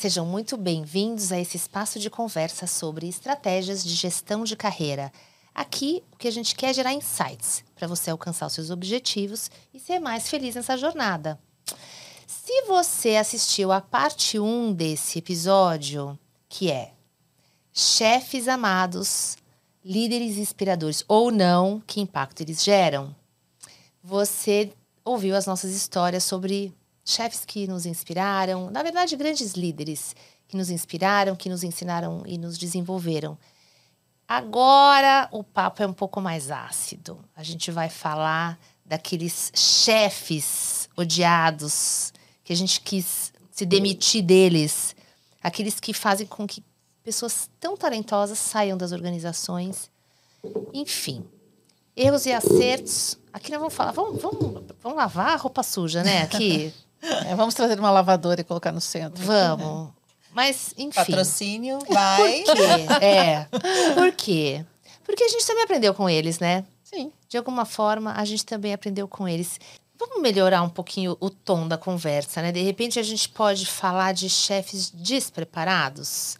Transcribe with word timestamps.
sejam 0.00 0.24
muito 0.24 0.56
bem-vindos 0.56 1.30
a 1.30 1.38
esse 1.38 1.58
espaço 1.58 1.98
de 1.98 2.08
conversa 2.08 2.66
sobre 2.66 3.06
estratégias 3.06 3.84
de 3.84 3.94
gestão 3.94 4.44
de 4.44 4.56
carreira. 4.56 5.12
Aqui, 5.54 6.02
o 6.10 6.16
que 6.16 6.26
a 6.26 6.30
gente 6.30 6.54
quer 6.54 6.70
é 6.70 6.72
gerar 6.72 6.94
insights 6.94 7.62
para 7.74 7.86
você 7.86 8.10
alcançar 8.10 8.46
os 8.46 8.54
seus 8.54 8.70
objetivos 8.70 9.50
e 9.74 9.78
ser 9.78 9.98
mais 9.98 10.30
feliz 10.30 10.54
nessa 10.54 10.78
jornada. 10.78 11.38
Se 12.26 12.62
você 12.62 13.16
assistiu 13.16 13.70
a 13.70 13.82
parte 13.82 14.38
1 14.38 14.72
desse 14.72 15.18
episódio, 15.18 16.18
que 16.48 16.70
é 16.70 16.94
Chefes 17.70 18.48
amados, 18.48 19.36
líderes 19.84 20.38
inspiradores 20.38 21.04
ou 21.06 21.30
não, 21.30 21.78
que 21.86 22.00
impacto 22.00 22.40
eles 22.40 22.64
geram? 22.64 23.14
Você 24.02 24.72
ouviu 25.04 25.36
as 25.36 25.44
nossas 25.44 25.72
histórias 25.72 26.24
sobre 26.24 26.72
chefes 27.12 27.44
que 27.44 27.66
nos 27.66 27.86
inspiraram, 27.86 28.70
na 28.70 28.82
verdade, 28.82 29.16
grandes 29.16 29.52
líderes 29.52 30.14
que 30.48 30.56
nos 30.56 30.70
inspiraram, 30.70 31.36
que 31.36 31.48
nos 31.48 31.62
ensinaram 31.62 32.22
e 32.26 32.36
nos 32.36 32.58
desenvolveram. 32.58 33.38
Agora 34.26 35.28
o 35.32 35.42
papo 35.42 35.82
é 35.82 35.86
um 35.86 35.92
pouco 35.92 36.20
mais 36.20 36.50
ácido. 36.50 37.18
A 37.36 37.42
gente 37.42 37.70
vai 37.70 37.88
falar 37.88 38.58
daqueles 38.84 39.52
chefes 39.54 40.88
odiados 40.96 42.12
que 42.44 42.52
a 42.52 42.56
gente 42.56 42.80
quis 42.80 43.32
se 43.50 43.64
demitir 43.64 44.22
deles, 44.22 44.96
aqueles 45.42 45.78
que 45.78 45.92
fazem 45.92 46.26
com 46.26 46.46
que 46.46 46.64
pessoas 47.02 47.50
tão 47.60 47.76
talentosas 47.76 48.38
saiam 48.38 48.76
das 48.76 48.92
organizações. 48.92 49.90
Enfim, 50.72 51.24
erros 51.96 52.26
e 52.26 52.32
acertos. 52.32 53.18
Aqui 53.32 53.50
nós 53.50 53.60
vamos 53.60 53.74
falar, 53.74 53.92
vamos, 53.92 54.20
vamos, 54.20 54.64
vamos 54.80 54.98
lavar 54.98 55.30
a 55.30 55.36
roupa 55.36 55.62
suja, 55.62 56.02
né? 56.02 56.22
Aqui. 56.22 56.72
É, 57.26 57.34
vamos 57.34 57.54
trazer 57.54 57.78
uma 57.78 57.90
lavadora 57.90 58.40
e 58.40 58.44
colocar 58.44 58.72
no 58.72 58.80
centro. 58.80 59.24
Vamos. 59.24 59.90
Mas, 60.32 60.74
enfim. 60.76 60.90
Patrocínio, 60.94 61.78
vai. 61.88 62.44
Por 62.44 62.56
quê? 62.56 63.04
É. 63.04 63.48
Por 63.94 64.12
quê? 64.12 64.66
Porque 65.04 65.24
a 65.24 65.28
gente 65.28 65.46
também 65.46 65.64
aprendeu 65.64 65.94
com 65.94 66.08
eles, 66.08 66.38
né? 66.38 66.64
Sim. 66.84 67.12
De 67.28 67.36
alguma 67.36 67.64
forma, 67.64 68.12
a 68.12 68.24
gente 68.24 68.44
também 68.44 68.72
aprendeu 68.72 69.08
com 69.08 69.26
eles. 69.26 69.58
Vamos 69.98 70.22
melhorar 70.22 70.62
um 70.62 70.68
pouquinho 70.68 71.16
o 71.20 71.28
tom 71.30 71.66
da 71.66 71.76
conversa, 71.76 72.40
né? 72.42 72.52
De 72.52 72.62
repente, 72.62 72.98
a 72.98 73.02
gente 73.02 73.28
pode 73.28 73.66
falar 73.66 74.12
de 74.12 74.30
chefes 74.30 74.90
despreparados. 74.90 76.38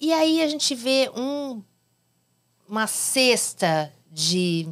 E 0.00 0.12
aí 0.12 0.42
a 0.42 0.48
gente 0.48 0.74
vê 0.74 1.10
um, 1.16 1.62
uma 2.68 2.86
cesta 2.86 3.92
de 4.10 4.68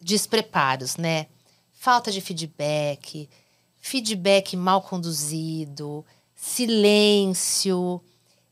despreparos, 0.00 0.96
né? 0.96 1.26
Falta 1.72 2.12
de 2.12 2.20
feedback, 2.20 3.28
feedback 3.86 4.56
mal 4.56 4.80
conduzido, 4.80 6.02
silêncio, 6.34 8.00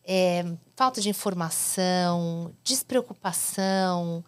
é, 0.04 0.44
falta 0.76 1.00
de 1.00 1.08
informação, 1.08 2.52
despreocupação, 2.62 4.22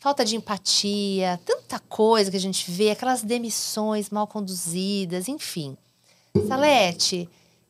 falta 0.00 0.24
de 0.24 0.34
empatia, 0.34 1.38
tanta 1.46 1.78
coisa 1.78 2.28
que 2.28 2.36
a 2.36 2.40
gente 2.40 2.68
vê, 2.72 2.90
aquelas 2.90 3.22
demissões 3.22 4.10
mal 4.10 4.26
conduzidas, 4.26 5.28
enfim. 5.28 5.76
Salete, 6.48 7.28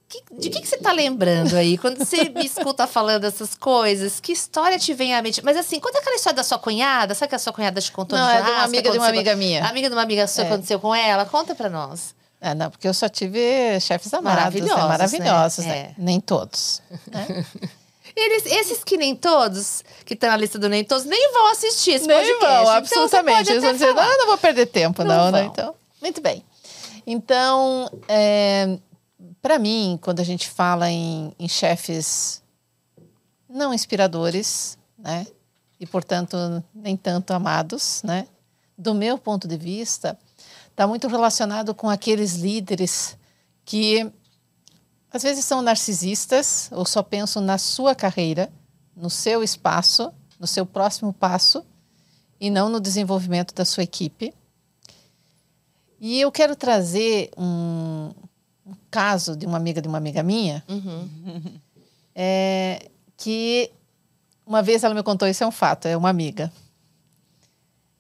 que, 0.08 0.22
de 0.38 0.48
que, 0.48 0.62
que 0.62 0.66
você 0.66 0.76
está 0.76 0.90
lembrando 0.90 1.56
aí? 1.56 1.76
Quando 1.76 1.98
você 1.98 2.30
me 2.30 2.46
escuta 2.46 2.86
falando 2.86 3.24
essas 3.24 3.54
coisas, 3.54 4.18
que 4.18 4.32
história 4.32 4.78
te 4.78 4.94
vem 4.94 5.14
à 5.14 5.20
mente? 5.20 5.44
Mas 5.44 5.58
assim, 5.58 5.78
conta 5.78 5.98
aquela 5.98 6.16
história 6.16 6.36
da 6.38 6.42
sua 6.42 6.58
cunhada. 6.58 7.14
Sabe 7.14 7.28
que 7.28 7.34
a 7.34 7.38
sua 7.38 7.52
cunhada 7.52 7.82
te 7.82 7.92
contou 7.92 8.18
Não, 8.18 8.24
no 8.24 8.32
é 8.32 8.42
de 8.42 8.50
uma 8.50 8.62
amiga 8.62 8.90
de 8.90 8.98
uma 8.98 9.08
amiga 9.08 9.36
minha. 9.36 9.66
Amiga 9.66 9.90
de 9.90 9.94
uma 9.94 10.02
amiga 10.02 10.26
sua, 10.26 10.44
É. 10.44 10.46
aconteceu 10.46 10.80
com 10.80 10.94
ela? 10.94 11.26
Conta 11.26 11.54
pra 11.54 11.68
nós. 11.68 12.16
É, 12.40 12.54
não, 12.54 12.70
porque 12.70 12.86
eu 12.86 12.94
só 12.94 13.08
tive 13.08 13.80
chefes 13.80 14.12
amados, 14.14 14.38
Maravilhosos, 14.38 14.76
né? 14.76 14.88
maravilhosos, 14.88 15.64
né? 15.64 15.72
né? 15.82 15.94
Nem 15.98 16.20
todos. 16.20 16.80
Eles, 18.14 18.46
esses 18.46 18.82
que 18.82 18.96
nem 18.96 19.14
todos, 19.14 19.84
que 20.04 20.14
estão 20.14 20.28
na 20.30 20.36
lista 20.36 20.58
do 20.58 20.68
nem 20.68 20.82
todos, 20.84 21.04
nem 21.04 21.32
vão 21.32 21.52
assistir 21.52 21.92
esse 21.92 22.06
Nem 22.06 22.16
podcast. 22.16 22.40
vão, 22.44 22.62
Então, 22.62 22.72
absolutamente. 22.72 23.44
você 23.44 23.52
Eles 23.52 23.62
vão 23.62 23.72
dizer, 23.72 23.94
não, 23.94 24.18
não 24.18 24.26
vou 24.26 24.38
perder 24.38 24.66
tempo, 24.66 25.04
Não 25.04 25.16
não, 25.16 25.30
né? 25.30 25.42
vão. 25.42 25.50
Então, 25.50 25.74
muito 26.00 26.20
bem. 26.20 26.44
Então, 27.06 27.88
é, 28.08 28.76
para 29.40 29.58
mim, 29.58 29.98
quando 30.02 30.20
a 30.20 30.24
gente 30.24 30.48
fala 30.48 30.90
em, 30.90 31.32
em 31.38 31.48
chefes 31.48 32.42
não 33.48 33.72
inspiradores, 33.72 34.76
né? 34.98 35.26
E, 35.80 35.86
portanto, 35.86 36.36
nem 36.74 36.96
tanto 36.96 37.32
amados, 37.32 38.02
né? 38.02 38.26
Do 38.76 38.94
meu 38.94 39.16
ponto 39.16 39.46
de 39.46 39.56
vista, 39.56 40.18
está 40.78 40.86
muito 40.86 41.08
relacionado 41.08 41.74
com 41.74 41.90
aqueles 41.90 42.34
líderes 42.34 43.18
que 43.64 44.08
às 45.10 45.24
vezes 45.24 45.44
são 45.44 45.60
narcisistas 45.60 46.70
ou 46.70 46.86
só 46.86 47.02
pensam 47.02 47.42
na 47.42 47.58
sua 47.58 47.96
carreira, 47.96 48.48
no 48.94 49.10
seu 49.10 49.42
espaço, 49.42 50.12
no 50.38 50.46
seu 50.46 50.64
próximo 50.64 51.12
passo 51.12 51.66
e 52.38 52.48
não 52.48 52.68
no 52.68 52.78
desenvolvimento 52.78 53.52
da 53.56 53.64
sua 53.64 53.82
equipe. 53.82 54.32
E 55.98 56.20
eu 56.20 56.30
quero 56.30 56.54
trazer 56.54 57.32
um, 57.36 58.12
um 58.64 58.74
caso 58.88 59.34
de 59.34 59.46
uma 59.46 59.56
amiga 59.56 59.82
de 59.82 59.88
uma 59.88 59.98
amiga 59.98 60.22
minha, 60.22 60.64
é, 62.14 62.88
que 63.16 63.72
uma 64.46 64.62
vez 64.62 64.84
ela 64.84 64.94
me 64.94 65.02
contou, 65.02 65.26
isso 65.26 65.42
é 65.42 65.46
um 65.46 65.50
fato, 65.50 65.88
é 65.88 65.96
uma 65.96 66.08
amiga. 66.08 66.52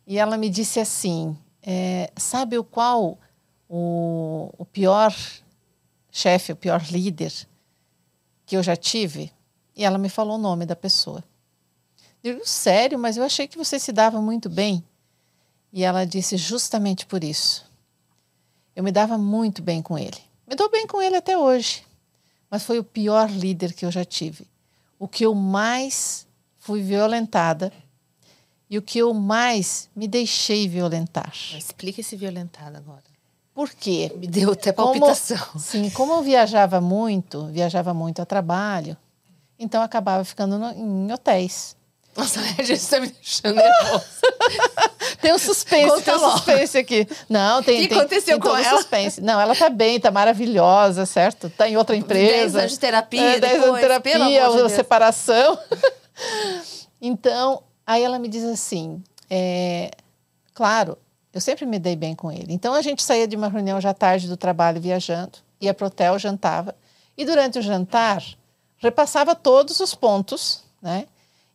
E 0.06 0.16
ela 0.16 0.38
me 0.38 0.48
disse 0.48 0.78
assim, 0.78 1.36
é, 1.62 2.10
sabe 2.16 2.58
o 2.58 2.64
qual 2.64 3.18
o, 3.68 4.52
o 4.56 4.64
pior 4.64 5.14
chefe, 6.10 6.52
o 6.52 6.56
pior 6.56 6.82
líder 6.90 7.32
que 8.46 8.56
eu 8.56 8.62
já 8.62 8.76
tive? 8.76 9.32
E 9.76 9.84
ela 9.84 9.98
me 9.98 10.08
falou 10.08 10.36
o 10.36 10.40
nome 10.40 10.66
da 10.66 10.74
pessoa. 10.74 11.22
Eu 12.22 12.34
digo, 12.34 12.46
sério, 12.46 12.98
mas 12.98 13.16
eu 13.16 13.22
achei 13.22 13.46
que 13.46 13.56
você 13.56 13.78
se 13.78 13.92
dava 13.92 14.20
muito 14.20 14.48
bem. 14.48 14.82
E 15.72 15.84
ela 15.84 16.04
disse, 16.04 16.36
justamente 16.36 17.06
por 17.06 17.22
isso. 17.22 17.70
Eu 18.74 18.82
me 18.82 18.90
dava 18.90 19.16
muito 19.18 19.62
bem 19.62 19.82
com 19.82 19.98
ele. 19.98 20.18
Me 20.46 20.56
dou 20.56 20.70
bem 20.70 20.86
com 20.86 21.00
ele 21.00 21.16
até 21.16 21.36
hoje. 21.36 21.84
Mas 22.50 22.64
foi 22.64 22.78
o 22.78 22.84
pior 22.84 23.30
líder 23.30 23.72
que 23.72 23.84
eu 23.84 23.90
já 23.90 24.04
tive. 24.04 24.46
O 24.98 25.06
que 25.06 25.24
eu 25.24 25.34
mais 25.34 26.26
fui 26.58 26.82
violentada 26.82 27.72
e 28.70 28.76
o 28.78 28.82
que 28.82 28.98
eu 28.98 29.12
mais 29.14 29.88
me 29.96 30.06
deixei 30.08 30.68
violentar. 30.68 31.32
Explica 31.56 32.00
esse 32.00 32.16
violentado 32.16 32.76
agora. 32.76 33.02
Por 33.54 33.70
quê? 33.70 34.12
Me 34.16 34.26
deu 34.26 34.52
até 34.52 34.72
Como- 34.72 34.92
palpitação. 35.00 35.38
Sim, 35.58 35.90
como 35.90 36.12
eu 36.12 36.22
viajava 36.22 36.80
muito, 36.80 37.46
viajava 37.46 37.92
muito 37.92 38.22
a 38.22 38.26
trabalho, 38.26 38.96
então 39.58 39.82
acabava 39.82 40.24
ficando 40.24 40.58
no- 40.58 40.70
em 40.72 41.12
hotéis. 41.12 41.76
Nossa, 42.16 42.40
a 42.40 42.44
gente 42.62 42.72
está 42.74 42.98
me 43.00 43.08
deixando 43.08 43.54
nervosa. 43.56 44.04
Tem 45.20 45.32
um 45.34 45.38
suspense, 45.38 45.88
Conta 45.88 46.02
tem 46.02 46.14
um 46.14 46.30
suspense 46.30 46.78
aqui. 46.78 47.08
Não, 47.28 47.62
tem, 47.62 47.78
O 47.78 47.82
que 47.82 47.88
tem, 47.88 47.98
aconteceu 47.98 48.38
tem 48.38 48.50
com 48.50 48.56
ela? 48.56 48.76
suspense. 48.78 49.20
Não, 49.20 49.40
ela 49.40 49.54
tá 49.54 49.68
bem, 49.68 49.98
tá 49.98 50.10
maravilhosa, 50.12 51.04
certo? 51.06 51.50
Tá 51.50 51.68
em 51.68 51.76
outra 51.76 51.96
empresa. 51.96 52.32
Dez 52.36 52.56
anos 52.56 52.72
de 52.72 52.78
terapia 52.78 53.20
É, 53.36 53.40
dez 53.40 53.62
anos 53.62 53.74
de 53.76 53.80
terapia, 53.80 54.18
de 54.18 54.70
separação. 54.70 55.58
então, 57.00 57.62
aí 57.88 58.02
ela 58.02 58.18
me 58.18 58.28
diz 58.28 58.44
assim, 58.44 59.02
é, 59.30 59.90
claro, 60.52 60.98
eu 61.32 61.40
sempre 61.40 61.64
me 61.64 61.78
dei 61.78 61.96
bem 61.96 62.14
com 62.14 62.30
ele. 62.30 62.52
Então 62.52 62.74
a 62.74 62.82
gente 62.82 63.02
saía 63.02 63.26
de 63.26 63.34
uma 63.34 63.48
reunião 63.48 63.80
já 63.80 63.94
tarde 63.94 64.28
do 64.28 64.36
trabalho 64.36 64.78
viajando, 64.78 65.38
ia 65.58 65.72
pro 65.72 65.86
hotel, 65.86 66.18
jantava. 66.18 66.76
E 67.16 67.24
durante 67.24 67.58
o 67.58 67.62
jantar, 67.62 68.22
repassava 68.76 69.34
todos 69.34 69.80
os 69.80 69.94
pontos, 69.94 70.62
né? 70.82 71.06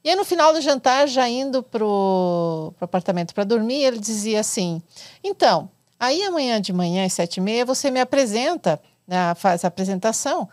E 0.04 0.10
aí 0.10 0.16
no 0.16 0.26
final 0.26 0.52
do 0.52 0.60
jantar, 0.60 1.08
já 1.08 1.30
indo 1.30 1.62
pro, 1.62 2.74
pro 2.78 2.86
apartamento 2.86 3.36
para 3.36 3.44
dormir, 3.44 3.84
ele 3.84 4.00
dizia 4.00 4.40
assim, 4.40 4.82
então, 5.24 5.70
aí 6.00 6.24
amanhã 6.24 6.60
de 6.60 6.74
manhã 6.74 7.06
às 7.06 7.14
sete 7.14 7.38
e 7.38 7.42
meia 7.42 7.64
você 7.64 7.92
me 7.92 8.02
apresenta, 8.02 8.82
né, 9.08 9.36
faz 9.36 9.64
a 9.64 9.68
apresentação, 9.68 10.50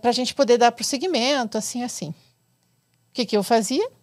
para 0.00 0.10
a 0.10 0.14
gente 0.14 0.36
poder 0.36 0.56
dar 0.56 0.70
prosseguimento, 0.70 1.58
assim, 1.58 1.82
assim. 1.82 2.10
O 2.10 2.14
que, 3.12 3.26
que 3.26 3.36
eu 3.36 3.42
fazia? 3.42 3.97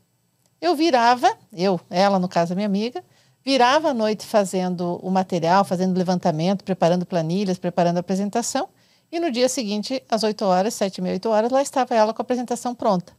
Eu 0.66 0.76
virava, 0.76 1.32
eu, 1.54 1.80
ela 1.92 2.18
no 2.18 2.28
caso 2.28 2.54
a 2.54 2.56
minha 2.56 2.66
amiga, 2.66 3.04
virava 3.44 3.90
à 3.90 3.94
noite 3.94 4.26
fazendo 4.26 5.00
o 5.04 5.12
material, 5.12 5.64
fazendo 5.64 5.96
levantamento, 5.96 6.64
preparando 6.64 7.06
planilhas, 7.06 7.60
preparando 7.60 7.98
a 7.98 8.00
apresentação, 8.00 8.68
e 9.12 9.20
no 9.20 9.30
dia 9.30 9.48
seguinte, 9.48 10.02
às 10.10 10.24
8 10.24 10.44
horas, 10.44 10.74
sete 10.74 10.98
e 10.98 11.02
meia, 11.02 11.14
8 11.14 11.30
horas, 11.30 11.52
lá 11.52 11.62
estava 11.62 11.94
ela 11.94 12.12
com 12.16 12.22
a 12.22 12.24
apresentação 12.24 12.74
pronta. 12.74 13.14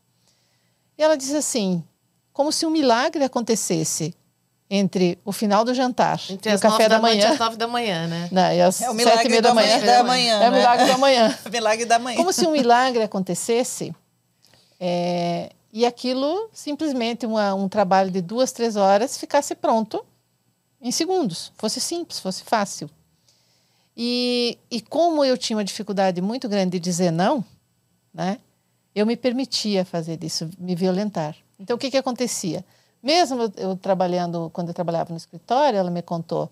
E 0.98 1.02
ela 1.04 1.16
diz 1.16 1.32
assim, 1.32 1.84
como 2.32 2.50
se 2.50 2.66
um 2.66 2.70
milagre 2.70 3.22
acontecesse 3.22 4.12
entre 4.68 5.16
o 5.24 5.30
final 5.30 5.64
do 5.64 5.72
jantar 5.72 6.20
Entre 6.28 6.50
e 6.50 6.52
o 6.52 6.56
as 6.56 6.60
café 6.60 6.88
da, 6.88 6.98
manhã. 6.98 7.30
as 7.30 7.38
nove 7.38 7.56
da 7.56 7.68
manhã, 7.68 8.08
né? 8.08 8.28
Não, 8.32 8.52
e 8.52 8.60
às 8.60 8.82
É 8.82 8.90
o 8.90 8.92
sete 8.92 8.94
e 8.94 8.96
milagre 8.96 9.28
meia 9.28 9.42
da 9.42 9.48
da 9.50 9.54
manhã. 9.54 9.78
manhã. 9.78 9.86
Da 9.86 10.02
manhã 10.02 10.34
É 10.42 10.48
o 10.48 10.50
né? 10.50 10.58
milagre 10.58 10.86
da 10.88 10.98
manhã. 10.98 11.38
Milagre 11.52 11.84
da 11.84 11.98
manhã. 12.00 12.16
Como 12.16 12.32
se 12.32 12.44
um 12.44 12.50
milagre 12.50 13.04
acontecesse 13.04 13.94
é, 14.80 15.50
e 15.76 15.84
aquilo, 15.84 16.48
simplesmente 16.54 17.26
uma- 17.26 17.54
um 17.54 17.68
trabalho 17.68 18.10
de 18.10 18.22
duas, 18.22 18.50
três 18.50 18.76
horas, 18.76 19.18
ficasse 19.18 19.54
pronto 19.54 20.02
em 20.80 20.90
segundos. 20.90 21.52
Fosse 21.58 21.82
simples, 21.82 22.18
fosse 22.18 22.42
fácil. 22.44 22.88
E, 23.94 24.56
e 24.70 24.80
como 24.80 25.22
eu 25.22 25.36
tinha 25.36 25.54
uma 25.54 25.64
dificuldade 25.64 26.22
muito 26.22 26.48
grande 26.48 26.70
de 26.70 26.80
dizer 26.80 27.10
não, 27.10 27.44
né? 28.14 28.38
Eu 28.94 29.04
me 29.04 29.18
permitia 29.18 29.84
fazer 29.84 30.24
isso, 30.24 30.48
me 30.58 30.74
violentar. 30.74 31.36
Então, 31.60 31.76
o 31.76 31.78
que, 31.78 31.90
que 31.90 31.98
acontecia? 31.98 32.64
Mesmo 33.02 33.52
eu, 33.58 33.76
trabalhando, 33.76 34.48
quando 34.54 34.68
eu 34.68 34.74
trabalhava 34.74 35.10
no 35.10 35.18
escritório, 35.18 35.78
ela 35.78 35.90
me 35.90 36.00
contou, 36.00 36.50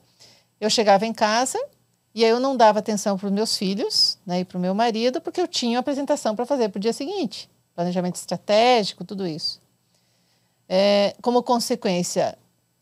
eu 0.61 0.69
chegava 0.69 1.07
em 1.07 1.15
casa 1.15 1.59
e 2.15 2.23
aí 2.23 2.31
eu 2.31 2.39
não 2.39 2.55
dava 2.55 2.79
atenção 2.79 3.17
para 3.17 3.29
os 3.29 3.33
meus 3.33 3.57
filhos 3.57 4.19
né, 4.27 4.41
e 4.41 4.45
para 4.45 4.59
o 4.59 4.61
meu 4.61 4.75
marido, 4.75 5.19
porque 5.19 5.41
eu 5.41 5.49
tinha 5.49 5.79
uma 5.79 5.81
apresentação 5.81 6.37
para 6.37 6.45
fazer 6.45 6.69
para 6.69 6.79
o 6.79 6.83
dia 6.83 6.93
seguinte. 6.93 7.49
Planejamento 7.75 8.17
estratégico, 8.17 9.05
tudo 9.05 9.27
isso. 9.27 9.61
É, 10.69 11.15
como 11.21 11.43
consequência, 11.43 12.39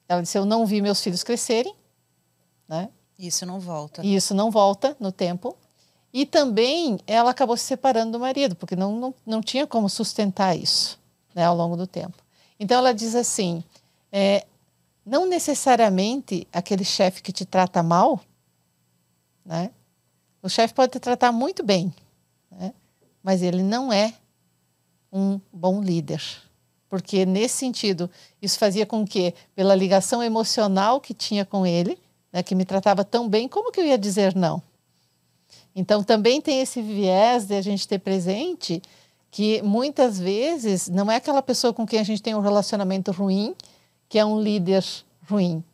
ela 0.08 0.22
disse, 0.22 0.38
eu 0.38 0.44
não 0.44 0.66
vi 0.66 0.80
meus 0.80 1.02
filhos 1.02 1.22
crescerem. 1.22 1.74
Né? 2.68 2.88
Isso 3.18 3.46
não 3.46 3.58
volta. 3.58 4.04
E 4.04 4.14
isso 4.14 4.34
não 4.34 4.50
volta 4.50 4.96
no 5.00 5.10
tempo. 5.10 5.56
E 6.12 6.26
também 6.26 6.98
ela 7.06 7.30
acabou 7.30 7.56
se 7.56 7.64
separando 7.64 8.12
do 8.12 8.20
marido, 8.20 8.54
porque 8.54 8.76
não, 8.76 8.94
não, 8.94 9.14
não 9.24 9.40
tinha 9.40 9.66
como 9.66 9.88
sustentar 9.88 10.56
isso 10.56 11.00
né, 11.34 11.44
ao 11.44 11.56
longo 11.56 11.76
do 11.76 11.86
tempo. 11.86 12.18
Então 12.60 12.78
ela 12.78 12.92
diz 12.92 13.14
assim: 13.14 13.64
é, 14.10 14.46
não 15.04 15.26
necessariamente 15.26 16.46
aquele 16.52 16.84
chefe 16.84 17.22
que 17.22 17.32
te 17.32 17.46
trata 17.46 17.82
mal, 17.82 18.20
né? 19.44 19.70
O 20.42 20.48
chefe 20.48 20.74
pode 20.74 20.92
te 20.92 21.00
tratar 21.00 21.32
muito 21.32 21.62
bem, 21.62 21.94
né? 22.50 22.74
mas 23.22 23.42
ele 23.42 23.62
não 23.62 23.92
é 23.92 24.12
um 25.12 25.40
bom 25.52 25.82
líder. 25.82 26.22
Porque, 26.88 27.24
nesse 27.24 27.56
sentido, 27.56 28.10
isso 28.40 28.58
fazia 28.58 28.86
com 28.86 29.04
que, 29.04 29.34
pela 29.54 29.74
ligação 29.74 30.22
emocional 30.22 31.00
que 31.00 31.14
tinha 31.14 31.44
com 31.44 31.66
ele, 31.66 31.98
né, 32.32 32.42
que 32.42 32.54
me 32.54 32.64
tratava 32.64 33.04
tão 33.04 33.28
bem, 33.28 33.48
como 33.48 33.70
que 33.70 33.80
eu 33.80 33.86
ia 33.86 33.98
dizer 33.98 34.34
não? 34.34 34.62
Então, 35.74 36.02
também 36.02 36.40
tem 36.40 36.60
esse 36.60 36.82
viés 36.82 37.46
de 37.46 37.54
a 37.54 37.62
gente 37.62 37.88
ter 37.88 37.98
presente 37.98 38.82
que 39.30 39.62
muitas 39.62 40.20
vezes 40.20 40.88
não 40.88 41.10
é 41.10 41.16
aquela 41.16 41.42
pessoa 41.42 41.72
com 41.72 41.86
quem 41.86 41.98
a 41.98 42.04
gente 42.04 42.22
tem 42.22 42.34
um 42.34 42.40
relacionamento 42.40 43.10
ruim 43.10 43.54
que 44.06 44.18
é 44.18 44.24
um 44.24 44.38
líder 44.38 44.84
ruim, 45.26 45.64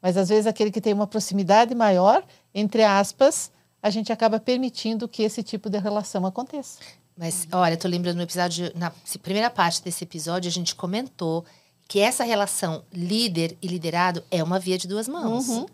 mas 0.00 0.16
às 0.16 0.28
vezes 0.28 0.46
aquele 0.46 0.70
que 0.70 0.80
tem 0.80 0.92
uma 0.92 1.08
proximidade 1.08 1.74
maior, 1.74 2.24
entre 2.54 2.84
aspas, 2.84 3.50
a 3.82 3.90
gente 3.90 4.12
acaba 4.12 4.38
permitindo 4.38 5.08
que 5.08 5.24
esse 5.24 5.42
tipo 5.42 5.68
de 5.68 5.78
relação 5.78 6.24
aconteça. 6.24 6.78
Mas, 7.18 7.48
olha, 7.50 7.72
eu 7.72 7.76
tô 7.76 7.88
lembrando 7.88 8.16
no 8.16 8.22
episódio, 8.22 8.70
na 8.76 8.92
primeira 9.20 9.50
parte 9.50 9.82
desse 9.82 10.04
episódio, 10.04 10.48
a 10.48 10.52
gente 10.52 10.76
comentou 10.76 11.44
que 11.88 11.98
essa 11.98 12.22
relação 12.22 12.84
líder 12.92 13.56
e 13.60 13.66
liderado 13.66 14.22
é 14.30 14.40
uma 14.40 14.60
via 14.60 14.78
de 14.78 14.86
duas 14.86 15.08
mãos. 15.08 15.48
Uhum. 15.48 15.66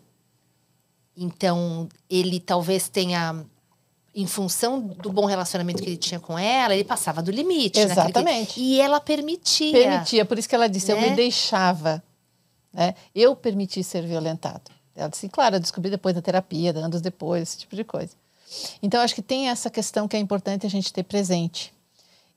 Então, 1.15 1.87
ele 2.09 2.41
talvez 2.41 2.89
tenha 2.89 3.45
em 4.15 4.27
função 4.27 4.81
do 4.81 5.13
bom 5.13 5.27
relacionamento 5.27 5.83
que 5.83 5.89
ele 5.89 5.99
tinha 5.99 6.19
com 6.19 6.39
ela, 6.39 6.73
ele 6.73 6.85
passava 6.85 7.21
do 7.21 7.31
limite. 7.31 7.79
Exatamente. 7.79 8.55
Que... 8.55 8.61
E 8.61 8.81
ela 8.81 8.99
permitia. 8.99 9.73
Permitia, 9.73 10.25
por 10.25 10.39
isso 10.39 10.49
que 10.49 10.55
ela 10.55 10.69
disse, 10.69 10.95
né? 10.95 11.05
eu 11.05 11.11
me 11.11 11.17
deixava. 11.17 12.03
Né? 12.73 12.95
Eu 13.15 13.37
permiti 13.37 13.85
ser 13.85 14.07
violentado. 14.07 14.71
Ela 14.97 15.09
disse, 15.09 15.29
claro, 15.29 15.57
eu 15.57 15.61
descobri 15.61 15.91
depois 15.91 16.15
da 16.15 16.23
terapia, 16.23 16.71
anos 16.71 17.03
depois, 17.03 17.43
esse 17.43 17.59
tipo 17.59 17.77
de 17.77 17.85
coisa. 17.85 18.17
Então, 18.83 19.01
acho 19.01 19.15
que 19.15 19.23
tem 19.23 19.49
essa 19.49 19.71
questão 19.71 20.07
que 20.07 20.17
é 20.17 20.21
importante 20.21 20.67
a 20.67 20.71
gente 20.71 20.93
ter 20.93 21.03
presente. 21.03 21.73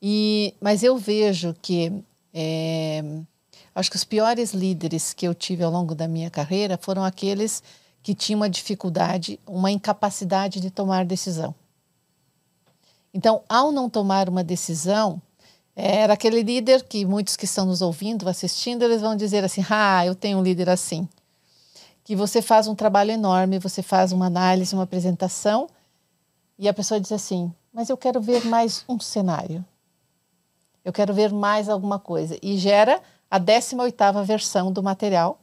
E, 0.02 0.54
mas 0.62 0.84
eu 0.84 0.98
vejo 0.98 1.56
que 1.62 1.92
é, 2.34 3.04
acho 3.74 3.90
que 3.90 3.96
os 3.96 4.04
piores 4.04 4.54
líderes 4.54 5.14
que 5.14 5.28
eu 5.28 5.34
tive 5.34 5.64
ao 5.64 5.72
longo 5.72 5.96
da 5.96 6.08
minha 6.08 6.30
carreira 6.30 6.78
foram 6.80 7.04
aqueles 7.04 7.64
que 8.04 8.14
tinham 8.14 8.40
uma 8.40 8.50
dificuldade, 8.50 9.40
uma 9.46 9.72
incapacidade 9.72 10.60
de 10.60 10.70
tomar 10.70 11.06
decisão. 11.06 11.54
Então, 13.14 13.42
ao 13.50 13.72
não 13.72 13.90
tomar 13.90 14.30
uma 14.30 14.44
decisão, 14.44 15.22
era 15.76 16.14
aquele 16.14 16.42
líder 16.42 16.84
que 16.84 17.06
muitos 17.06 17.36
que 17.36 17.46
estão 17.46 17.66
nos 17.66 17.82
ouvindo, 17.82 18.28
assistindo, 18.30 18.84
eles 18.84 19.02
vão 19.02 19.16
dizer 19.16 19.44
assim: 19.44 19.64
ah, 19.70 20.06
eu 20.06 20.16
tenho 20.16 20.38
um 20.38 20.44
líder 20.44 20.70
assim. 20.70 21.08
Que 22.04 22.16
você 22.16 22.42
faz 22.42 22.68
um 22.68 22.76
trabalho 22.76 23.12
enorme, 23.12 23.60
você 23.60 23.82
faz 23.82 24.12
uma 24.12 24.28
análise, 24.28 24.74
uma 24.74 24.84
apresentação, 24.84 25.68
e 26.58 26.68
a 26.68 26.74
pessoa 26.74 27.00
diz 27.00 27.12
assim: 27.12 27.54
mas 27.78 27.90
eu 27.92 27.96
quero 27.96 28.20
ver 28.20 28.44
mais 28.44 28.84
um 28.90 29.00
cenário. 29.00 29.64
Eu 30.84 30.92
quero 30.92 31.14
ver 31.14 31.32
mais 31.32 31.70
alguma 31.70 32.00
coisa. 32.00 32.36
E 32.42 32.58
gera 32.58 33.00
a 33.30 33.40
18ª 33.40 34.24
versão 34.24 34.72
do 34.72 34.82
material, 34.82 35.40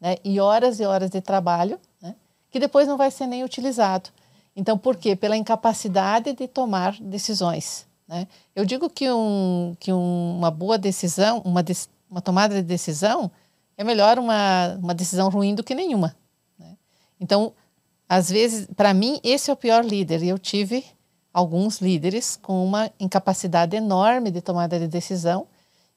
né? 0.00 0.16
e 0.24 0.40
horas 0.40 0.80
e 0.80 0.86
horas 0.86 1.10
de 1.10 1.20
trabalho, 1.20 1.78
né? 2.00 2.14
que 2.50 2.58
depois 2.58 2.88
não 2.88 2.96
vai 2.96 3.10
ser 3.10 3.26
nem 3.26 3.44
utilizado. 3.44 4.08
Então, 4.56 4.78
por 4.78 4.96
quê? 4.96 5.14
Pela 5.14 5.36
incapacidade 5.36 6.32
de 6.32 6.48
tomar 6.48 6.98
decisões. 6.98 7.86
Né? 8.08 8.26
Eu 8.54 8.64
digo 8.64 8.88
que, 8.88 9.10
um, 9.10 9.76
que 9.78 9.92
um, 9.92 10.38
uma 10.38 10.50
boa 10.50 10.78
decisão, 10.78 11.42
uma, 11.44 11.62
de, 11.62 11.74
uma 12.10 12.22
tomada 12.22 12.54
de 12.54 12.62
decisão, 12.62 13.30
é 13.76 13.84
melhor 13.84 14.18
uma, 14.18 14.78
uma 14.82 14.94
decisão 14.94 15.28
ruim 15.28 15.54
do 15.54 15.62
que 15.62 15.74
nenhuma. 15.74 16.16
Né? 16.58 16.74
Então, 17.20 17.52
às 18.08 18.30
vezes, 18.30 18.68
para 18.76 18.94
mim, 18.94 19.20
esse 19.22 19.50
é 19.50 19.52
o 19.52 19.56
pior 19.56 19.84
líder. 19.84 20.22
Eu 20.22 20.38
tive 20.38 20.84
alguns 21.32 21.80
líderes 21.80 22.36
com 22.40 22.64
uma 22.64 22.90
incapacidade 22.98 23.76
enorme 23.76 24.30
de 24.30 24.40
tomada 24.40 24.78
de 24.78 24.86
decisão 24.86 25.46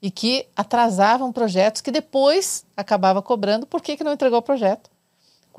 e 0.01 0.09
que 0.09 0.47
atrasavam 0.55 1.31
projetos 1.31 1.81
que 1.81 1.91
depois 1.91 2.65
acabava 2.75 3.21
cobrando 3.21 3.65
por 3.65 3.81
que, 3.81 3.97
que 3.97 4.03
não 4.03 4.13
entregou 4.13 4.39
o 4.39 4.43
projeto 4.43 4.89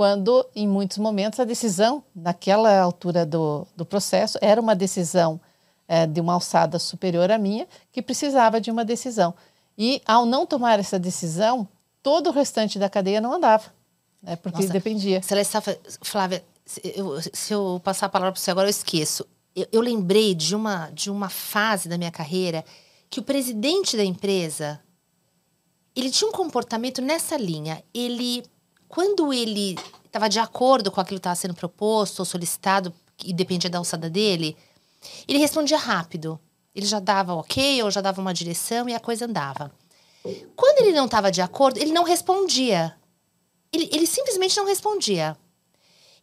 quando 0.01 0.47
em 0.57 0.67
muitos 0.67 0.97
momentos 0.97 1.39
a 1.41 1.45
decisão, 1.45 2.03
naquela 2.15 2.81
altura 2.81 3.27
do, 3.27 3.67
do 3.77 3.85
processo, 3.85 4.39
era 4.41 4.59
uma 4.59 4.75
decisão 4.75 5.39
é, 5.87 6.07
de 6.07 6.23
uma 6.23 6.33
alçada 6.33 6.79
superior 6.79 7.31
à 7.31 7.37
minha, 7.37 7.69
que 7.93 8.01
precisava 8.01 8.61
de 8.63 8.71
uma 8.71 8.83
decisão. 8.83 9.35
E 9.77 10.01
ao 10.07 10.25
não 10.25 10.47
tomar 10.47 10.79
essa 10.79 10.99
decisão, 10.99 11.69
todo 12.03 12.29
o 12.29 12.33
restante 12.33 12.79
da 12.79 12.89
cadeia 12.89 13.21
não 13.21 13.35
andava, 13.35 13.65
né, 14.23 14.37
porque 14.37 14.61
Nossa, 14.61 14.73
dependia. 14.73 15.23
Celeste, 15.23 15.57
Flávia, 16.03 16.45
se 16.65 16.81
eu, 16.95 17.21
se 17.21 17.53
eu 17.53 17.81
passar 17.83 18.07
a 18.07 18.09
palavra 18.09 18.33
para 18.33 18.41
você 18.41 18.51
agora, 18.51 18.67
eu 18.67 18.71
esqueço. 18.71 19.27
Eu, 19.55 19.67
eu 19.73 19.81
lembrei 19.81 20.35
de 20.35 20.55
uma, 20.55 20.91
de 20.91 21.11
uma 21.11 21.29
fase 21.29 21.89
da 21.89 21.99
minha 21.99 22.11
carreira 22.11 22.65
que 23.09 23.21
o 23.21 23.23
presidente 23.23 23.97
da 23.97 24.05
empresa 24.05 24.81
ele 25.97 26.11
tinha 26.11 26.29
um 26.29 26.33
comportamento 26.33 27.03
nessa 27.03 27.37
linha. 27.37 27.83
Ele 27.93 28.45
quando 28.91 29.33
ele 29.33 29.79
estava 30.05 30.29
de 30.29 30.41
acordo 30.41 30.91
com 30.91 31.01
aquilo 31.01 31.19
que 31.19 31.21
estava 31.21 31.37
sendo 31.37 31.55
proposto 31.55 32.19
ou 32.19 32.25
solicitado, 32.25 32.93
e 33.25 33.33
dependia 33.33 33.71
da 33.71 33.79
alçada 33.79 34.11
dele, 34.11 34.57
ele 35.29 35.39
respondia 35.39 35.79
rápido. 35.79 36.41
Ele 36.75 36.87
já 36.87 36.99
dava 36.99 37.35
ok, 37.35 37.83
ou 37.83 37.91
já 37.91 38.01
dava 38.01 38.21
uma 38.21 38.35
direção 38.35 38.89
e 38.89 38.95
a 38.95 39.01
coisa 39.01 39.27
andava. 39.27 39.71
Quando 40.57 40.81
ele 40.81 40.93
não 40.93 41.05
estava 41.05 41.31
de 41.31 41.41
acordo, 41.41 41.79
ele 41.79 41.93
não 41.93 42.03
respondia. 42.03 42.97
Ele, 43.73 43.89
ele 43.93 44.07
simplesmente 44.07 44.57
não 44.57 44.67
respondia. 44.67 45.37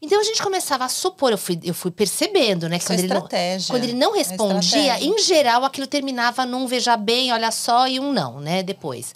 Então 0.01 0.19
a 0.19 0.23
gente 0.23 0.43
começava 0.43 0.85
a 0.85 0.89
supor, 0.89 1.31
eu 1.31 1.37
fui, 1.37 1.59
eu 1.63 1.73
fui 1.73 1.89
percebendo, 1.89 2.69
né? 2.69 2.79
Quando, 2.79 2.99
é 2.99 3.03
ele 3.03 3.13
não, 3.13 3.27
quando 3.67 3.83
ele 3.83 3.93
não 3.93 4.15
É 4.15 4.19
respondia, 4.19 4.99
em 5.03 5.17
geral 5.17 5.65
aquilo 5.65 5.87
terminava 5.87 6.45
num 6.45 6.67
veja 6.67 6.95
bem, 6.95 7.33
olha 7.33 7.49
só, 7.51 7.87
e 7.87 7.99
um 7.99 8.13
não, 8.13 8.39
né? 8.39 8.61
Depois. 8.61 9.15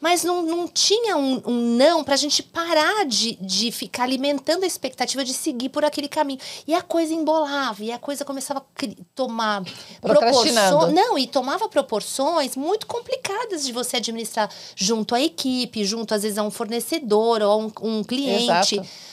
Mas 0.00 0.24
não, 0.24 0.42
não 0.42 0.68
tinha 0.68 1.16
um, 1.16 1.42
um 1.46 1.76
não 1.76 2.04
para 2.04 2.14
a 2.14 2.16
gente 2.16 2.42
parar 2.42 3.04
de, 3.06 3.36
de 3.36 3.72
ficar 3.72 4.04
alimentando 4.04 4.64
a 4.64 4.66
expectativa 4.66 5.24
de 5.24 5.32
seguir 5.32 5.68
por 5.68 5.84
aquele 5.84 6.08
caminho. 6.08 6.40
E 6.66 6.74
a 6.74 6.82
coisa 6.82 7.14
embolava, 7.14 7.82
e 7.82 7.92
a 7.92 7.98
coisa 7.98 8.24
começava 8.24 8.60
a 8.60 8.86
tomar 9.14 9.62
proporções. 10.00 10.92
Não, 10.92 11.18
e 11.18 11.26
tomava 11.26 11.68
proporções 11.68 12.56
muito 12.56 12.86
complicadas 12.86 13.64
de 13.64 13.72
você 13.72 13.96
administrar 13.96 14.50
junto 14.74 15.14
à 15.14 15.20
equipe, 15.20 15.84
junto 15.84 16.14
às 16.14 16.22
vezes 16.22 16.38
a 16.38 16.42
um 16.42 16.50
fornecedor 16.50 17.42
ou 17.42 17.50
a 17.50 17.56
um, 17.56 17.72
um 17.82 18.04
cliente. 18.04 18.76
Exato. 18.76 19.06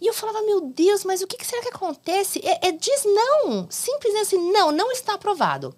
E 0.00 0.06
eu 0.06 0.14
falava, 0.14 0.40
meu 0.42 0.62
Deus, 0.62 1.04
mas 1.04 1.20
o 1.20 1.26
que, 1.26 1.44
será 1.44 1.60
que 1.60 1.68
acontece? 1.68 2.40
É, 2.42 2.68
é 2.68 2.72
diz 2.72 3.02
não. 3.04 3.66
Simplesmente 3.68 4.22
assim, 4.22 4.50
não, 4.50 4.72
não 4.72 4.90
está 4.90 5.14
aprovado. 5.14 5.74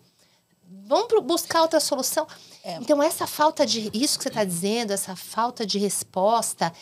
Vamos 0.87 1.25
buscar 1.25 1.63
outra 1.63 1.81
solução. 1.81 2.27
É. 2.65 2.77
Então, 2.77 3.03
essa 3.03 3.27
falta 3.27 3.67
de. 3.67 3.91
Isso 3.93 4.19
que 4.19 4.25
você 4.25 4.29
está 4.29 4.45
dizendo, 4.45 4.93
essa 4.93 5.17
falta 5.17 5.67
de 5.67 5.79
resposta, 5.79 6.73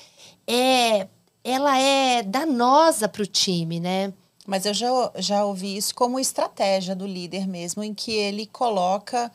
é, 0.47 1.09
ela 1.42 1.78
é 1.78 2.23
danosa 2.23 3.09
para 3.09 3.23
o 3.23 3.26
time, 3.26 3.80
né? 3.80 4.12
Mas 4.47 4.66
eu 4.66 4.75
já, 4.75 4.88
já 5.16 5.44
ouvi 5.44 5.76
isso 5.76 5.94
como 5.94 6.18
estratégia 6.18 6.94
do 6.94 7.06
líder 7.06 7.47
mesmo, 7.47 7.82
em 7.82 7.94
que 7.94 8.12
ele 8.12 8.47
coloca 8.47 9.30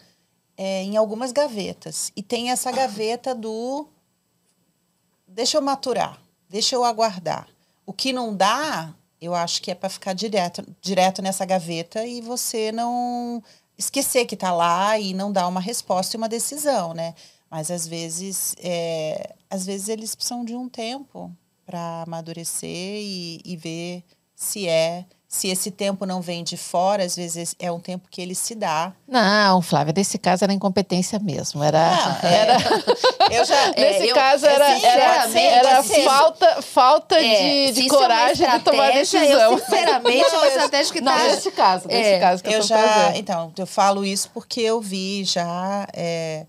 é, 0.58 0.84
em 0.84 0.98
algumas 0.98 1.32
gavetas. 1.32 2.12
E 2.16 2.24
tem 2.24 2.52
essa 2.52 2.72
gaveta 2.72 3.34
do 3.34 3.88
deixa 5.28 5.58
eu 5.58 5.62
maturar, 5.62 6.22
deixa 6.50 6.76
eu 6.76 6.84
aguardar. 6.84 7.48
O 7.86 7.94
que 7.94 8.12
não 8.12 8.36
dá, 8.36 8.94
eu 9.22 9.36
acho 9.36 9.62
que 9.62 9.72
é 9.72 9.76
para 9.76 9.90
ficar 9.90 10.14
direto, 10.14 10.66
direto 10.82 11.22
nessa 11.22 11.46
gaveta 11.46 12.06
e 12.06 12.22
você 12.22 12.72
não 12.72 13.44
esquecer 13.78 14.26
que 14.26 14.36
está 14.36 14.52
lá 14.52 14.98
e 15.00 15.14
não 15.14 15.32
dar 15.32 15.48
uma 15.48 15.60
resposta 15.60 16.16
e 16.16 16.18
uma 16.18 16.30
decisão, 16.30 16.94
né? 16.94 17.14
Mas 17.50 17.70
às 17.72 17.88
vezes, 17.88 18.56
é, 18.60 19.36
às 19.50 19.66
vezes 19.66 19.90
eles 19.90 20.16
precisam 20.16 20.44
de 20.44 20.56
um 20.56 20.68
tempo 20.68 21.32
para 21.66 22.04
amadurecer 22.04 22.70
e, 22.70 23.42
e 23.44 23.56
ver 23.56 24.04
se 24.36 24.68
é 24.68 25.06
se 25.36 25.50
esse 25.50 25.70
tempo 25.70 26.06
não 26.06 26.22
vem 26.22 26.44
de 26.44 26.56
fora, 26.56 27.04
às 27.04 27.16
vezes 27.16 27.56
é 27.60 27.70
um 27.72 27.80
tempo 27.80 28.08
que 28.10 28.22
ele 28.22 28.34
se 28.34 28.56
dá. 28.56 28.94
Não, 29.08 29.62
Flávia, 29.62 29.94
nesse 29.96 30.18
caso 30.18 30.44
era 30.46 30.54
incompetência 30.54 31.20
mesmo. 31.20 31.62
Era. 31.62 31.80
Ah, 31.92 32.20
é. 32.26 32.34
era 32.34 32.58
Eu 33.32 33.44
já. 33.44 33.68
nesse 33.76 34.04
É, 34.08 34.12
eu- 34.12 34.16
caso 34.16 34.46
era, 34.46 34.68
assim, 34.74 34.86
era, 35.40 35.58
era 35.70 35.80
assim, 35.80 36.04
falta, 36.06 36.62
falta 36.62 37.16
É, 37.20 37.68
de, 37.68 37.82
de 37.82 37.86
é 37.86 37.90
coragem 37.90 38.50
de 38.50 38.60
tomar 38.60 38.92
decisão. 38.94 39.26
Eu, 39.52 39.60
sinceramente, 39.60 40.24
é 40.24 40.28
uma 40.30 40.38
Não, 40.40 40.48
estratégia 40.48 40.94
que 40.94 41.02
Não, 41.02 41.12
tá. 41.12 41.24
nesse 41.24 41.52
caso, 41.52 41.88
nesse 41.88 42.10
É, 42.10 42.20
caso 42.20 42.42
que 42.44 42.50
eu, 42.50 42.54
eu 42.54 42.62
já. 42.62 43.18
Então, 43.18 43.52
eu 43.58 43.68
falo 43.68 44.06
isso 44.06 44.30
porque 44.34 44.62
eu 44.62 44.80
vi 44.80 45.24
já 45.26 45.86
é, 45.94 46.46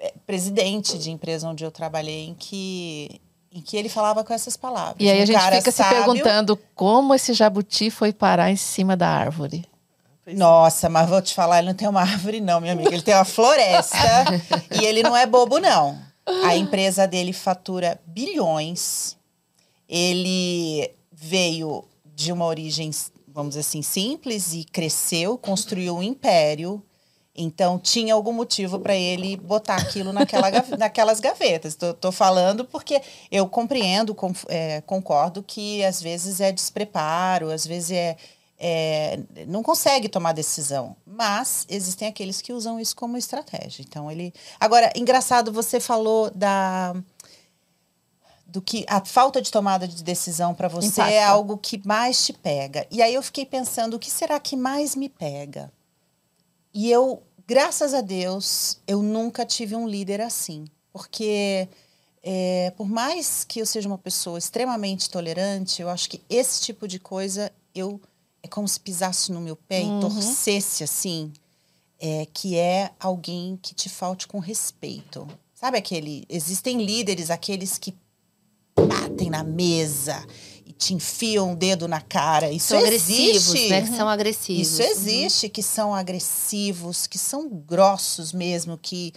é, 0.00 0.12
presidente 0.26 0.98
de 0.98 1.10
empresa 1.10 1.48
onde 1.48 1.64
eu 1.64 1.70
trabalhei 1.70 2.26
em 2.26 2.34
que, 2.34 3.20
em 3.58 3.62
que 3.62 3.76
ele 3.76 3.88
falava 3.88 4.22
com 4.24 4.32
essas 4.32 4.56
palavras. 4.56 4.96
E 5.00 5.10
aí 5.10 5.20
Um 5.20 5.22
a 5.22 5.26
gente 5.26 5.36
cara 5.36 5.56
fica 5.56 5.70
se 5.70 5.76
sábio- 5.78 5.96
perguntando 6.04 6.56
como 6.74 7.14
esse 7.14 7.32
jabuti 7.34 7.90
foi 7.90 8.12
parar 8.12 8.50
em 8.50 8.56
cima 8.56 8.96
da 8.96 9.08
árvore. 9.08 9.64
Nossa, 10.26 10.88
mas 10.88 11.08
vou 11.08 11.22
te 11.22 11.34
falar, 11.34 11.58
ele 11.58 11.68
não 11.68 11.74
tem 11.74 11.88
uma 11.88 12.00
árvore, 12.02 12.40
não, 12.40 12.60
minha 12.60 12.72
amiga. 12.74 12.92
Ele 12.92 13.02
tem 13.02 13.14
uma 13.14 13.24
floresta 13.24 13.96
e 14.80 14.84
ele 14.84 15.02
não 15.02 15.16
é 15.16 15.26
bobo, 15.26 15.58
não. 15.58 15.98
A 16.44 16.54
empresa 16.56 17.06
dele 17.06 17.32
fatura 17.32 17.98
bilhões. 18.06 19.16
Ele 19.88 20.90
veio 21.10 21.84
de 22.14 22.30
uma 22.32 22.44
origem, 22.44 22.90
vamos 23.26 23.50
dizer 23.50 23.60
assim, 23.60 23.80
simples 23.82 24.52
e 24.52 24.64
cresceu, 24.64 25.38
construiu 25.38 25.96
um 25.96 26.02
império. 26.02 26.82
Então, 27.40 27.78
tinha 27.78 28.14
algum 28.14 28.32
motivo 28.32 28.80
para 28.80 28.96
ele 28.96 29.36
botar 29.36 29.76
aquilo 29.76 30.12
naquela, 30.12 30.48
naquelas 30.76 31.20
gavetas. 31.20 31.76
Tô 32.00 32.10
falando 32.10 32.64
porque 32.64 33.00
eu 33.30 33.48
compreendo, 33.48 34.12
com- 34.14 34.32
é, 34.48 34.80
concordo 34.80 35.42
que 35.42 35.84
às 35.84 36.02
vezes 36.02 36.40
é 36.40 36.50
despreparo, 36.50 37.50
às 37.50 37.64
vezes 37.64 37.92
é, 37.92 38.16
é, 38.58 39.20
não 39.46 39.62
consegue 39.62 40.08
tomar 40.08 40.32
decisão. 40.32 40.96
Mas 41.06 41.64
existem 41.68 42.08
aqueles 42.08 42.42
que 42.42 42.52
usam 42.52 42.80
isso 42.80 42.96
como 42.96 43.16
estratégia. 43.16 43.82
Então, 43.86 44.10
ele. 44.10 44.34
Agora, 44.58 44.92
engraçado, 44.96 45.52
você 45.52 45.78
falou 45.78 46.30
da. 46.34 46.94
Do 48.44 48.62
que 48.62 48.84
a 48.88 49.04
falta 49.04 49.42
de 49.42 49.50
tomada 49.50 49.86
de 49.86 50.02
decisão 50.02 50.54
para 50.54 50.68
você 50.68 50.86
Impacta. 51.02 51.12
é 51.12 51.22
algo 51.22 51.58
que 51.58 51.80
mais 51.86 52.24
te 52.24 52.32
pega. 52.32 52.86
E 52.90 53.02
aí 53.02 53.12
eu 53.12 53.22
fiquei 53.22 53.44
pensando, 53.44 53.94
o 53.94 53.98
que 53.98 54.10
será 54.10 54.40
que 54.40 54.56
mais 54.56 54.96
me 54.96 55.08
pega? 55.08 55.70
E 56.72 56.90
eu, 56.90 57.22
graças 57.48 57.94
a 57.94 58.02
Deus, 58.02 58.78
eu 58.86 59.02
nunca 59.02 59.46
tive 59.46 59.74
um 59.74 59.88
líder 59.88 60.20
assim. 60.20 60.66
Porque, 60.92 61.66
é, 62.22 62.70
por 62.76 62.86
mais 62.86 63.42
que 63.42 63.58
eu 63.60 63.66
seja 63.66 63.88
uma 63.88 63.96
pessoa 63.96 64.38
extremamente 64.38 65.08
tolerante, 65.08 65.80
eu 65.80 65.88
acho 65.88 66.10
que 66.10 66.20
esse 66.28 66.60
tipo 66.60 66.86
de 66.86 67.00
coisa 67.00 67.50
eu 67.74 67.98
é 68.42 68.46
como 68.46 68.68
se 68.68 68.78
pisasse 68.78 69.32
no 69.32 69.40
meu 69.40 69.56
pé 69.56 69.82
e 69.82 70.00
torcesse 70.00 70.84
assim. 70.84 71.32
É, 72.00 72.28
que 72.32 72.56
é 72.56 72.92
alguém 73.00 73.58
que 73.60 73.74
te 73.74 73.88
falte 73.88 74.28
com 74.28 74.38
respeito. 74.38 75.26
Sabe 75.52 75.78
aquele. 75.78 76.24
Existem 76.28 76.84
líderes, 76.84 77.28
aqueles 77.28 77.76
que 77.76 77.92
batem 78.76 79.28
na 79.30 79.42
mesa 79.42 80.24
te 80.78 80.94
enfiam 80.94 81.52
o 81.52 81.56
dedo 81.56 81.88
na 81.88 82.00
cara. 82.00 82.50
Isso 82.50 82.68
São 82.68 82.78
agressivos, 82.78 83.48
existe. 83.48 83.68
né? 83.68 83.82
Que 83.82 83.96
são 83.96 84.08
agressivos. 84.08 84.68
Isso 84.68 84.82
existe, 84.82 85.48
que 85.48 85.62
são 85.62 85.94
agressivos, 85.94 87.06
que 87.06 87.18
são 87.18 87.48
grossos 87.48 88.32
mesmo, 88.32 88.78
que 88.78 89.12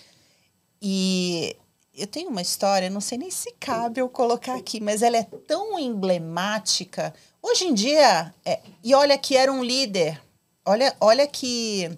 e 0.81 1.55
eu 1.93 2.07
tenho 2.07 2.29
uma 2.29 2.41
história, 2.41 2.89
não 2.89 3.01
sei 3.01 3.17
nem 3.17 3.29
se 3.29 3.51
cabe 3.59 4.01
eu 4.01 4.09
colocar 4.09 4.55
aqui, 4.55 4.79
mas 4.79 5.03
ela 5.03 5.17
é 5.17 5.23
tão 5.23 5.77
emblemática. 5.77 7.13
Hoje 7.41 7.65
em 7.65 7.73
dia, 7.73 8.33
é, 8.43 8.59
e 8.83 8.95
olha 8.95 9.17
que 9.17 9.37
era 9.37 9.51
um 9.53 9.63
líder, 9.63 10.19
olha, 10.65 10.95
olha 10.99 11.27
que 11.27 11.91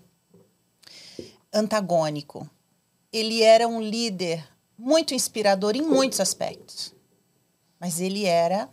antagônico. 1.53 2.49
Ele 3.11 3.41
era 3.43 3.67
um 3.67 3.79
líder 3.79 4.45
muito 4.77 5.13
inspirador 5.13 5.75
em 5.75 5.81
muitos 5.81 6.19
aspectos, 6.19 6.93
mas 7.79 8.01
ele 8.01 8.25
era 8.25 8.67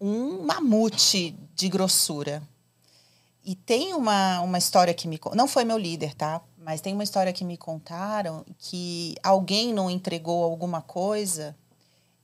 um 0.00 0.42
mamute 0.42 1.36
de 1.54 1.68
grossura. 1.68 2.42
E 3.44 3.54
tem 3.54 3.94
uma, 3.94 4.40
uma 4.40 4.58
história 4.58 4.94
que 4.94 5.08
me. 5.08 5.20
Não 5.34 5.48
foi 5.48 5.64
meu 5.64 5.78
líder, 5.78 6.14
tá? 6.14 6.42
Mas 6.58 6.80
tem 6.80 6.94
uma 6.94 7.04
história 7.04 7.32
que 7.32 7.44
me 7.44 7.56
contaram 7.56 8.44
que 8.58 9.14
alguém 9.22 9.72
não 9.72 9.90
entregou 9.90 10.44
alguma 10.44 10.82
coisa 10.82 11.56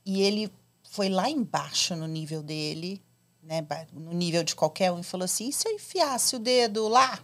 e 0.05 0.21
ele 0.21 0.51
foi 0.91 1.09
lá 1.09 1.29
embaixo 1.29 1.95
no 1.95 2.07
nível 2.07 2.41
dele, 2.41 3.01
né? 3.43 3.65
No 3.91 4.13
nível 4.13 4.43
de 4.43 4.55
qualquer 4.55 4.91
um, 4.91 4.99
e 4.99 5.03
falou 5.03 5.25
assim: 5.25 5.49
e 5.49 5.53
se 5.53 5.67
eu 5.67 5.73
enfiasse 5.73 6.35
o 6.35 6.39
dedo 6.39 6.87
lá? 6.87 7.19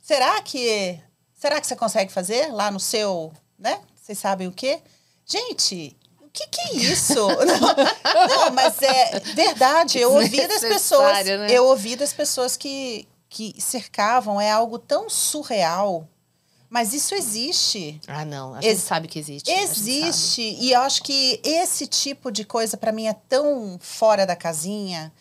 Será 0.00 0.40
que. 0.42 1.00
Será 1.34 1.60
que 1.60 1.66
você 1.66 1.76
consegue 1.76 2.12
fazer 2.12 2.52
lá 2.52 2.70
no 2.70 2.80
seu. 2.80 3.32
né? 3.58 3.80
Vocês 3.94 4.18
sabem 4.18 4.48
o 4.48 4.52
quê? 4.52 4.80
Gente, 5.24 5.96
que, 6.36 6.46
que 6.48 6.60
é 6.60 6.72
isso? 6.76 7.14
não, 7.26 8.28
não, 8.28 8.50
mas 8.52 8.80
é 8.82 9.20
verdade. 9.34 9.98
Eu 9.98 10.12
ouvi 10.12 10.46
das 10.46 10.60
pessoas. 10.60 11.24
Né? 11.24 11.48
Eu 11.50 11.64
ouvi 11.66 11.96
das 11.96 12.12
pessoas 12.12 12.56
que, 12.56 13.08
que 13.28 13.54
cercavam. 13.58 14.40
É 14.40 14.50
algo 14.50 14.78
tão 14.78 15.08
surreal. 15.08 16.06
Mas 16.68 16.92
isso 16.92 17.14
existe. 17.14 18.00
Ah, 18.06 18.24
não. 18.24 18.54
A 18.54 18.58
Ex- 18.58 18.78
gente 18.78 18.86
sabe 18.86 19.08
que 19.08 19.18
existe. 19.18 19.50
Existe. 19.50 20.42
E 20.60 20.72
eu 20.72 20.80
acho 20.80 21.02
que 21.02 21.40
esse 21.42 21.86
tipo 21.86 22.30
de 22.30 22.44
coisa, 22.44 22.76
para 22.76 22.92
mim, 22.92 23.06
é 23.06 23.14
tão 23.28 23.78
fora 23.80 24.26
da 24.26 24.36
casinha. 24.36 25.12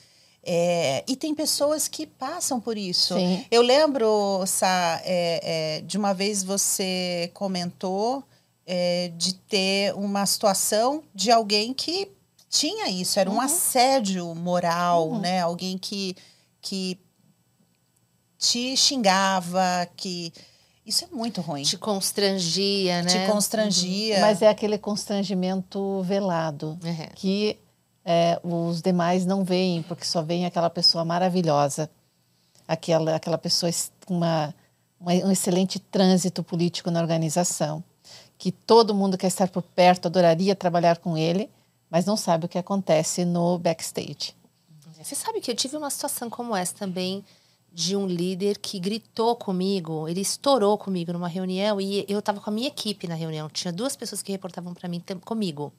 É, 0.43 1.03
e 1.07 1.15
tem 1.15 1.33
pessoas 1.33 1.87
que 1.87 2.05
passam 2.05 2.59
por 2.59 2.77
isso. 2.77 3.15
Sim. 3.15 3.45
Eu 3.49 3.61
lembro, 3.61 4.43
Sá, 4.45 5.01
é, 5.03 5.77
é, 5.77 5.81
de 5.81 5.97
uma 5.97 6.13
vez 6.13 6.43
você 6.43 7.31
comentou 7.33 8.23
é, 8.65 9.11
de 9.15 9.35
ter 9.35 9.93
uma 9.95 10.25
situação 10.25 11.03
de 11.13 11.31
alguém 11.31 11.73
que 11.73 12.11
tinha 12.49 12.89
isso, 12.89 13.19
era 13.19 13.29
um 13.29 13.39
assédio 13.41 14.33
moral, 14.33 15.19
né? 15.19 15.41
Alguém 15.41 15.77
que, 15.77 16.15
que 16.61 16.97
te 18.37 18.75
xingava, 18.77 19.87
que. 19.95 20.31
Isso 20.85 21.03
é 21.03 21.07
muito 21.15 21.41
ruim. 21.41 21.63
Te 21.63 21.77
constrangia, 21.77 23.01
né? 23.01 23.09
Te 23.09 23.31
constrangia. 23.31 24.19
Mas 24.21 24.41
é 24.43 24.47
aquele 24.47 24.77
constrangimento 24.77 26.01
velado 26.03 26.77
É. 26.83 27.07
que 27.15 27.57
é, 28.05 28.39
os 28.43 28.83
demais 28.83 29.25
não 29.25 29.43
veem, 29.43 29.81
porque 29.81 30.05
só 30.05 30.21
veem 30.21 30.45
aquela 30.45 30.69
pessoa 30.69 31.03
maravilhosa, 31.03 31.89
aquela, 32.67 33.15
aquela 33.15 33.37
pessoa 33.37 33.67
es- 33.67 33.91
com 34.05 34.15
uma, 34.15 34.53
uma- 34.99 35.11
um 35.13 35.31
excelente 35.31 35.79
trânsito 35.79 36.43
político 36.43 36.91
na 36.91 37.01
organização, 37.01 37.83
que 38.37 38.51
todo 38.51 38.93
mundo 38.93 39.17
quer 39.17 39.27
estar 39.27 39.49
por 39.49 39.61
perto, 39.61 40.07
adoraria 40.07 40.55
trabalhar 40.55 40.97
com 40.97 41.17
ele, 41.17 41.49
mas 41.89 42.05
não 42.05 42.17
sabe 42.17 42.45
o 42.45 42.49
que 42.49 42.57
acontece 42.57 43.23
no 43.25 43.57
backstage. 43.57 44.35
Você 45.01 45.15
sabe 45.15 45.39
que 45.39 45.51
eu 45.51 45.55
tive 45.55 45.77
uma 45.77 45.89
situação 45.89 46.29
como 46.29 46.55
essa 46.55 46.73
também 46.73 47.23
de 47.71 47.95
um 47.95 48.07
líder 48.07 48.57
que 48.57 48.79
gritou 48.79 49.35
comigo, 49.35 50.07
ele 50.07 50.21
estourou 50.21 50.77
comigo 50.77 51.11
numa 51.11 51.27
reunião 51.27 51.79
e 51.79 52.05
eu 52.07 52.19
estava 52.19 52.39
com 52.39 52.49
a 52.49 52.53
minha 52.53 52.69
equipe 52.69 53.05
na 53.05 53.15
reunião. 53.15 53.49
Tinha 53.49 53.71
duas 53.71 53.97
pessoas 53.97 54.23
que 54.23 54.31
reportavam 54.31 54.73
para 54.73 54.87
mim 54.87 55.03
comigo. 55.25 55.73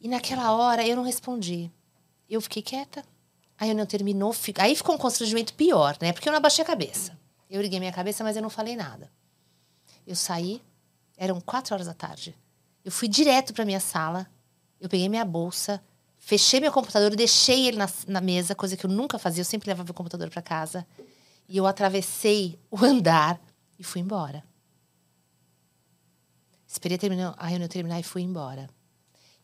E 0.00 0.08
naquela 0.08 0.52
hora 0.52 0.84
eu 0.84 0.96
não 0.96 1.04
respondi. 1.04 1.70
Eu 2.28 2.40
fiquei 2.40 2.62
quieta. 2.62 3.04
A 3.56 3.64
reunião 3.64 3.86
terminou, 3.86 4.34
aí 4.58 4.74
ficou 4.74 4.94
um 4.94 4.98
constrangimento 4.98 5.54
pior, 5.54 5.96
né? 6.00 6.12
Porque 6.12 6.28
eu 6.28 6.32
não 6.32 6.38
abaixei 6.38 6.64
a 6.64 6.66
cabeça. 6.66 7.16
Eu 7.48 7.62
liguei 7.62 7.78
minha 7.78 7.92
cabeça, 7.92 8.24
mas 8.24 8.34
eu 8.34 8.42
não 8.42 8.50
falei 8.50 8.74
nada. 8.74 9.10
Eu 10.10 10.16
saí, 10.16 10.60
eram 11.16 11.40
quatro 11.40 11.72
horas 11.72 11.86
da 11.86 11.94
tarde. 11.94 12.36
Eu 12.84 12.90
fui 12.90 13.06
direto 13.06 13.54
para 13.54 13.64
minha 13.64 13.78
sala, 13.78 14.28
eu 14.80 14.88
peguei 14.88 15.08
minha 15.08 15.24
bolsa, 15.24 15.80
fechei 16.18 16.58
meu 16.58 16.72
computador, 16.72 17.14
deixei 17.14 17.68
ele 17.68 17.76
na, 17.76 17.88
na 18.08 18.20
mesa, 18.20 18.52
coisa 18.52 18.76
que 18.76 18.84
eu 18.84 18.90
nunca 18.90 19.20
fazia, 19.20 19.42
eu 19.42 19.44
sempre 19.44 19.70
levava 19.70 19.88
o 19.88 19.94
computador 19.94 20.28
para 20.28 20.42
casa. 20.42 20.84
E 21.48 21.56
eu 21.56 21.64
atravessei 21.64 22.58
o 22.68 22.84
andar 22.84 23.40
e 23.78 23.84
fui 23.84 24.00
embora. 24.00 24.42
Esperei 26.66 26.98
terminar, 26.98 27.32
a 27.38 27.46
reunião 27.46 27.68
terminar 27.68 28.00
e 28.00 28.02
fui 28.02 28.22
embora. 28.22 28.68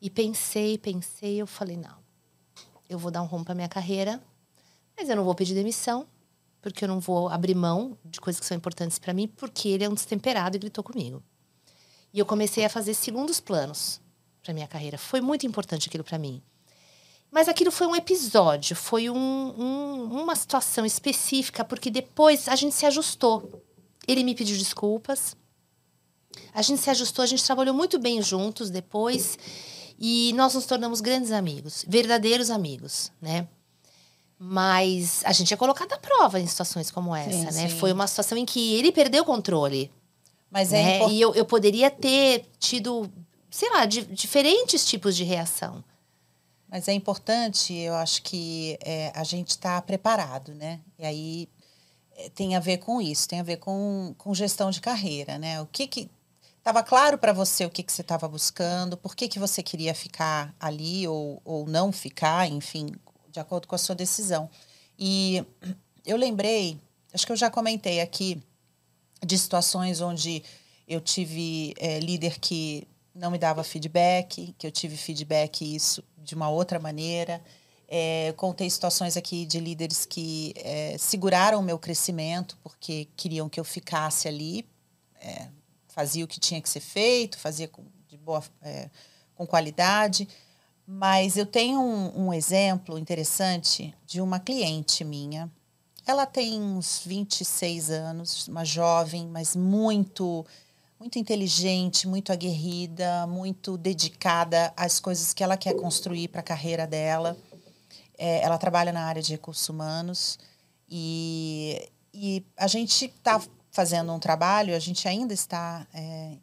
E 0.02 0.10
pensei, 0.10 0.76
pensei, 0.78 1.40
eu 1.40 1.46
falei, 1.46 1.76
não, 1.76 1.98
eu 2.88 2.98
vou 2.98 3.12
dar 3.12 3.22
um 3.22 3.26
rumo 3.26 3.44
para 3.44 3.54
minha 3.54 3.68
carreira, 3.68 4.20
mas 4.96 5.08
eu 5.08 5.14
não 5.14 5.22
vou 5.22 5.34
pedir 5.36 5.54
demissão, 5.54 6.08
porque 6.60 6.84
eu 6.84 6.88
não 6.88 7.00
vou 7.00 7.28
abrir 7.28 7.54
mão 7.54 7.96
de 8.04 8.20
coisas 8.20 8.40
que 8.40 8.46
são 8.46 8.56
importantes 8.56 8.98
para 8.98 9.12
mim, 9.14 9.28
porque 9.28 9.68
ele 9.68 9.84
é 9.84 9.88
um 9.88 9.94
destemperado 9.94 10.56
e 10.56 10.58
gritou 10.58 10.82
comigo. 10.82 11.22
E 12.12 12.18
eu 12.18 12.26
comecei 12.26 12.64
a 12.64 12.68
fazer 12.70 12.94
segundos 12.94 13.40
planos 13.40 14.00
para 14.42 14.54
minha 14.54 14.66
carreira. 14.66 14.96
Foi 14.98 15.20
muito 15.20 15.46
importante 15.46 15.88
aquilo 15.88 16.04
para 16.04 16.18
mim. 16.18 16.42
Mas 17.30 17.48
aquilo 17.48 17.70
foi 17.72 17.86
um 17.86 17.96
episódio, 17.96 18.74
foi 18.76 19.10
um- 19.10 19.16
um- 19.16 20.22
uma 20.22 20.34
situação 20.36 20.86
específica, 20.86 21.64
porque 21.64 21.90
depois 21.90 22.48
a 22.48 22.56
gente 22.56 22.74
se 22.74 22.86
ajustou. 22.86 23.62
Ele 24.06 24.22
me 24.24 24.34
pediu 24.34 24.56
desculpas, 24.56 25.36
a 26.54 26.62
gente 26.62 26.80
se 26.80 26.88
ajustou, 26.90 27.22
a 27.22 27.26
gente 27.26 27.44
trabalhou 27.44 27.74
muito 27.74 27.98
bem 27.98 28.22
juntos 28.22 28.70
depois 28.70 29.36
e 29.98 30.32
nós 30.34 30.54
nos 30.54 30.64
tornamos 30.66 31.00
grandes 31.00 31.32
amigos, 31.32 31.84
verdadeiros 31.88 32.48
amigos, 32.50 33.10
né? 33.20 33.48
Mas 34.38 35.22
a 35.24 35.32
gente 35.32 35.52
é 35.54 35.56
colocado 35.56 35.92
à 35.92 35.98
prova 35.98 36.38
em 36.38 36.46
situações 36.46 36.90
como 36.90 37.14
essa, 37.14 37.30
Sim, 37.30 37.44
né? 37.44 37.68
sim. 37.68 37.78
Foi 37.78 37.92
uma 37.92 38.06
situação 38.06 38.36
em 38.36 38.44
que 38.44 38.74
ele 38.74 38.92
perdeu 38.92 39.22
o 39.22 39.26
controle. 39.26 39.90
Mas 40.50 40.72
é 40.72 40.82
né? 40.82 40.96
importante. 40.96 41.16
E 41.16 41.20
eu, 41.20 41.34
eu 41.34 41.44
poderia 41.44 41.90
ter 41.90 42.44
tido, 42.58 43.10
sei 43.50 43.70
lá, 43.70 43.86
di- 43.86 44.04
diferentes 44.04 44.84
tipos 44.86 45.16
de 45.16 45.24
reação. 45.24 45.82
Mas 46.68 46.86
é 46.88 46.92
importante, 46.92 47.72
eu 47.74 47.94
acho 47.94 48.22
que 48.22 48.78
é, 48.82 49.10
a 49.14 49.24
gente 49.24 49.50
está 49.50 49.80
preparado, 49.80 50.52
né? 50.54 50.80
E 50.98 51.06
aí 51.06 51.48
é, 52.16 52.28
tem 52.28 52.54
a 52.56 52.60
ver 52.60 52.78
com 52.78 53.00
isso, 53.00 53.28
tem 53.28 53.40
a 53.40 53.44
ver 53.44 53.56
com, 53.56 54.14
com 54.18 54.34
gestão 54.34 54.70
de 54.70 54.80
carreira, 54.80 55.38
né? 55.38 55.60
O 55.62 55.66
que 55.66 55.86
que 55.86 56.10
estava 56.58 56.82
claro 56.82 57.16
para 57.16 57.32
você 57.32 57.64
o 57.64 57.70
que 57.70 57.82
que 57.82 57.92
você 57.92 58.02
estava 58.02 58.26
buscando, 58.28 58.96
por 58.96 59.14
que 59.14 59.28
que 59.28 59.38
você 59.38 59.62
queria 59.62 59.94
ficar 59.94 60.54
ali 60.60 61.06
ou, 61.08 61.40
ou 61.44 61.66
não 61.66 61.92
ficar, 61.92 62.48
enfim, 62.50 62.88
de 63.36 63.40
acordo 63.40 63.68
com 63.68 63.74
a 63.74 63.78
sua 63.78 63.94
decisão. 63.94 64.48
E 64.98 65.44
eu 66.06 66.16
lembrei, 66.16 66.80
acho 67.12 67.26
que 67.26 67.32
eu 67.32 67.36
já 67.36 67.50
comentei 67.50 68.00
aqui 68.00 68.42
de 69.24 69.36
situações 69.36 70.00
onde 70.00 70.42
eu 70.88 71.02
tive 71.02 71.74
é, 71.78 72.00
líder 72.00 72.38
que 72.40 72.88
não 73.14 73.30
me 73.30 73.36
dava 73.36 73.62
feedback, 73.62 74.54
que 74.58 74.66
eu 74.66 74.70
tive 74.70 74.96
feedback 74.96 75.62
isso 75.62 76.02
de 76.16 76.34
uma 76.34 76.48
outra 76.48 76.78
maneira. 76.78 77.42
É, 77.86 78.32
contei 78.38 78.70
situações 78.70 79.18
aqui 79.18 79.44
de 79.44 79.60
líderes 79.60 80.06
que 80.06 80.54
é, 80.56 80.96
seguraram 80.98 81.60
o 81.60 81.62
meu 81.62 81.78
crescimento 81.78 82.56
porque 82.62 83.06
queriam 83.16 83.50
que 83.50 83.60
eu 83.60 83.64
ficasse 83.64 84.26
ali, 84.26 84.66
é, 85.20 85.48
fazia 85.88 86.24
o 86.24 86.28
que 86.28 86.40
tinha 86.40 86.60
que 86.62 86.70
ser 86.70 86.80
feito, 86.80 87.38
fazia 87.38 87.68
com, 87.68 87.84
de 88.08 88.16
boa, 88.16 88.42
é, 88.62 88.88
com 89.34 89.46
qualidade. 89.46 90.26
Mas 90.86 91.36
eu 91.36 91.44
tenho 91.44 91.80
um, 91.80 92.26
um 92.26 92.32
exemplo 92.32 92.98
interessante 92.98 93.92
de 94.06 94.20
uma 94.20 94.38
cliente 94.38 95.02
minha. 95.04 95.50
Ela 96.06 96.24
tem 96.24 96.62
uns 96.62 97.02
26 97.04 97.90
anos, 97.90 98.46
uma 98.46 98.64
jovem, 98.64 99.26
mas 99.26 99.56
muito 99.56 100.46
muito 100.98 101.18
inteligente, 101.18 102.08
muito 102.08 102.32
aguerrida, 102.32 103.26
muito 103.26 103.76
dedicada 103.76 104.72
às 104.74 104.98
coisas 104.98 105.34
que 105.34 105.44
ela 105.44 105.56
quer 105.56 105.74
construir 105.74 106.28
para 106.28 106.40
a 106.40 106.44
carreira 106.44 106.86
dela. 106.86 107.36
É, 108.16 108.42
ela 108.42 108.56
trabalha 108.56 108.92
na 108.92 109.04
área 109.04 109.20
de 109.20 109.32
recursos 109.32 109.68
humanos 109.68 110.38
e, 110.88 111.90
e 112.14 112.42
a 112.56 112.66
gente 112.66 113.04
está 113.04 113.42
fazendo 113.70 114.10
um 114.10 114.18
trabalho, 114.18 114.74
a 114.74 114.78
gente 114.78 115.06
ainda 115.06 115.34
está 115.34 115.86
é, 115.92 116.00
é, 116.00 116.36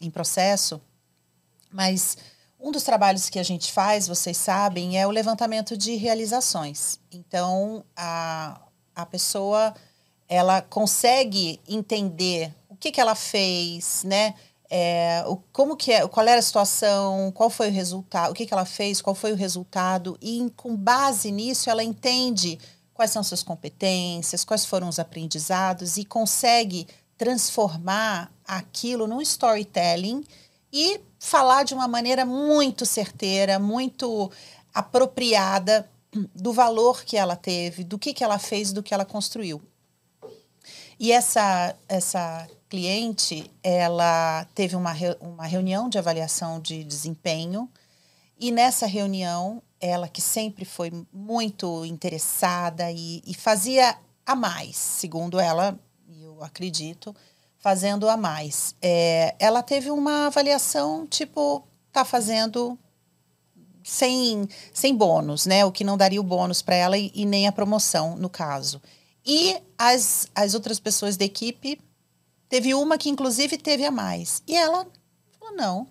em 0.00 0.10
processo, 0.10 0.80
mas 1.72 2.16
um 2.58 2.70
dos 2.70 2.82
trabalhos 2.82 3.28
que 3.28 3.38
a 3.38 3.42
gente 3.42 3.72
faz, 3.72 4.08
vocês 4.08 4.36
sabem, 4.36 4.98
é 4.98 5.06
o 5.06 5.10
levantamento 5.10 5.76
de 5.76 5.94
realizações. 5.96 6.98
Então, 7.12 7.84
a, 7.96 8.60
a 8.94 9.06
pessoa 9.06 9.74
ela 10.28 10.60
consegue 10.62 11.60
entender 11.68 12.52
o 12.68 12.76
que, 12.76 12.90
que 12.90 13.00
ela 13.00 13.14
fez, 13.14 14.02
né? 14.04 14.34
É, 14.68 15.22
o, 15.28 15.36
como 15.52 15.76
que 15.76 15.92
é, 15.92 16.06
qual 16.08 16.26
era 16.26 16.40
a 16.40 16.42
situação, 16.42 17.30
qual 17.32 17.48
foi 17.48 17.68
o 17.68 17.72
resultado, 17.72 18.32
o 18.32 18.34
que, 18.34 18.46
que 18.46 18.52
ela 18.52 18.64
fez, 18.64 19.00
qual 19.00 19.14
foi 19.14 19.32
o 19.32 19.36
resultado, 19.36 20.18
e 20.20 20.52
com 20.56 20.74
base 20.74 21.30
nisso 21.30 21.70
ela 21.70 21.84
entende 21.84 22.58
quais 22.92 23.12
são 23.12 23.22
suas 23.22 23.44
competências, 23.44 24.44
quais 24.44 24.64
foram 24.64 24.88
os 24.88 24.98
aprendizados 24.98 25.96
e 25.96 26.04
consegue 26.04 26.88
transformar 27.16 28.32
aquilo 28.44 29.06
num 29.06 29.20
storytelling 29.20 30.24
e 30.78 31.00
falar 31.18 31.62
de 31.62 31.72
uma 31.72 31.88
maneira 31.88 32.26
muito 32.26 32.84
certeira, 32.84 33.58
muito 33.58 34.30
apropriada 34.74 35.88
do 36.34 36.52
valor 36.52 37.02
que 37.02 37.16
ela 37.16 37.34
teve, 37.34 37.82
do 37.82 37.98
que, 37.98 38.12
que 38.12 38.22
ela 38.22 38.38
fez, 38.38 38.72
do 38.74 38.82
que 38.82 38.92
ela 38.92 39.06
construiu. 39.06 39.62
E 41.00 41.12
essa, 41.12 41.74
essa 41.88 42.46
cliente, 42.68 43.50
ela 43.62 44.46
teve 44.54 44.76
uma, 44.76 44.92
uma 45.18 45.46
reunião 45.46 45.88
de 45.88 45.96
avaliação 45.96 46.60
de 46.60 46.84
desempenho 46.84 47.70
e 48.38 48.52
nessa 48.52 48.84
reunião, 48.84 49.62
ela 49.80 50.08
que 50.08 50.20
sempre 50.20 50.66
foi 50.66 50.92
muito 51.10 51.86
interessada 51.86 52.92
e, 52.92 53.22
e 53.26 53.32
fazia 53.32 53.96
a 54.26 54.36
mais, 54.36 54.76
segundo 54.76 55.40
ela, 55.40 55.78
e 56.06 56.22
eu 56.22 56.44
acredito, 56.44 57.16
fazendo 57.66 58.08
a 58.08 58.16
mais. 58.16 58.76
É, 58.80 59.34
ela 59.40 59.60
teve 59.60 59.90
uma 59.90 60.28
avaliação 60.28 61.04
tipo, 61.04 61.66
tá 61.90 62.04
fazendo 62.04 62.78
sem, 63.82 64.48
sem 64.72 64.94
bônus, 64.94 65.46
né? 65.46 65.64
O 65.64 65.72
que 65.72 65.82
não 65.82 65.96
daria 65.96 66.20
o 66.20 66.22
bônus 66.22 66.62
para 66.62 66.76
ela 66.76 66.96
e, 66.96 67.10
e 67.12 67.26
nem 67.26 67.48
a 67.48 67.50
promoção, 67.50 68.14
no 68.14 68.30
caso. 68.30 68.80
E 69.26 69.60
as, 69.76 70.28
as 70.32 70.54
outras 70.54 70.78
pessoas 70.78 71.16
da 71.16 71.24
equipe, 71.24 71.80
teve 72.48 72.72
uma 72.72 72.96
que 72.96 73.08
inclusive 73.08 73.58
teve 73.58 73.84
a 73.84 73.90
mais. 73.90 74.44
E 74.46 74.54
ela 74.54 74.86
falou: 75.36 75.56
não, 75.56 75.88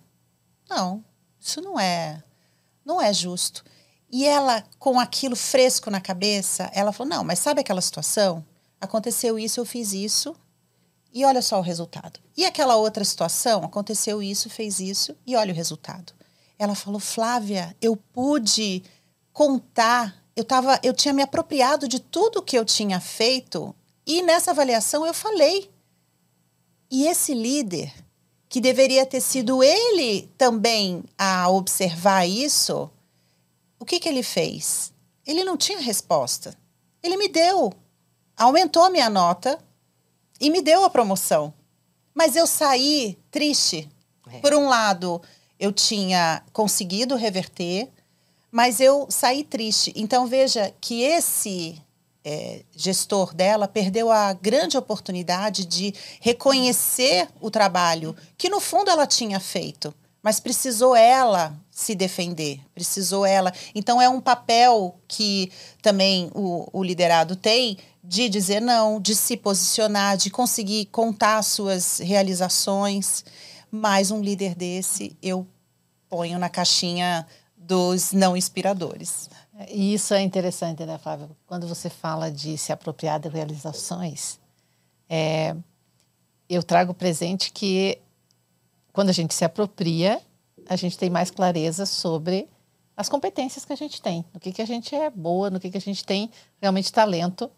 não, 0.70 1.04
isso 1.38 1.60
não 1.60 1.78
é, 1.78 2.22
não 2.86 3.02
é 3.02 3.12
justo. 3.12 3.62
E 4.10 4.24
ela, 4.24 4.64
com 4.78 4.98
aquilo 4.98 5.36
fresco 5.36 5.90
na 5.90 6.00
cabeça, 6.00 6.70
ela 6.72 6.90
falou: 6.90 7.10
não, 7.10 7.22
mas 7.22 7.38
sabe 7.38 7.60
aquela 7.60 7.82
situação? 7.82 8.42
Aconteceu 8.80 9.38
isso, 9.38 9.60
eu 9.60 9.66
fiz 9.66 9.92
isso, 9.92 10.34
e 11.12 11.24
olha 11.24 11.40
só 11.40 11.58
o 11.58 11.62
resultado. 11.62 12.20
E 12.36 12.44
aquela 12.44 12.76
outra 12.76 13.04
situação, 13.04 13.64
aconteceu 13.64 14.22
isso, 14.22 14.50
fez 14.50 14.80
isso, 14.80 15.16
e 15.26 15.34
olha 15.36 15.52
o 15.52 15.56
resultado. 15.56 16.12
Ela 16.58 16.74
falou: 16.74 17.00
Flávia, 17.00 17.76
eu 17.80 17.96
pude 17.96 18.82
contar, 19.32 20.22
eu, 20.34 20.44
tava, 20.44 20.78
eu 20.82 20.92
tinha 20.92 21.14
me 21.14 21.22
apropriado 21.22 21.88
de 21.88 22.00
tudo 22.00 22.42
que 22.42 22.58
eu 22.58 22.64
tinha 22.64 23.00
feito, 23.00 23.74
e 24.06 24.22
nessa 24.22 24.50
avaliação 24.50 25.06
eu 25.06 25.14
falei. 25.14 25.70
E 26.90 27.06
esse 27.06 27.34
líder, 27.34 27.92
que 28.48 28.60
deveria 28.60 29.04
ter 29.04 29.20
sido 29.20 29.62
ele 29.62 30.30
também 30.38 31.04
a 31.18 31.48
observar 31.50 32.26
isso, 32.26 32.90
o 33.78 33.84
que, 33.84 33.98
que 33.98 34.08
ele 34.08 34.22
fez? 34.22 34.92
Ele 35.26 35.44
não 35.44 35.56
tinha 35.56 35.80
resposta. 35.80 36.56
Ele 37.02 37.16
me 37.16 37.28
deu, 37.28 37.72
aumentou 38.36 38.82
a 38.84 38.90
minha 38.90 39.10
nota 39.10 39.58
e 40.40 40.50
me 40.50 40.62
deu 40.62 40.84
a 40.84 40.90
promoção. 40.90 41.52
Mas 42.14 42.36
eu 42.36 42.46
saí 42.46 43.18
triste. 43.30 43.88
É. 44.32 44.38
Por 44.38 44.54
um 44.54 44.68
lado, 44.68 45.20
eu 45.58 45.72
tinha 45.72 46.42
conseguido 46.52 47.14
reverter, 47.16 47.88
mas 48.50 48.80
eu 48.80 49.06
saí 49.10 49.44
triste. 49.44 49.92
Então, 49.94 50.26
veja 50.26 50.72
que 50.80 51.02
esse 51.02 51.80
é, 52.24 52.62
gestor 52.74 53.34
dela 53.34 53.68
perdeu 53.68 54.10
a 54.10 54.32
grande 54.32 54.76
oportunidade 54.76 55.64
de 55.64 55.94
reconhecer 56.20 57.28
o 57.40 57.50
trabalho 57.50 58.16
que, 58.36 58.48
no 58.48 58.60
fundo, 58.60 58.90
ela 58.90 59.06
tinha 59.06 59.38
feito, 59.38 59.94
mas 60.22 60.40
precisou 60.40 60.96
ela 60.96 61.56
se 61.70 61.94
defender, 61.94 62.60
precisou 62.74 63.24
ela. 63.24 63.52
Então, 63.74 64.02
é 64.02 64.08
um 64.08 64.20
papel 64.20 64.98
que 65.06 65.52
também 65.80 66.30
o, 66.34 66.68
o 66.72 66.82
liderado 66.82 67.36
tem 67.36 67.78
de 68.08 68.28
dizer 68.28 68.60
não, 68.60 69.00
de 69.00 69.16
se 69.16 69.36
posicionar, 69.36 70.16
de 70.16 70.30
conseguir 70.30 70.86
contar 70.86 71.38
as 71.38 71.46
suas 71.46 71.98
realizações. 71.98 73.24
Mas 73.70 74.10
um 74.10 74.20
líder 74.20 74.54
desse, 74.54 75.16
eu 75.20 75.46
ponho 76.08 76.38
na 76.38 76.48
caixinha 76.48 77.26
dos 77.56 78.12
não 78.12 78.36
inspiradores. 78.36 79.28
E 79.68 79.92
isso 79.94 80.14
é 80.14 80.22
interessante, 80.22 80.84
né, 80.86 80.98
Flávia? 80.98 81.28
Quando 81.46 81.66
você 81.66 81.90
fala 81.90 82.30
de 82.30 82.56
se 82.56 82.72
apropriar 82.72 83.18
de 83.18 83.28
realizações, 83.28 84.38
é, 85.08 85.56
eu 86.48 86.62
trago 86.62 86.94
presente 86.94 87.50
que 87.52 87.98
quando 88.92 89.08
a 89.08 89.12
gente 89.12 89.34
se 89.34 89.44
apropria, 89.44 90.20
a 90.68 90.76
gente 90.76 90.96
tem 90.96 91.10
mais 91.10 91.30
clareza 91.30 91.84
sobre 91.86 92.48
as 92.96 93.08
competências 93.08 93.64
que 93.64 93.72
a 93.72 93.76
gente 93.76 94.00
tem, 94.00 94.24
no 94.32 94.38
que, 94.38 94.52
que 94.52 94.62
a 94.62 94.66
gente 94.66 94.94
é 94.94 95.10
boa, 95.10 95.50
no 95.50 95.58
que, 95.58 95.70
que 95.70 95.76
a 95.76 95.80
gente 95.80 96.04
tem 96.04 96.30
realmente 96.60 96.92
talento, 96.92 97.50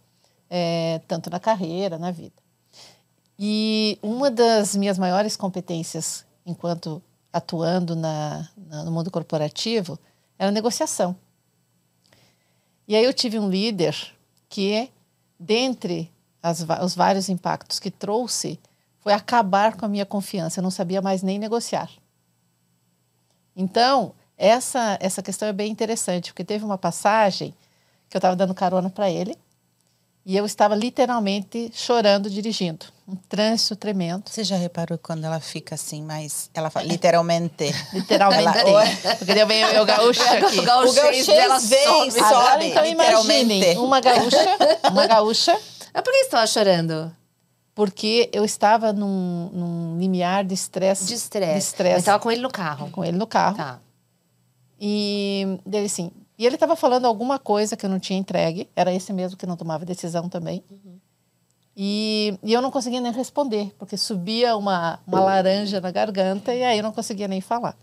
é, 0.50 1.00
tanto 1.06 1.30
na 1.30 1.38
carreira, 1.40 1.98
na 1.98 2.10
vida. 2.10 2.34
E 3.38 3.98
uma 4.02 4.30
das 4.30 4.74
minhas 4.74 4.98
maiores 4.98 5.36
competências 5.36 6.24
enquanto 6.44 7.02
atuando 7.32 7.94
na, 7.94 8.48
na, 8.56 8.84
no 8.84 8.90
mundo 8.90 9.10
corporativo 9.10 9.98
era 10.38 10.50
negociação. 10.50 11.14
E 12.86 12.96
aí 12.96 13.04
eu 13.04 13.12
tive 13.12 13.38
um 13.38 13.48
líder 13.48 13.94
que, 14.48 14.90
dentre 15.38 16.10
as, 16.42 16.64
os 16.82 16.94
vários 16.94 17.28
impactos 17.28 17.78
que 17.78 17.90
trouxe, 17.90 18.58
foi 19.00 19.12
acabar 19.12 19.76
com 19.76 19.84
a 19.84 19.88
minha 19.88 20.06
confiança. 20.06 20.58
Eu 20.58 20.62
não 20.62 20.70
sabia 20.70 21.02
mais 21.02 21.22
nem 21.22 21.38
negociar. 21.38 21.90
Então, 23.54 24.14
essa, 24.36 24.96
essa 25.00 25.22
questão 25.22 25.48
é 25.48 25.52
bem 25.52 25.70
interessante, 25.70 26.32
porque 26.32 26.44
teve 26.44 26.64
uma 26.64 26.78
passagem 26.78 27.54
que 28.08 28.16
eu 28.16 28.18
estava 28.18 28.36
dando 28.36 28.54
carona 28.54 28.88
para 28.88 29.10
ele, 29.10 29.36
E 30.24 30.36
eu 30.36 30.44
estava 30.44 30.74
literalmente 30.74 31.70
chorando 31.74 32.28
dirigindo. 32.28 32.86
Um 33.06 33.16
trânsito 33.16 33.74
tremendo. 33.74 34.24
Você 34.28 34.44
já 34.44 34.56
reparou 34.56 34.98
quando 34.98 35.24
ela 35.24 35.40
fica 35.40 35.74
assim, 35.74 36.02
mas 36.02 36.50
ela 36.52 36.68
fala 36.68 36.84
literalmente. 36.86 37.72
Literalmente. 37.94 38.58
Ela- 38.58 38.84
Porque 39.16 39.32
eu 39.32 39.46
venho 39.46 39.66
eu 39.68 39.86
gaúcho 39.86 40.20
aqui. 40.28 40.58
O 40.60 40.62
gauchês 40.62 41.26
dela 41.26 41.58
vem, 41.58 41.84
sobe. 41.86 42.10
sobe. 42.12 42.20
Agora, 42.24 42.64
então, 42.64 42.84
imaginem 42.84 43.78
uma 43.78 43.98
gaúcha, 44.00 44.56
uma 44.90 45.06
gaúcha, 45.06 45.58
Mas 45.94 46.02
por 46.02 46.12
que 46.12 46.18
você 46.18 46.24
estava 46.26 46.46
chorando? 46.46 47.16
porque 47.74 48.28
eu 48.32 48.44
estava 48.44 48.92
num, 48.92 49.50
num 49.54 49.98
limiar 50.00 50.44
de 50.44 50.52
estresse. 50.52 51.06
De 51.06 51.14
estresse. 51.14 51.52
De 51.52 51.58
estresse. 51.60 51.94
Mas 51.94 52.04
tava 52.04 52.18
com 52.18 52.30
ele 52.30 52.42
no 52.42 52.50
carro. 52.50 52.90
com 52.90 53.04
ele 53.04 53.16
no 53.16 53.26
carro. 53.26 53.56
Tá. 53.56 53.78
E 54.80 55.58
dele 55.64 55.86
assim. 55.86 56.10
E 56.38 56.46
ele 56.46 56.54
estava 56.54 56.76
falando 56.76 57.06
alguma 57.06 57.38
coisa 57.38 57.76
que 57.76 57.84
eu 57.84 57.90
não 57.90 57.98
tinha 57.98 58.18
entregue. 58.18 58.70
Era 58.76 58.94
esse 58.94 59.12
mesmo 59.12 59.36
que 59.36 59.44
não 59.46 59.56
tomava 59.56 59.84
decisão 59.84 60.28
também. 60.28 60.62
E, 61.76 62.38
e 62.42 62.52
eu 62.52 62.62
não 62.62 62.70
conseguia 62.70 63.00
nem 63.00 63.12
responder, 63.12 63.74
porque 63.78 63.96
subia 63.96 64.56
uma, 64.56 65.00
uma 65.06 65.20
laranja 65.20 65.80
na 65.80 65.90
garganta 65.90 66.54
e 66.54 66.62
aí 66.62 66.78
eu 66.78 66.82
não 66.82 66.92
conseguia 66.92 67.28
nem 67.28 67.40
falar. 67.40 67.76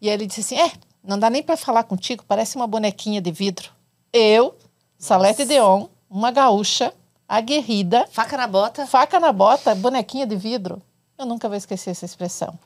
E 0.00 0.08
ele 0.08 0.26
disse 0.26 0.40
assim: 0.40 0.58
É, 0.58 0.72
não 1.02 1.18
dá 1.18 1.30
nem 1.30 1.42
para 1.42 1.56
falar 1.56 1.84
contigo, 1.84 2.24
parece 2.26 2.56
uma 2.56 2.66
bonequinha 2.66 3.20
de 3.20 3.30
vidro. 3.30 3.70
Eu, 4.12 4.54
Salete 4.98 5.44
Deon, 5.44 5.86
uma 6.08 6.30
gaúcha, 6.30 6.92
aguerrida, 7.28 8.06
Faca 8.10 8.36
na 8.36 8.46
bota. 8.46 8.86
faca 8.86 9.18
na 9.18 9.32
bota, 9.32 9.74
bonequinha 9.74 10.26
de 10.26 10.36
vidro. 10.36 10.80
Eu 11.18 11.26
nunca 11.26 11.48
vou 11.48 11.56
esquecer 11.56 11.90
essa 11.90 12.04
expressão. 12.04 12.58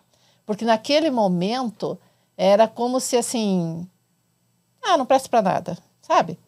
Porque 0.46 0.64
naquele 0.64 1.10
momento 1.10 1.98
era 2.36 2.68
como 2.68 3.00
se 3.00 3.16
assim, 3.16 3.86
ah, 4.82 4.96
não 4.96 5.06
presta 5.06 5.28
para 5.28 5.42
nada, 5.42 5.78
sabe? 6.00 6.38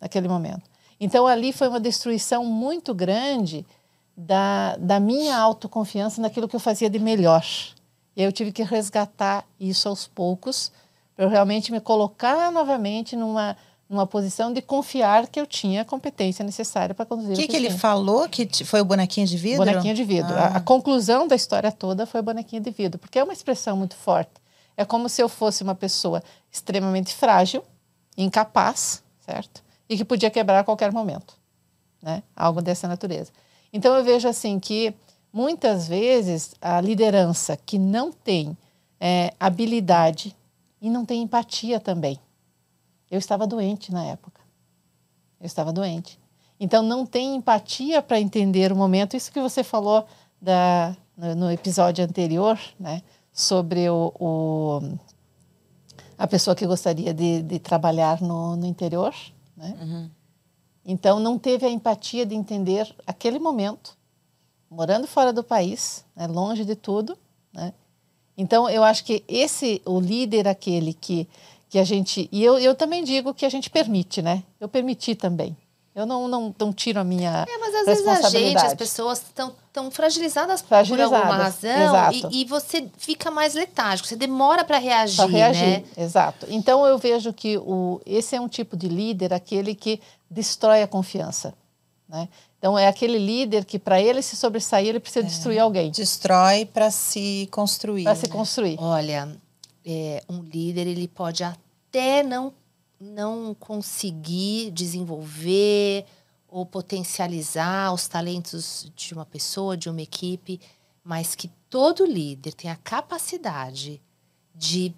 Naquele 0.00 0.28
momento. 0.28 0.62
Então 1.00 1.26
ali 1.26 1.52
foi 1.52 1.68
uma 1.68 1.80
destruição 1.80 2.44
muito 2.44 2.94
grande 2.94 3.66
da, 4.16 4.76
da 4.76 5.00
minha 5.00 5.36
autoconfiança 5.36 6.20
naquilo 6.20 6.48
que 6.48 6.56
eu 6.56 6.60
fazia 6.60 6.88
de 6.88 6.98
melhor. 6.98 7.44
E 8.16 8.22
aí 8.22 8.26
eu 8.26 8.32
tive 8.32 8.52
que 8.52 8.62
resgatar 8.62 9.44
isso 9.58 9.88
aos 9.88 10.06
poucos 10.06 10.70
para 11.14 11.24
eu 11.24 11.28
realmente 11.28 11.70
me 11.70 11.80
colocar 11.80 12.50
novamente 12.50 13.16
numa 13.16 13.56
numa 13.88 14.06
posição 14.06 14.52
de 14.52 14.62
confiar 14.62 15.28
que 15.28 15.38
eu 15.38 15.46
tinha 15.46 15.82
a 15.82 15.84
competência 15.84 16.44
necessária 16.44 16.94
para 16.94 17.04
conduzir 17.04 17.34
O 17.34 17.36
que, 17.36 17.44
o 17.44 17.48
que 17.48 17.56
ele 17.56 17.70
falou? 17.70 18.28
Que 18.28 18.64
foi 18.64 18.80
o 18.80 18.84
bonequinho 18.84 19.26
de 19.26 19.36
vidro? 19.36 19.58
Bonequinho 19.58 19.94
de 19.94 20.02
vidro. 20.02 20.34
A, 20.34 20.46
a 20.56 20.60
conclusão 20.60 21.28
da 21.28 21.36
história 21.36 21.70
toda 21.70 22.06
foi 22.06 22.22
bonequinho 22.22 22.62
de 22.62 22.70
vidro, 22.70 22.98
porque 22.98 23.18
é 23.18 23.22
uma 23.22 23.32
expressão 23.32 23.76
muito 23.76 23.94
forte. 23.94 24.32
É 24.76 24.84
como 24.84 25.08
se 25.08 25.22
eu 25.22 25.28
fosse 25.28 25.62
uma 25.62 25.74
pessoa 25.74 26.22
extremamente 26.50 27.14
frágil, 27.14 27.62
incapaz, 28.16 29.02
certo? 29.20 29.62
E 29.88 29.96
que 29.96 30.04
podia 30.04 30.30
quebrar 30.30 30.60
a 30.60 30.64
qualquer 30.64 30.92
momento, 30.92 31.36
né? 32.02 32.22
Algo 32.34 32.62
dessa 32.62 32.88
natureza. 32.88 33.30
Então 33.72 33.94
eu 33.94 34.04
vejo 34.04 34.28
assim 34.28 34.58
que 34.58 34.94
muitas 35.32 35.88
vezes 35.88 36.54
a 36.60 36.80
liderança 36.80 37.56
que 37.56 37.78
não 37.78 38.12
tem 38.12 38.56
é, 39.00 39.34
habilidade 39.38 40.34
e 40.80 40.88
não 40.88 41.04
tem 41.04 41.22
empatia 41.22 41.80
também. 41.80 42.18
Eu 43.10 43.18
estava 43.18 43.46
doente 43.46 43.92
na 43.92 44.04
época. 44.04 44.40
Eu 45.40 45.46
estava 45.46 45.72
doente. 45.72 46.18
Então 46.58 46.82
não 46.82 47.04
tem 47.04 47.34
empatia 47.36 48.00
para 48.00 48.20
entender 48.20 48.72
o 48.72 48.76
momento. 48.76 49.16
Isso 49.16 49.32
que 49.32 49.40
você 49.40 49.62
falou 49.64 50.06
da, 50.40 50.96
no, 51.16 51.50
episódio 51.50 52.04
anterior, 52.04 52.58
né? 52.78 53.02
Sobre 53.32 53.88
o, 53.90 54.12
o- 54.18 54.98
a 56.24 56.26
pessoa 56.26 56.56
que 56.56 56.66
gostaria 56.66 57.12
de, 57.12 57.42
de 57.42 57.58
trabalhar 57.58 58.22
no, 58.22 58.56
no 58.56 58.64
interior, 58.64 59.14
né? 59.54 59.76
Então 60.82 61.20
não 61.20 61.38
teve 61.38 61.66
a 61.66 61.70
empatia 61.70 62.24
de 62.24 62.34
entender 62.34 62.94
aquele 63.06 63.38
momento, 63.38 63.94
morando 64.70 65.06
fora 65.06 65.34
do 65.34 65.44
país, 65.44 66.02
né? 66.16 66.26
longe 66.26 66.64
de 66.64 66.74
tudo, 66.74 67.16
né? 67.52 67.74
Então 68.38 68.70
eu 68.70 68.82
acho 68.82 69.04
que 69.04 69.22
esse 69.28 69.82
o 69.84 70.00
líder 70.00 70.48
aquele 70.48 70.94
que 70.94 71.28
que 71.68 71.78
a 71.78 71.84
gente 71.84 72.28
e 72.32 72.42
eu, 72.42 72.58
eu 72.58 72.74
também 72.74 73.04
digo 73.04 73.34
que 73.34 73.44
a 73.44 73.50
gente 73.50 73.68
permite, 73.68 74.22
né? 74.22 74.42
Eu 74.58 74.68
permiti 74.68 75.14
também. 75.14 75.54
Eu 75.94 76.06
não 76.06 76.26
não, 76.26 76.54
não 76.58 76.72
tiro 76.72 76.98
a 76.98 77.04
minha 77.04 77.44
É, 77.48 77.58
mas 77.58 77.74
às 77.74 77.86
vezes 77.86 78.06
a 78.06 78.28
gente, 78.28 78.58
as 78.58 78.74
pessoas 78.74 79.18
estão 79.18 79.54
tão 79.72 79.90
fragilizadas, 79.90 80.60
por 80.60 80.68
Fragilizadas, 80.68 81.12
alguma 81.12 81.36
razão 81.36 82.12
e, 82.12 82.42
e 82.42 82.44
você 82.44 82.88
fica 82.96 83.30
mais 83.30 83.54
letárgico, 83.54 84.08
você 84.08 84.16
demora 84.16 84.64
para 84.64 84.78
reagir, 84.78 85.16
para 85.16 85.26
reagir, 85.26 85.80
né? 85.80 85.84
exato. 85.96 86.46
Então 86.48 86.84
eu 86.86 86.98
vejo 86.98 87.32
que 87.32 87.56
o, 87.58 88.00
esse 88.04 88.34
é 88.34 88.40
um 88.40 88.48
tipo 88.48 88.76
de 88.76 88.88
líder, 88.88 89.32
aquele 89.32 89.74
que 89.74 90.00
destrói 90.28 90.82
a 90.82 90.88
confiança, 90.88 91.54
né? 92.08 92.28
Então 92.58 92.78
é 92.78 92.88
aquele 92.88 93.18
líder 93.18 93.66
que 93.66 93.78
para 93.78 94.00
ele 94.00 94.22
se 94.22 94.36
sobressair 94.36 94.88
ele 94.88 94.98
precisa 94.98 95.22
destruir 95.22 95.58
alguém 95.58 95.90
Destrói 95.90 96.64
para 96.64 96.90
se 96.90 97.46
construir. 97.50 98.04
para 98.04 98.14
se 98.14 98.26
né? 98.26 98.32
construir. 98.32 98.78
Olha, 98.80 99.28
é, 99.84 100.22
um 100.30 100.40
líder 100.40 100.86
ele 100.86 101.06
pode 101.06 101.44
até 101.44 102.22
não 102.22 102.52
não 103.04 103.54
conseguir 103.54 104.70
desenvolver 104.70 106.06
ou 106.48 106.64
potencializar 106.64 107.92
os 107.92 108.08
talentos 108.08 108.90
de 108.96 109.12
uma 109.12 109.26
pessoa, 109.26 109.76
de 109.76 109.90
uma 109.90 110.00
equipe, 110.00 110.60
mas 111.02 111.34
que 111.34 111.48
todo 111.68 112.06
líder 112.06 112.54
tem 112.54 112.70
a 112.70 112.76
capacidade 112.76 114.00
de 114.54 114.94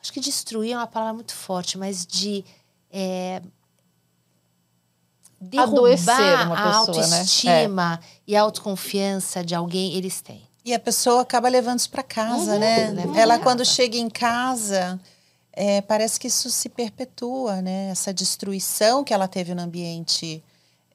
acho 0.00 0.12
que 0.12 0.20
destruir 0.20 0.72
é 0.72 0.76
uma 0.76 0.86
palavra 0.86 1.14
muito 1.14 1.34
forte, 1.34 1.76
mas 1.76 2.06
de 2.06 2.44
é, 2.90 3.42
Adoecer 5.56 6.14
derrubar 6.14 6.46
uma 6.46 6.54
a 6.54 6.84
pessoa, 6.84 7.06
né? 7.06 7.18
autoestima 7.18 8.00
e 8.26 8.36
a 8.36 8.42
autoconfiança 8.42 9.42
de 9.42 9.54
alguém, 9.54 9.94
eles 9.94 10.20
têm. 10.20 10.42
E 10.62 10.74
a 10.74 10.78
pessoa 10.78 11.22
acaba 11.22 11.48
levando 11.48 11.78
isso 11.78 11.88
para 11.88 12.02
casa, 12.02 12.58
né? 12.58 12.90
leva 12.90 13.18
Ela, 13.18 13.38
quando 13.38 13.64
chega 13.64 13.96
em 13.96 14.10
casa, 14.10 15.00
é, 15.62 15.82
parece 15.82 16.18
que 16.18 16.26
isso 16.28 16.50
se 16.50 16.70
perpetua, 16.70 17.60
né? 17.60 17.90
Essa 17.90 18.14
destruição 18.14 19.04
que 19.04 19.12
ela 19.12 19.28
teve 19.28 19.54
no 19.54 19.60
ambiente 19.60 20.42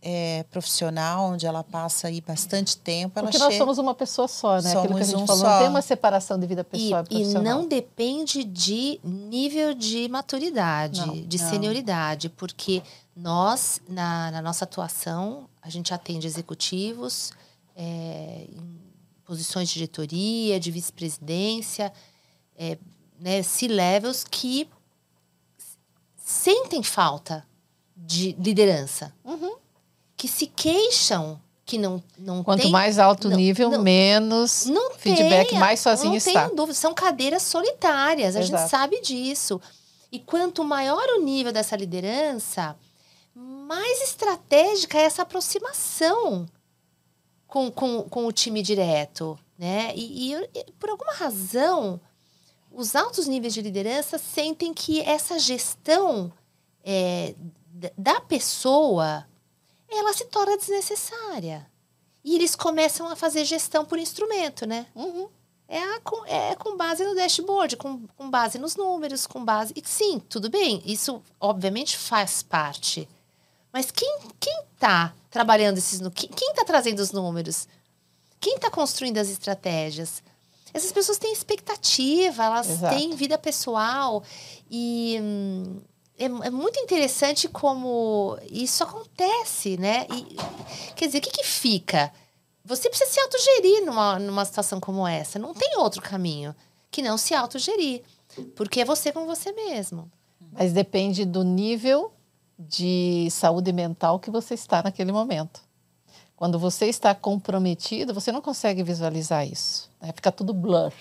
é, 0.01 0.43
profissional, 0.49 1.33
onde 1.33 1.45
ela 1.45 1.63
passa 1.63 2.07
aí 2.07 2.19
bastante 2.19 2.75
tempo. 2.75 3.19
Ela 3.19 3.27
Porque 3.27 3.37
nós 3.37 3.53
chega... 3.53 3.63
somos 3.63 3.77
uma 3.77 3.93
pessoa 3.93 4.27
só, 4.27 4.59
né? 4.59 4.71
Aquilo 4.71 4.95
que 4.95 5.03
a 5.03 5.05
Somos 5.05 5.07
gente 5.07 5.21
um 5.23 5.27
falou, 5.27 5.43
só. 5.43 5.49
não 5.51 5.59
tem 5.59 5.67
uma 5.67 5.81
separação 5.83 6.39
de 6.39 6.47
vida 6.47 6.61
E, 6.61 6.63
pessoal 6.63 7.01
e, 7.01 7.05
e 7.05 7.09
profissional. 7.09 7.43
não 7.61 7.67
depende 7.67 8.43
de 8.43 8.99
nível 9.03 9.75
de 9.75 10.07
maturidade, 10.09 11.05
Não, 11.05 11.13
de 11.13 11.37
não. 11.37 11.49
senioridade, 11.49 12.29
porque 12.29 12.81
nós, 13.15 13.79
na, 13.87 14.31
na 14.31 14.41
nossa 14.41 14.63
atuação, 14.65 15.47
a 15.61 15.69
gente 15.69 15.93
atende 15.93 16.25
executivos 16.25 17.31
é, 17.75 18.47
em 18.49 18.79
posições 19.25 19.67
de 19.69 19.75
diretoria, 19.75 20.59
de 20.59 20.71
vice-presidência, 20.71 21.93
é, 22.57 22.77
né, 23.19 23.41
C-levels 23.43 24.23
que 24.23 24.69
sentem 26.17 26.83
falta 26.83 27.45
de 27.95 28.33
liderança, 28.39 29.13
Uhum. 29.23 29.55
que 30.17 30.27
se 30.27 30.47
queixam 30.47 31.39
que 31.65 31.77
não, 31.79 32.03
não 32.17 32.43
Quanto 32.43 32.61
tem 32.61 32.71
mais 32.71 32.99
alto 32.99 33.27
não- 33.29 33.37
nível, 33.37 33.71
não- 33.71 33.81
menos 33.81 34.65
não 34.67 34.91
feedback, 34.95 35.49
tenha, 35.49 35.59
mais 35.59 35.79
sozinho 35.79 36.09
não 36.11 36.17
está. 36.17 36.43
tenho 36.45 36.55
dúvida, 36.55 36.75
são 36.77 36.93
cadeiras 36.93 37.41
solitárias, 37.41 38.35
a 38.35 38.41
gente 38.41 38.69
sabe 38.69 39.01
disso. 39.01 39.59
E 40.11 40.19
quanto 40.19 40.63
maior 40.63 41.03
o 41.17 41.21
nível 41.21 41.51
dessa 41.51 41.75
liderança, 41.75 42.75
mais 43.33 44.03
estratégica 44.03 44.99
é 44.99 45.03
essa 45.05 45.23
aproximação 45.23 46.45
com, 47.47 47.71
com, 47.71 48.03
com 48.03 48.27
o 48.27 48.31
time 48.31 48.61
direto, 48.61 49.37
né? 49.57 49.91
E, 49.95 50.33
e 50.35 50.47
por 50.79 50.89
alguma 50.91 51.13
razão, 51.13 51.99
os 52.75 52.95
altos 52.95 53.27
níveis 53.27 53.53
de 53.53 53.61
liderança 53.61 54.17
sentem 54.17 54.73
que 54.73 55.01
essa 55.01 55.39
gestão 55.39 56.31
é, 56.83 57.33
da 57.97 58.19
pessoa, 58.21 59.25
ela 59.89 60.13
se 60.13 60.25
torna 60.25 60.57
desnecessária. 60.57 61.65
E 62.23 62.35
eles 62.35 62.55
começam 62.55 63.07
a 63.07 63.15
fazer 63.15 63.45
gestão 63.45 63.85
por 63.85 63.99
instrumento, 63.99 64.65
né? 64.65 64.87
Uhum. 64.95 65.27
É, 65.67 65.79
a- 65.79 65.99
com, 66.01 66.25
é 66.25 66.55
com 66.55 66.75
base 66.77 67.03
no 67.03 67.15
dashboard, 67.15 67.75
com, 67.77 68.05
com 68.15 68.29
base 68.29 68.57
nos 68.57 68.75
números, 68.75 69.25
com 69.27 69.43
base. 69.43 69.73
E 69.75 69.81
sim, 69.87 70.19
tudo 70.19 70.49
bem, 70.49 70.81
isso 70.85 71.21
obviamente 71.39 71.97
faz 71.97 72.43
parte. 72.43 73.07
Mas 73.73 73.91
quem 73.91 74.19
quem 74.39 74.63
está 74.73 75.13
trabalhando 75.29 75.77
esses? 75.77 75.99
Quem 76.13 76.49
está 76.51 76.63
trazendo 76.63 76.99
os 76.99 77.11
números? 77.11 77.67
Quem 78.39 78.55
está 78.55 78.69
construindo 78.69 79.17
as 79.17 79.27
estratégias? 79.29 80.21
Essas 80.75 80.91
pessoas 80.91 81.17
têm 81.17 81.31
expectativa, 81.31 82.43
elas 82.43 82.69
Exato. 82.69 82.93
têm 82.93 83.15
vida 83.15 83.37
pessoal. 83.37 84.21
E 84.69 85.17
hum, 85.21 85.79
é, 86.19 86.25
é 86.25 86.49
muito 86.49 86.77
interessante 86.81 87.47
como 87.47 88.37
isso 88.51 88.83
acontece, 88.83 89.77
né? 89.77 90.05
E, 90.13 90.35
quer 90.93 91.05
dizer, 91.05 91.19
o 91.19 91.21
que, 91.21 91.31
que 91.31 91.45
fica? 91.45 92.11
Você 92.65 92.89
precisa 92.89 93.09
se 93.09 93.21
autogerir 93.21 93.85
numa, 93.85 94.19
numa 94.19 94.43
situação 94.43 94.81
como 94.81 95.07
essa. 95.07 95.39
Não 95.39 95.53
tem 95.53 95.77
outro 95.77 96.01
caminho 96.01 96.53
que 96.91 97.01
não 97.01 97.17
se 97.17 97.33
autogerir. 97.33 98.03
Porque 98.53 98.81
é 98.81 98.85
você 98.85 99.13
com 99.13 99.25
você 99.25 99.53
mesmo. 99.53 100.11
Mas 100.51 100.73
depende 100.73 101.23
do 101.23 101.41
nível 101.41 102.11
de 102.59 103.29
saúde 103.31 103.71
mental 103.71 104.19
que 104.19 104.29
você 104.29 104.55
está 104.55 104.83
naquele 104.83 105.13
momento. 105.13 105.64
Quando 106.35 106.59
você 106.59 106.87
está 106.87 107.15
comprometido, 107.15 108.13
você 108.13 108.31
não 108.31 108.41
consegue 108.41 108.83
visualizar 108.83 109.47
isso. 109.47 109.89
Né? 110.01 110.11
Fica 110.13 110.31
tudo 110.31 110.53
blur. 110.53 110.91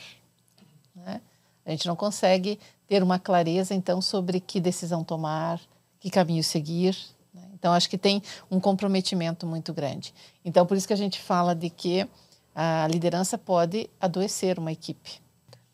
Né? 0.95 1.21
A 1.67 1.71
gente 1.71 1.87
não 1.87 1.97
consegue 1.97 2.59
ter 2.87 3.03
uma 3.03 3.19
clareza, 3.19 3.75
então, 3.75 4.01
sobre 4.01 4.39
que 4.39 4.61
decisão 4.61 5.03
tomar, 5.03 5.61
que 5.99 6.09
caminho 6.09 6.45
seguir. 6.45 6.97
Né? 7.33 7.43
Então, 7.55 7.73
acho 7.73 7.91
que 7.91 7.99
tem 7.99 8.23
um 8.49 8.61
comprometimento 8.61 9.47
muito 9.47 9.73
grande. 9.73 10.15
Então, 10.45 10.65
por 10.65 10.77
isso 10.77 10.87
que 10.87 10.93
a 10.93 10.97
gente 10.97 11.21
fala 11.21 11.55
de 11.55 11.69
que 11.69 12.09
a 12.55 12.87
liderança 12.89 13.37
pode 13.37 13.91
adoecer 14.01 14.59
uma 14.59 14.71
equipe. 14.71 15.21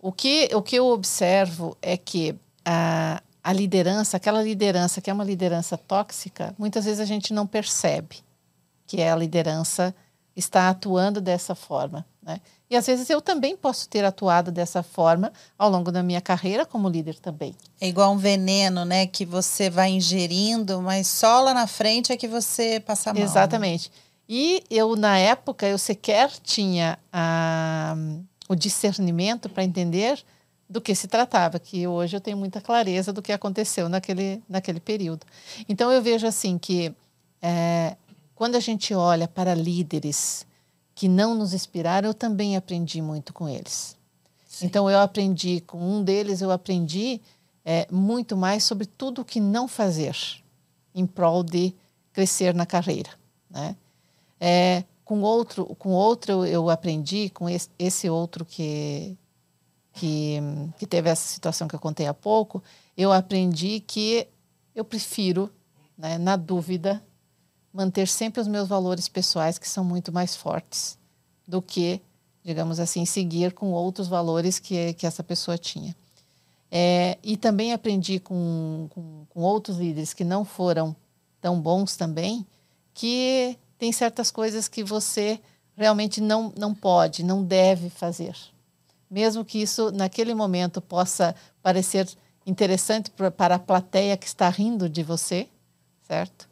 O 0.01 0.11
que, 0.11 0.49
o 0.55 0.63
que 0.63 0.77
eu 0.77 0.87
observo 0.87 1.77
é 1.83 1.99
que 1.99 2.35
a, 2.65 3.23
a 3.45 3.53
liderança, 3.53 4.17
aquela 4.17 4.43
liderança 4.43 5.03
que 5.03 5.11
é 5.11 5.13
uma 5.13 5.25
liderança 5.25 5.77
tóxica, 5.77 6.55
muitas 6.57 6.87
vezes 6.87 7.01
a 7.01 7.05
gente 7.05 7.35
não 7.35 7.47
percebe 7.47 8.23
que 8.91 9.01
é 9.01 9.13
a 9.13 9.15
liderança 9.15 9.95
está 10.35 10.69
atuando 10.69 11.21
dessa 11.21 11.55
forma. 11.55 12.05
Né? 12.21 12.41
E 12.69 12.75
às 12.75 12.89
vezes 12.89 13.09
eu 13.09 13.21
também 13.21 13.57
posso 13.57 13.89
ter 13.89 14.05
atuado 14.05 14.51
dessa 14.51 14.83
forma 14.83 15.33
ao 15.57 15.71
longo 15.71 15.93
da 15.93 16.03
minha 16.03 16.21
carreira 16.21 16.67
como 16.67 16.89
líder 16.89 17.21
também. 17.21 17.55
É 17.81 17.87
igual 17.87 18.13
um 18.13 18.17
veneno, 18.17 18.85
né? 18.85 19.07
Que 19.07 19.25
você 19.25 19.71
vai 19.71 19.91
ingerindo, 19.91 20.83
mas 20.83 21.07
só 21.07 21.41
lá 21.41 21.55
na 21.55 21.69
frente 21.69 22.11
é 22.11 22.17
que 22.17 22.27
você 22.27 22.81
passa 22.81 23.13
mal. 23.13 23.21
Né? 23.21 23.25
Exatamente. 23.25 23.91
Né? 23.91 23.97
E 24.29 24.65
eu, 24.69 24.97
na 24.97 25.17
época, 25.19 25.69
eu 25.69 25.79
sequer 25.79 26.29
tinha 26.43 26.99
a, 27.13 27.95
o 28.49 28.57
discernimento 28.57 29.49
para 29.49 29.63
entender 29.63 30.21
do 30.69 30.81
que 30.81 30.97
se 30.97 31.07
tratava, 31.07 31.61
que 31.61 31.87
hoje 31.87 32.17
eu 32.17 32.21
tenho 32.21 32.37
muita 32.37 32.61
clareza 32.61 33.13
do 33.13 33.23
que 33.23 33.31
aconteceu 33.31 33.89
naquele, 33.89 34.43
naquele 34.49 34.81
período. 34.81 35.25
Então 35.69 35.93
eu 35.93 36.03
vejo 36.03 36.27
assim 36.27 36.59
que 36.59 36.93
é, 37.41 37.97
quando 38.41 38.55
a 38.55 38.61
gente 38.61 38.95
olha 38.95 39.29
para 39.29 39.53
líderes 39.55 40.47
que 40.95 41.09
não 41.09 41.35
nos 41.35 41.53
inspiraram, 41.53 42.09
eu 42.09 42.15
também 42.15 42.57
aprendi 42.57 43.03
muito 43.03 43.35
com 43.35 43.47
eles. 43.47 43.99
Sim. 44.49 44.65
Então, 44.65 44.89
eu 44.89 44.99
aprendi 44.99 45.61
com 45.61 45.79
um 45.79 46.03
deles, 46.03 46.41
eu 46.41 46.51
aprendi 46.51 47.21
é, 47.63 47.87
muito 47.93 48.39
mais 48.39 48.65
sobre 48.65 48.87
tudo 48.87 49.21
o 49.21 49.25
que 49.27 49.41
não 49.41 49.69
fazer 49.69 50.17
em 50.95 51.07
prol 51.07 51.43
de 51.43 51.75
crescer 52.15 52.55
na 52.55 52.65
carreira. 52.65 53.11
Né? 53.51 53.77
É, 54.41 54.85
com 55.05 55.21
outro, 55.21 55.67
com 55.79 55.91
outro 55.91 56.47
eu 56.47 56.71
aprendi, 56.71 57.29
com 57.29 57.47
esse, 57.47 57.69
esse 57.79 58.09
outro 58.09 58.47
que, 58.47 59.19
que, 59.93 60.39
que 60.79 60.87
teve 60.87 61.11
essa 61.11 61.29
situação 61.29 61.69
que 61.69 61.75
eu 61.75 61.81
contei 61.81 62.07
há 62.07 62.15
pouco, 62.15 62.63
eu 62.97 63.13
aprendi 63.13 63.81
que 63.81 64.27
eu 64.75 64.83
prefiro, 64.83 65.53
né, 65.99 66.17
na 66.17 66.37
dúvida, 66.37 67.03
manter 67.73 68.09
sempre 68.09 68.41
os 68.41 68.49
meus 68.49 68.69
valores 68.69 69.09
pessoais, 69.09 69.59
que 69.59 69.69
são 69.69 69.85
muito 69.85 70.13
mais 70.13 70.35
fortes 70.35 70.99
do 71.47 71.63
que, 71.63 72.01
digamos 72.45 72.81
assim, 72.81 73.05
seguir 73.05 73.53
com 73.53 73.73
outros 73.73 74.09
valores 74.09 74.59
que, 74.59 74.93
que 74.95 75.07
essa 75.07 75.23
pessoa 75.23 75.57
tinha. 75.57 75.95
É, 76.71 77.19
e 77.23 77.37
também 77.37 77.73
aprendi 77.73 78.21
com, 78.21 78.89
com, 78.91 79.27
com, 79.29 79.41
outros 79.41 79.77
líderes 79.77 80.15
que 80.15 80.23
não 80.23 80.45
foram 80.45 80.95
tão 81.41 81.61
bons 81.61 81.97
também, 81.97 82.47
que 82.95 83.59
tem 83.77 83.91
certas 83.91 84.31
coisas 84.31 84.69
que 84.69 84.85
você 84.85 85.41
realmente 85.77 86.21
não, 86.21 86.53
não 86.57 86.75
pode, 86.75 87.25
não 87.25 87.43
deve 87.43 87.91
fazer. 87.91 88.37
Mesmo 89.11 89.45
que 89.45 89.61
isso, 89.61 89.91
naquele 89.91 90.35
momento, 90.35 90.81
possa 90.81 91.35
parecer 91.61 92.09
interessante 92.47 93.11
para 93.11 93.55
a 93.55 93.59
plateia 93.59 94.17
que 94.17 94.27
está 94.27 94.49
rindo 94.49 94.89
de 94.89 95.03
você, 95.03 95.49
certo? 96.07 96.50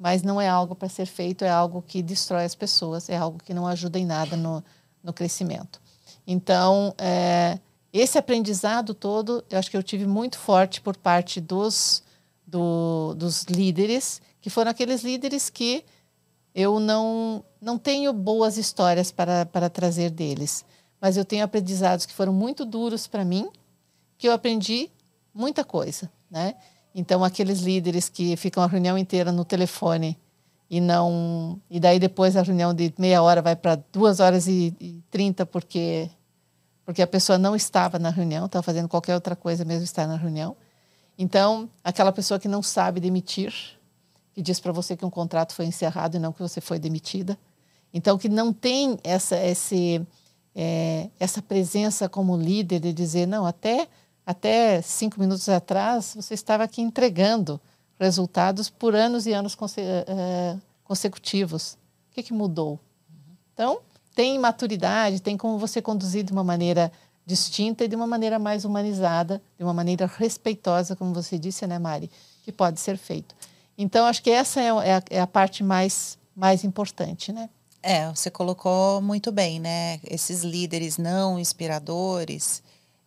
Mas 0.00 0.22
não 0.22 0.40
é 0.40 0.48
algo 0.48 0.74
para 0.74 0.88
ser 0.88 1.04
feito, 1.04 1.44
é 1.44 1.50
algo 1.50 1.84
que 1.86 2.02
destrói 2.02 2.46
as 2.46 2.54
pessoas, 2.54 3.10
é 3.10 3.18
algo 3.18 3.38
que 3.38 3.52
não 3.52 3.66
ajuda 3.66 3.98
em 3.98 4.06
nada 4.06 4.34
no, 4.34 4.64
no 5.04 5.12
crescimento. 5.12 5.78
Então, 6.26 6.94
é, 6.96 7.58
esse 7.92 8.16
aprendizado 8.16 8.94
todo, 8.94 9.44
eu 9.50 9.58
acho 9.58 9.70
que 9.70 9.76
eu 9.76 9.82
tive 9.82 10.06
muito 10.06 10.38
forte 10.38 10.80
por 10.80 10.96
parte 10.96 11.38
dos, 11.38 12.02
do, 12.46 13.12
dos 13.14 13.42
líderes, 13.42 14.22
que 14.40 14.48
foram 14.48 14.70
aqueles 14.70 15.04
líderes 15.04 15.50
que 15.50 15.84
eu 16.54 16.80
não, 16.80 17.44
não 17.60 17.76
tenho 17.76 18.10
boas 18.14 18.56
histórias 18.56 19.12
para, 19.12 19.44
para 19.44 19.68
trazer 19.68 20.08
deles, 20.08 20.64
mas 20.98 21.18
eu 21.18 21.26
tenho 21.26 21.44
aprendizados 21.44 22.06
que 22.06 22.14
foram 22.14 22.32
muito 22.32 22.64
duros 22.64 23.06
para 23.06 23.22
mim, 23.22 23.50
que 24.16 24.26
eu 24.26 24.32
aprendi 24.32 24.90
muita 25.34 25.62
coisa, 25.62 26.10
né? 26.30 26.54
Então, 26.94 27.22
aqueles 27.24 27.60
líderes 27.60 28.08
que 28.08 28.36
ficam 28.36 28.62
a 28.62 28.66
reunião 28.66 28.98
inteira 28.98 29.30
no 29.30 29.44
telefone 29.44 30.18
e 30.68 30.80
não. 30.80 31.60
E 31.68 31.80
daí 31.80 31.98
depois 31.98 32.36
a 32.36 32.42
reunião 32.42 32.72
de 32.72 32.94
meia 32.96 33.22
hora 33.22 33.42
vai 33.42 33.56
para 33.56 33.76
duas 33.92 34.20
horas 34.20 34.46
e 34.46 35.02
trinta, 35.10 35.44
porque, 35.44 36.08
porque 36.84 37.02
a 37.02 37.06
pessoa 37.06 37.38
não 37.38 37.56
estava 37.56 37.98
na 37.98 38.10
reunião, 38.10 38.46
estava 38.46 38.62
fazendo 38.62 38.88
qualquer 38.88 39.14
outra 39.14 39.34
coisa 39.34 39.64
mesmo 39.64 39.84
estar 39.84 40.06
na 40.06 40.16
reunião. 40.16 40.56
Então, 41.18 41.68
aquela 41.84 42.12
pessoa 42.12 42.40
que 42.40 42.48
não 42.48 42.62
sabe 42.62 43.00
demitir, 43.00 43.52
que 44.32 44.40
diz 44.40 44.58
para 44.58 44.72
você 44.72 44.96
que 44.96 45.04
um 45.04 45.10
contrato 45.10 45.54
foi 45.54 45.66
encerrado 45.66 46.16
e 46.16 46.20
não 46.20 46.32
que 46.32 46.40
você 46.40 46.60
foi 46.60 46.78
demitida. 46.78 47.36
Então, 47.92 48.16
que 48.16 48.28
não 48.28 48.52
tem 48.52 48.98
essa, 49.02 49.36
esse, 49.36 50.00
é, 50.54 51.10
essa 51.18 51.42
presença 51.42 52.08
como 52.08 52.36
líder 52.36 52.80
de 52.80 52.92
dizer, 52.92 53.26
não, 53.26 53.44
até 53.44 53.88
até 54.26 54.80
cinco 54.82 55.18
minutos 55.20 55.48
atrás, 55.48 56.14
você 56.14 56.34
estava 56.34 56.64
aqui 56.64 56.80
entregando 56.80 57.60
resultados 57.98 58.70
por 58.70 58.94
anos 58.94 59.26
e 59.26 59.32
anos 59.32 59.54
conse 59.54 59.80
uh, 59.80 60.60
consecutivos. 60.84 61.74
O 62.10 62.14
que, 62.14 62.22
que 62.22 62.32
mudou? 62.32 62.78
Então, 63.52 63.80
tem 64.14 64.38
maturidade, 64.38 65.20
tem 65.20 65.36
como 65.36 65.58
você 65.58 65.82
conduzir 65.82 66.24
de 66.24 66.32
uma 66.32 66.42
maneira 66.44 66.90
distinta 67.24 67.84
e 67.84 67.88
de 67.88 67.94
uma 67.94 68.06
maneira 68.06 68.38
mais 68.38 68.64
humanizada, 68.64 69.40
de 69.56 69.62
uma 69.62 69.74
maneira 69.74 70.06
respeitosa, 70.06 70.96
como 70.96 71.14
você 71.14 71.38
disse, 71.38 71.66
né, 71.66 71.78
Mari, 71.78 72.10
que 72.42 72.50
pode 72.50 72.80
ser 72.80 72.96
feito. 72.96 73.34
Então, 73.78 74.06
acho 74.06 74.22
que 74.22 74.30
essa 74.30 74.60
é, 74.60 74.66
é 74.66 74.94
a, 74.94 75.02
é 75.10 75.20
a 75.20 75.26
parte 75.26 75.62
mais, 75.62 76.18
mais 76.34 76.64
importante, 76.64 77.32
né? 77.32 77.48
É, 77.82 78.08
você 78.08 78.30
colocou 78.30 79.00
muito 79.00 79.32
bem, 79.32 79.58
né? 79.58 80.00
Esses 80.04 80.42
líderes 80.42 80.98
não 80.98 81.38
inspiradores, 81.38 82.62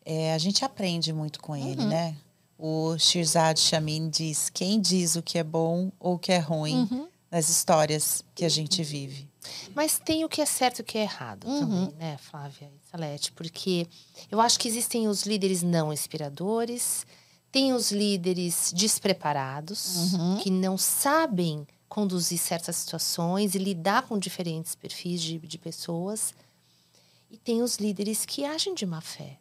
é, 0.05 0.33
a 0.33 0.37
gente 0.37 0.63
aprende 0.65 1.13
muito 1.13 1.39
com 1.39 1.55
ele, 1.55 1.81
uhum. 1.81 1.87
né? 1.87 2.15
O 2.57 2.97
Shirzad 2.97 3.57
Shamin 3.59 4.09
diz: 4.09 4.49
quem 4.49 4.79
diz 4.79 5.15
o 5.15 5.21
que 5.21 5.37
é 5.37 5.43
bom 5.43 5.91
ou 5.99 6.15
o 6.15 6.19
que 6.19 6.31
é 6.31 6.37
ruim 6.37 6.87
uhum. 6.91 7.07
nas 7.31 7.49
histórias 7.49 8.23
que 8.35 8.45
a 8.45 8.49
gente 8.49 8.83
vive. 8.83 9.27
Mas 9.75 9.99
tem 9.99 10.23
o 10.23 10.29
que 10.29 10.41
é 10.41 10.45
certo 10.45 10.79
e 10.79 10.81
o 10.81 10.85
que 10.85 10.97
é 10.97 11.01
errado 11.01 11.45
uhum. 11.45 11.59
também, 11.59 11.95
né, 11.97 12.17
Flávia 12.17 12.71
e 12.73 12.89
Salete? 12.89 13.31
Porque 13.33 13.87
eu 14.31 14.39
acho 14.39 14.57
que 14.57 14.67
existem 14.67 15.07
os 15.07 15.23
líderes 15.23 15.61
não 15.61 15.91
inspiradores, 15.91 17.05
tem 17.51 17.73
os 17.73 17.91
líderes 17.91 18.71
despreparados, 18.73 20.13
uhum. 20.13 20.37
que 20.37 20.49
não 20.49 20.77
sabem 20.77 21.67
conduzir 21.89 22.39
certas 22.39 22.77
situações 22.77 23.53
e 23.53 23.59
lidar 23.59 24.03
com 24.03 24.17
diferentes 24.17 24.73
perfis 24.73 25.21
de, 25.21 25.37
de 25.37 25.57
pessoas. 25.57 26.33
E 27.29 27.37
tem 27.37 27.61
os 27.61 27.77
líderes 27.77 28.25
que 28.25 28.45
agem 28.45 28.73
de 28.73 28.85
má 28.85 29.01
fé. 29.01 29.37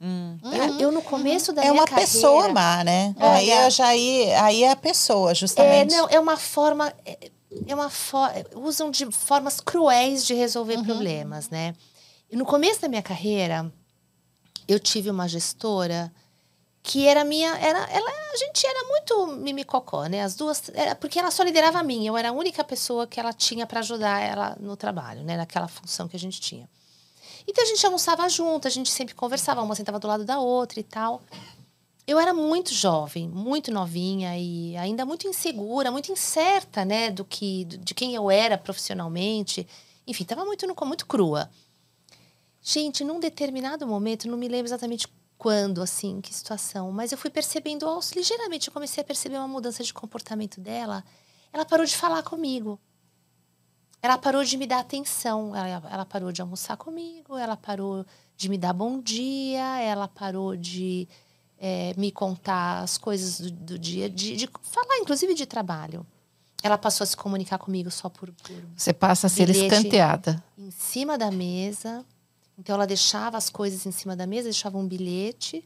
Hum. 0.00 0.38
Uhum. 0.42 0.80
Eu, 0.80 0.92
no 0.92 1.02
começo 1.02 1.52
da 1.52 1.62
é 1.62 1.70
minha 1.70 1.80
uma 1.80 1.86
carreira, 1.86 2.10
pessoa 2.10 2.48
má, 2.50 2.84
né? 2.84 3.14
É, 3.18 3.28
aí 3.28 3.50
é. 3.50 3.70
já 3.70 3.86
aí, 3.88 4.32
aí 4.34 4.62
é 4.62 4.70
a 4.70 4.76
pessoa, 4.76 5.34
justamente. 5.34 5.92
É, 5.92 5.96
não, 5.96 6.08
é 6.08 6.20
uma 6.20 6.36
forma 6.36 6.92
é, 7.04 7.30
é 7.66 7.74
uma 7.74 7.90
for, 7.90 8.30
usam 8.54 8.90
de 8.90 9.10
formas 9.10 9.60
cruéis 9.60 10.24
de 10.26 10.34
resolver 10.34 10.76
uhum. 10.76 10.84
problemas, 10.84 11.50
né? 11.50 11.74
E 12.30 12.36
no 12.36 12.44
começo 12.44 12.80
da 12.80 12.88
minha 12.88 13.02
carreira, 13.02 13.72
eu 14.66 14.78
tive 14.78 15.10
uma 15.10 15.26
gestora 15.26 16.12
que 16.82 17.06
era 17.06 17.24
minha, 17.24 17.56
era, 17.58 17.78
ela, 17.90 18.10
a 18.32 18.36
gente 18.36 18.66
era 18.66 18.84
muito 18.84 19.26
mimicocó, 19.38 20.06
né? 20.06 20.22
As 20.22 20.34
duas, 20.34 20.70
era, 20.74 20.94
porque 20.94 21.18
ela 21.18 21.30
só 21.30 21.42
liderava 21.42 21.80
a 21.80 21.82
mim, 21.82 22.06
eu 22.06 22.16
era 22.16 22.28
a 22.28 22.32
única 22.32 22.62
pessoa 22.62 23.06
que 23.06 23.18
ela 23.18 23.32
tinha 23.32 23.66
para 23.66 23.80
ajudar 23.80 24.22
ela 24.22 24.56
no 24.60 24.76
trabalho, 24.76 25.22
né? 25.24 25.36
Naquela 25.36 25.68
função 25.68 26.06
que 26.06 26.16
a 26.16 26.20
gente 26.20 26.40
tinha. 26.40 26.68
Então 27.48 27.64
a 27.64 27.66
gente 27.66 27.84
almoçava 27.86 28.28
junto, 28.28 28.68
a 28.68 28.70
gente 28.70 28.90
sempre 28.90 29.14
conversava, 29.14 29.62
uma 29.62 29.74
sentava 29.74 29.98
do 29.98 30.06
lado 30.06 30.22
da 30.22 30.38
outra 30.38 30.78
e 30.78 30.82
tal. 30.82 31.22
Eu 32.06 32.18
era 32.18 32.34
muito 32.34 32.74
jovem, 32.74 33.26
muito 33.26 33.72
novinha 33.72 34.38
e 34.38 34.76
ainda 34.76 35.06
muito 35.06 35.26
insegura, 35.26 35.90
muito 35.90 36.12
incerta, 36.12 36.84
né, 36.84 37.10
do 37.10 37.24
que 37.24 37.64
de 37.64 37.94
quem 37.94 38.14
eu 38.14 38.30
era 38.30 38.58
profissionalmente. 38.58 39.66
Enfim, 40.06 40.24
estava 40.24 40.44
muito 40.44 40.66
muito 40.84 41.06
crua. 41.06 41.50
Gente, 42.62 43.02
num 43.02 43.18
determinado 43.18 43.86
momento, 43.86 44.28
não 44.28 44.36
me 44.36 44.48
lembro 44.48 44.66
exatamente 44.66 45.08
quando, 45.38 45.80
assim, 45.80 46.20
que 46.20 46.34
situação, 46.34 46.90
mas 46.92 47.12
eu 47.12 47.18
fui 47.18 47.30
percebendo 47.30 47.86
aos 47.86 48.10
ligeiramente, 48.12 48.68
eu 48.68 48.74
comecei 48.74 49.00
a 49.02 49.06
perceber 49.06 49.38
uma 49.38 49.48
mudança 49.48 49.82
de 49.82 49.94
comportamento 49.94 50.60
dela. 50.60 51.02
Ela 51.50 51.64
parou 51.64 51.86
de 51.86 51.96
falar 51.96 52.22
comigo 52.22 52.78
ela 54.00 54.16
parou 54.16 54.44
de 54.44 54.56
me 54.56 54.66
dar 54.66 54.80
atenção, 54.80 55.54
ela, 55.54 55.82
ela 55.90 56.04
parou 56.04 56.30
de 56.30 56.40
almoçar 56.40 56.76
comigo, 56.76 57.36
ela 57.36 57.56
parou 57.56 58.04
de 58.36 58.48
me 58.48 58.56
dar 58.56 58.72
bom 58.72 59.00
dia, 59.00 59.80
ela 59.80 60.06
parou 60.06 60.56
de 60.56 61.08
é, 61.58 61.92
me 61.96 62.12
contar 62.12 62.82
as 62.82 62.96
coisas 62.96 63.40
do, 63.40 63.50
do 63.50 63.78
dia, 63.78 64.08
de, 64.08 64.36
de, 64.36 64.48
falar 64.62 64.98
inclusive 64.98 65.34
de 65.34 65.46
trabalho. 65.46 66.06
Ela 66.62 66.78
passou 66.78 67.04
a 67.04 67.06
se 67.06 67.16
comunicar 67.16 67.58
comigo 67.58 67.90
só 67.90 68.08
por. 68.08 68.32
por 68.32 68.56
Você 68.76 68.92
passa 68.92 69.28
a 69.28 69.30
ser 69.30 69.48
escanteada. 69.48 70.42
Em 70.56 70.70
cima 70.70 71.16
da 71.16 71.30
mesa. 71.30 72.04
Então 72.58 72.74
ela 72.74 72.86
deixava 72.86 73.36
as 73.36 73.48
coisas 73.48 73.86
em 73.86 73.92
cima 73.92 74.16
da 74.16 74.26
mesa, 74.26 74.44
deixava 74.44 74.76
um 74.76 74.86
bilhete. 74.86 75.64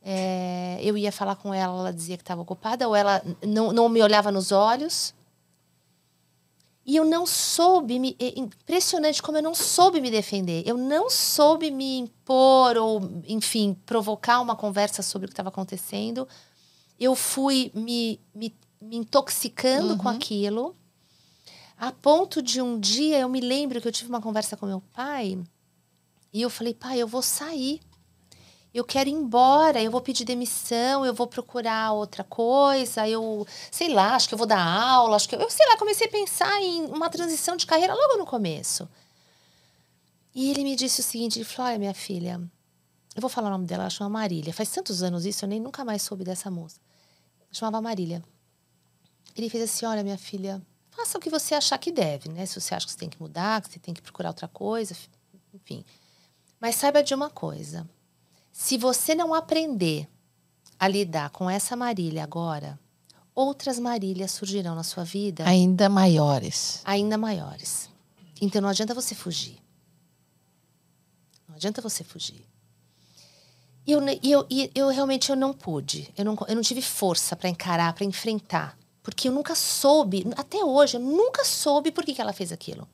É, 0.00 0.78
eu 0.80 0.96
ia 0.96 1.10
falar 1.10 1.34
com 1.34 1.52
ela, 1.52 1.80
ela 1.80 1.92
dizia 1.92 2.16
que 2.16 2.22
estava 2.22 2.40
ocupada, 2.40 2.86
ou 2.86 2.94
ela 2.94 3.20
não, 3.44 3.72
não 3.72 3.88
me 3.88 4.00
olhava 4.00 4.30
nos 4.30 4.52
olhos. 4.52 5.12
E 6.86 6.94
eu 6.94 7.04
não 7.04 7.26
soube 7.26 7.98
me. 7.98 8.16
É 8.20 8.38
impressionante 8.38 9.20
como 9.20 9.36
eu 9.36 9.42
não 9.42 9.56
soube 9.56 10.00
me 10.00 10.08
defender. 10.08 10.62
Eu 10.64 10.78
não 10.78 11.10
soube 11.10 11.68
me 11.68 11.98
impor 11.98 12.76
ou, 12.76 13.00
enfim, 13.26 13.76
provocar 13.84 14.40
uma 14.40 14.54
conversa 14.54 15.02
sobre 15.02 15.26
o 15.26 15.28
que 15.28 15.32
estava 15.32 15.48
acontecendo. 15.48 16.28
Eu 16.98 17.16
fui 17.16 17.72
me, 17.74 18.20
me, 18.32 18.54
me 18.80 18.98
intoxicando 18.98 19.94
uhum. 19.94 19.98
com 19.98 20.08
aquilo. 20.08 20.76
A 21.76 21.90
ponto 21.90 22.40
de 22.40 22.62
um 22.62 22.78
dia 22.78 23.18
eu 23.18 23.28
me 23.28 23.40
lembro 23.40 23.80
que 23.80 23.88
eu 23.88 23.92
tive 23.92 24.08
uma 24.08 24.22
conversa 24.22 24.56
com 24.56 24.64
meu 24.64 24.80
pai 24.94 25.36
e 26.32 26.40
eu 26.40 26.48
falei, 26.48 26.72
pai, 26.72 26.98
eu 27.02 27.08
vou 27.08 27.20
sair 27.20 27.80
eu 28.78 28.84
quero 28.84 29.08
ir 29.08 29.12
embora, 29.12 29.82
eu 29.82 29.90
vou 29.90 30.00
pedir 30.02 30.24
demissão, 30.24 31.04
eu 31.04 31.14
vou 31.14 31.26
procurar 31.26 31.92
outra 31.92 32.22
coisa, 32.22 33.08
eu 33.08 33.46
sei 33.70 33.88
lá, 33.92 34.14
acho 34.14 34.28
que 34.28 34.34
eu 34.34 34.38
vou 34.38 34.46
dar 34.46 34.60
aula, 34.62 35.16
acho 35.16 35.28
que 35.28 35.34
eu, 35.34 35.40
eu 35.40 35.48
sei 35.48 35.66
lá, 35.66 35.78
comecei 35.78 36.06
a 36.06 36.10
pensar 36.10 36.60
em 36.60 36.84
uma 36.84 37.08
transição 37.08 37.56
de 37.56 37.66
carreira 37.66 37.94
logo 37.94 38.18
no 38.18 38.26
começo. 38.26 38.88
E 40.34 40.50
ele 40.50 40.62
me 40.62 40.76
disse 40.76 41.00
o 41.00 41.02
seguinte, 41.02 41.38
ele 41.38 41.44
falou: 41.46 41.70
"Olha, 41.70 41.78
minha 41.78 41.94
filha, 41.94 42.40
eu 43.14 43.20
vou 43.20 43.30
falar 43.30 43.48
o 43.48 43.52
nome 43.52 43.66
dela, 43.66 43.84
ela 43.84 43.90
chama 43.90 44.10
Marília. 44.10 44.52
Faz 44.52 44.68
tantos 44.68 45.02
anos 45.02 45.24
isso, 45.24 45.44
eu 45.44 45.48
nem 45.48 45.58
nunca 45.58 45.82
mais 45.82 46.02
soube 46.02 46.22
dessa 46.22 46.50
moça. 46.50 46.78
Chamava 47.50 47.80
Marília. 47.80 48.22
Ele 49.34 49.48
fez 49.48 49.64
assim: 49.64 49.86
"Olha, 49.86 50.02
minha 50.02 50.18
filha, 50.18 50.60
faça 50.90 51.16
o 51.16 51.20
que 51.20 51.30
você 51.30 51.54
achar 51.54 51.78
que 51.78 51.90
deve, 51.90 52.28
né? 52.28 52.44
Se 52.44 52.60
você 52.60 52.74
acha 52.74 52.84
que 52.84 52.92
você 52.92 52.98
tem 52.98 53.08
que 53.08 53.20
mudar, 53.20 53.62
que 53.62 53.72
você 53.72 53.78
tem 53.78 53.94
que 53.94 54.02
procurar 54.02 54.28
outra 54.28 54.48
coisa, 54.48 54.94
enfim. 55.54 55.82
Mas 56.60 56.76
saiba 56.76 57.02
de 57.02 57.14
uma 57.14 57.30
coisa, 57.30 57.88
se 58.58 58.78
você 58.78 59.14
não 59.14 59.34
aprender 59.34 60.08
a 60.78 60.88
lidar 60.88 61.28
com 61.28 61.48
essa 61.48 61.76
Marília 61.76 62.24
agora, 62.24 62.80
outras 63.34 63.78
Marílias 63.78 64.30
surgirão 64.30 64.74
na 64.74 64.82
sua 64.82 65.04
vida. 65.04 65.46
Ainda 65.46 65.90
maiores. 65.90 66.80
Ainda 66.82 67.18
maiores. 67.18 67.90
Então 68.40 68.62
não 68.62 68.70
adianta 68.70 68.94
você 68.94 69.14
fugir. 69.14 69.58
Não 71.46 71.54
adianta 71.54 71.82
você 71.82 72.02
fugir. 72.02 72.46
E 73.86 73.92
eu, 73.92 74.00
eu, 74.22 74.46
eu, 74.74 74.88
realmente 74.88 75.28
eu 75.28 75.36
não 75.36 75.52
pude. 75.52 76.10
Eu 76.16 76.24
não, 76.24 76.36
eu 76.48 76.54
não 76.54 76.62
tive 76.62 76.80
força 76.80 77.36
para 77.36 77.50
encarar, 77.50 77.92
para 77.92 78.06
enfrentar. 78.06 78.76
Porque 79.02 79.28
eu 79.28 79.32
nunca 79.32 79.54
soube, 79.54 80.26
até 80.34 80.64
hoje, 80.64 80.96
eu 80.96 81.00
nunca 81.00 81.44
soube 81.44 81.92
por 81.92 82.06
que, 82.06 82.14
que 82.14 82.22
ela 82.22 82.32
fez 82.32 82.50
aquilo. 82.50 82.88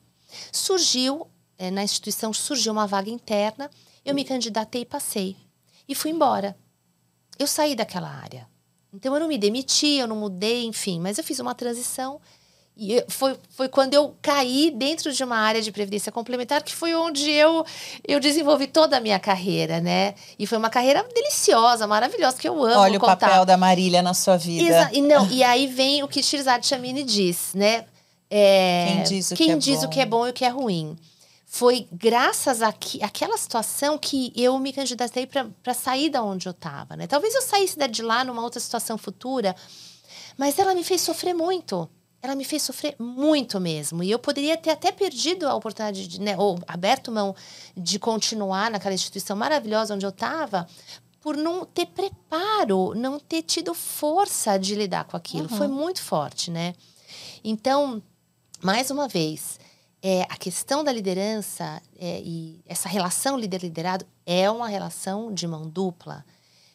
Surgiu, 0.51 1.25
é, 1.57 1.71
na 1.71 1.83
instituição, 1.85 2.33
surgiu 2.33 2.73
uma 2.73 2.85
vaga 2.85 3.09
interna, 3.09 3.71
eu 4.03 4.13
me 4.13 4.25
candidatei 4.25 4.81
e 4.81 4.85
passei 4.85 5.37
e 5.87 5.95
fui 5.95 6.11
embora. 6.11 6.55
Eu 7.37 7.47
saí 7.47 7.75
daquela 7.75 8.09
área. 8.09 8.47
Então 8.93 9.13
eu 9.13 9.19
não 9.19 9.27
me 9.27 9.37
demiti, 9.37 9.97
eu 9.97 10.07
não 10.07 10.15
mudei, 10.15 10.65
enfim, 10.65 10.99
mas 10.99 11.17
eu 11.17 11.23
fiz 11.23 11.39
uma 11.39 11.55
transição 11.55 12.21
e 12.75 13.03
foi, 13.07 13.35
foi 13.49 13.69
quando 13.69 13.93
eu 13.93 14.15
caí 14.19 14.71
dentro 14.71 15.13
de 15.13 15.23
uma 15.23 15.37
área 15.37 15.61
de 15.61 15.71
previdência 15.71 16.11
complementar, 16.11 16.63
que 16.63 16.75
foi 16.75 16.95
onde 16.95 17.29
eu, 17.29 17.63
eu 18.07 18.19
desenvolvi 18.19 18.65
toda 18.65 18.97
a 18.97 18.99
minha 18.99 19.19
carreira, 19.19 19.79
né? 19.79 20.15
E 20.39 20.47
foi 20.47 20.57
uma 20.57 20.71
carreira 20.71 21.05
deliciosa, 21.13 21.85
maravilhosa, 21.85 22.37
que 22.37 22.49
eu 22.49 22.63
amo 22.63 22.79
Olha 22.79 22.99
contar. 22.99 23.13
o 23.13 23.19
papel 23.19 23.45
da 23.45 23.57
Marília 23.57 24.01
na 24.01 24.15
sua 24.15 24.37
vida. 24.37 24.63
Exa 24.63 24.89
e, 24.91 25.01
não, 25.01 25.29
e 25.29 25.43
aí 25.43 25.67
vem 25.67 26.01
o 26.01 26.07
que 26.07 26.23
Shirzad 26.23 26.65
Chamini 26.65 27.03
diz, 27.03 27.51
né? 27.53 27.85
É, 28.29 28.85
quem 28.87 29.03
diz, 29.03 29.31
o, 29.31 29.35
quem 29.35 29.47
que 29.47 29.53
é 29.53 29.57
diz 29.57 29.83
o 29.83 29.89
que 29.89 29.99
é 29.99 30.05
bom 30.05 30.25
e 30.25 30.31
o 30.31 30.33
que 30.33 30.43
é 30.43 30.49
ruim 30.49 30.95
foi 31.53 31.87
graças 31.91 32.63
àquela 32.63 33.37
situação 33.37 33.95
que 33.95 34.33
eu 34.35 34.57
me 34.57 34.73
candidatei 34.73 35.27
para 35.27 35.73
sair 35.75 36.09
da 36.09 36.23
onde 36.23 36.47
eu 36.47 36.51
estava. 36.51 36.95
Né? 36.95 37.05
Talvez 37.05 37.35
eu 37.35 37.43
saísse 37.43 37.77
de 37.89 38.01
lá 38.01 38.23
numa 38.23 38.41
outra 38.41 38.59
situação 38.59 38.97
futura, 38.97 39.55
mas 40.35 40.57
ela 40.57 40.73
me 40.73 40.83
fez 40.83 41.01
sofrer 41.01 41.31
muito. 41.31 41.87
Ela 42.23 42.33
me 42.33 42.43
fez 42.43 42.63
sofrer 42.63 42.95
muito 42.97 43.59
mesmo. 43.59 44.01
E 44.01 44.09
eu 44.09 44.17
poderia 44.17 44.57
ter 44.57 44.71
até 44.71 44.91
perdido 44.91 45.47
a 45.47 45.53
oportunidade, 45.53 46.07
de, 46.07 46.19
né, 46.19 46.35
ou 46.39 46.57
aberto 46.67 47.11
mão 47.11 47.35
de 47.77 47.99
continuar 47.99 48.71
naquela 48.71 48.95
instituição 48.95 49.37
maravilhosa 49.37 49.93
onde 49.93 50.07
eu 50.07 50.09
estava, 50.09 50.67
por 51.21 51.37
não 51.37 51.65
ter 51.67 51.85
preparo, 51.85 52.95
não 52.95 53.19
ter 53.19 53.43
tido 53.43 53.75
força 53.75 54.57
de 54.57 54.73
lidar 54.73 55.03
com 55.03 55.15
aquilo. 55.15 55.47
Uhum. 55.51 55.57
Foi 55.57 55.67
muito 55.67 56.01
forte, 56.01 56.49
né? 56.49 56.73
Então, 57.43 58.01
mais 58.59 58.89
uma 58.89 59.07
vez, 59.07 59.59
é, 60.03 60.23
a 60.23 60.35
questão 60.35 60.83
da 60.83 60.91
liderança 60.91 61.81
é, 61.97 62.19
e 62.21 62.61
essa 62.67 62.89
relação 62.89 63.37
líder-liderado 63.37 64.05
é 64.25 64.51
uma 64.51 64.67
relação 64.67 65.33
de 65.33 65.47
mão 65.47 65.69
dupla. 65.69 66.25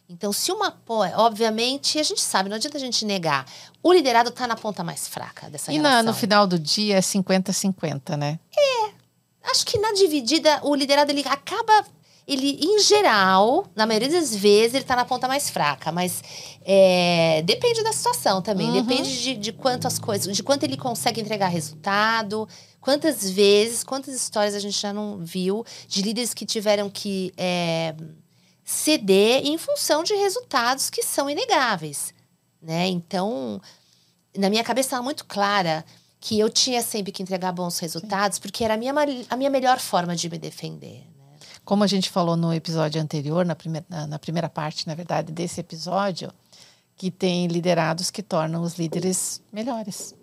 Então, 0.09 0.33
se 0.33 0.51
uma 0.51 0.75
obviamente, 1.17 1.99
a 1.99 2.03
gente 2.03 2.23
sabe, 2.23 2.49
não 2.49 2.57
adianta 2.57 2.79
a 2.79 2.81
gente 2.81 3.05
negar. 3.05 3.45
O 3.83 3.93
liderado 3.93 4.31
está 4.31 4.47
na 4.47 4.57
ponta 4.57 4.83
mais 4.83 5.07
fraca 5.07 5.51
dessa 5.51 5.71
e 5.71 5.77
relação. 5.77 6.01
E 6.01 6.03
no 6.07 6.15
final 6.15 6.47
do 6.47 6.59
dia 6.59 6.97
é 6.97 7.01
50-50, 7.01 8.17
né? 8.17 8.41
É. 8.57 8.93
Acho 9.51 9.67
que 9.67 9.79
na 9.79 9.93
dividida, 9.93 10.61
o 10.63 10.75
liderado 10.75 11.13
ele 11.13 11.23
acaba 11.29 11.85
ele, 12.29 12.59
em 12.63 12.79
geral, 12.81 13.67
na 13.75 13.87
maioria 13.87 14.11
das 14.11 14.37
vezes, 14.37 14.75
ele 14.75 14.85
está 14.85 14.95
na 14.95 15.07
ponta 15.07 15.27
mais 15.27 15.49
fraca. 15.49 15.91
Mas 15.91 16.23
é, 16.63 17.43
depende 17.43 17.83
da 17.83 17.93
situação 17.93 18.43
também. 18.43 18.69
Uhum. 18.69 18.83
Depende 18.85 19.23
de, 19.23 19.35
de 19.35 19.53
quanto 19.53 19.87
as 19.87 19.99
coisas, 19.99 20.37
de 20.37 20.43
quanto 20.43 20.65
ele 20.65 20.77
consegue 20.77 21.23
entregar 21.23 21.49
resultado. 21.49 22.47
Quantas 22.83 23.31
vezes, 23.31 23.83
quantas 23.83 24.15
histórias 24.15 24.55
a 24.55 24.59
gente 24.59 24.79
já 24.79 24.93
não 24.93 25.19
viu 25.19 25.65
de 25.89 26.03
líderes 26.03 26.35
que 26.35 26.45
tiveram 26.45 26.91
que 26.91 27.33
é, 27.35 27.95
ceder 28.63 29.47
em 29.47 29.57
função 29.57 30.05
de 30.05 30.15
resultados 30.15 30.91
que 30.91 31.03
são 31.03 31.31
inegáveis. 31.31 32.13
Né? 32.61 32.89
Então, 32.89 33.59
na 34.37 34.51
minha 34.51 34.63
cabeça 34.63 34.89
estava 34.89 35.03
muito 35.03 35.25
clara 35.25 35.83
que 36.21 36.39
eu 36.39 36.51
tinha 36.51 36.83
sempre 36.83 37.11
que 37.11 37.23
entregar 37.23 37.53
bons 37.53 37.79
resultados, 37.79 38.39
porque 38.39 38.63
era 38.63 38.75
a 38.75 38.77
minha, 38.77 38.93
a 39.31 39.37
minha 39.37 39.49
melhor 39.49 39.79
forma 39.79 40.15
de 40.15 40.29
me 40.29 40.37
defender. 40.37 41.08
Como 41.69 41.85
a 41.85 41.87
gente 41.87 42.09
falou 42.09 42.35
no 42.35 42.51
episódio 42.51 42.99
anterior, 42.99 43.45
na 43.45 43.55
primeira, 43.55 44.07
na 44.07 44.19
primeira 44.19 44.49
parte, 44.49 44.87
na 44.87 44.95
verdade, 44.95 45.31
desse 45.31 45.61
episódio, 45.61 46.33
que 46.97 47.11
tem 47.11 47.47
liderados 47.47 48.11
que 48.11 48.23
tornam 48.23 48.63
os 48.63 48.79
líderes 48.79 49.43
melhores. 49.53 50.15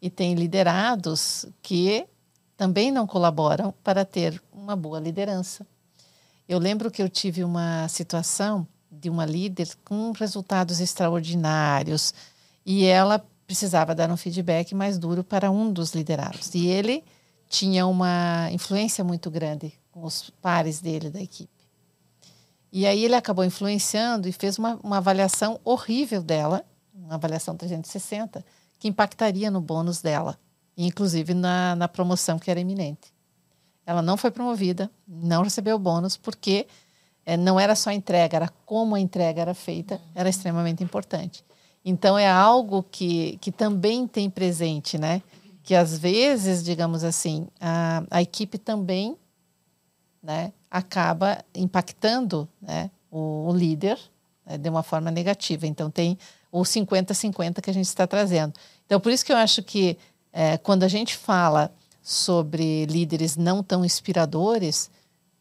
E 0.00 0.08
tem 0.08 0.34
liderados 0.34 1.44
que 1.60 2.06
também 2.56 2.90
não 2.90 3.06
colaboram 3.06 3.74
para 3.84 4.02
ter 4.02 4.42
uma 4.50 4.74
boa 4.74 4.98
liderança. 4.98 5.66
Eu 6.48 6.58
lembro 6.58 6.90
que 6.90 7.02
eu 7.02 7.08
tive 7.10 7.44
uma 7.44 7.86
situação 7.88 8.66
de 8.90 9.10
uma 9.10 9.26
líder 9.26 9.68
com 9.84 10.10
resultados 10.12 10.80
extraordinários 10.80 12.14
e 12.64 12.86
ela 12.86 13.22
precisava 13.46 13.94
dar 13.94 14.10
um 14.10 14.16
feedback 14.16 14.74
mais 14.74 14.96
duro 14.96 15.22
para 15.22 15.50
um 15.50 15.70
dos 15.70 15.94
liderados. 15.94 16.54
E 16.54 16.66
ele 16.66 17.04
tinha 17.46 17.86
uma 17.86 18.48
influência 18.50 19.04
muito 19.04 19.30
grande 19.30 19.81
com 19.92 20.04
os 20.04 20.30
pares 20.40 20.80
dele 20.80 21.10
da 21.10 21.20
equipe. 21.20 21.52
E 22.72 22.86
aí 22.86 23.04
ele 23.04 23.14
acabou 23.14 23.44
influenciando 23.44 24.26
e 24.26 24.32
fez 24.32 24.58
uma, 24.58 24.80
uma 24.82 24.96
avaliação 24.96 25.60
horrível 25.62 26.22
dela, 26.22 26.64
uma 26.94 27.14
avaliação 27.14 27.54
360, 27.54 28.44
que 28.78 28.88
impactaria 28.88 29.50
no 29.50 29.60
bônus 29.60 30.00
dela, 30.00 30.38
inclusive 30.76 31.34
na, 31.34 31.76
na 31.76 31.86
promoção 31.86 32.38
que 32.38 32.50
era 32.50 32.58
iminente. 32.58 33.12
Ela 33.84 34.00
não 34.00 34.16
foi 34.16 34.30
promovida, 34.30 34.90
não 35.06 35.42
recebeu 35.42 35.78
bônus, 35.78 36.16
porque 36.16 36.66
é, 37.26 37.36
não 37.36 37.60
era 37.60 37.76
só 37.76 37.90
a 37.90 37.94
entrega, 37.94 38.36
era 38.36 38.48
como 38.64 38.94
a 38.94 39.00
entrega 39.00 39.42
era 39.42 39.54
feita, 39.54 40.00
era 40.14 40.30
extremamente 40.30 40.82
importante. 40.82 41.44
Então 41.84 42.16
é 42.16 42.30
algo 42.30 42.82
que, 42.82 43.36
que 43.40 43.52
também 43.52 44.06
tem 44.06 44.30
presente, 44.30 44.96
né? 44.96 45.20
Que 45.62 45.74
às 45.74 45.98
vezes, 45.98 46.62
digamos 46.64 47.04
assim, 47.04 47.46
a, 47.60 48.02
a 48.10 48.22
equipe 48.22 48.56
também 48.56 49.16
né, 50.22 50.52
acaba 50.70 51.44
impactando 51.54 52.48
né, 52.60 52.90
o, 53.10 53.48
o 53.48 53.54
líder 53.54 53.98
né, 54.46 54.56
de 54.56 54.68
uma 54.68 54.82
forma 54.82 55.10
negativa. 55.10 55.66
Então, 55.66 55.90
tem 55.90 56.18
o 56.50 56.62
50-50 56.62 57.60
que 57.60 57.70
a 57.70 57.74
gente 57.74 57.86
está 57.86 58.06
trazendo. 58.06 58.54
Então, 58.86 59.00
por 59.00 59.10
isso 59.10 59.24
que 59.24 59.32
eu 59.32 59.36
acho 59.36 59.62
que 59.62 59.98
é, 60.32 60.56
quando 60.58 60.82
a 60.82 60.88
gente 60.88 61.16
fala 61.16 61.72
sobre 62.02 62.86
líderes 62.86 63.36
não 63.36 63.62
tão 63.62 63.84
inspiradores, 63.84 64.90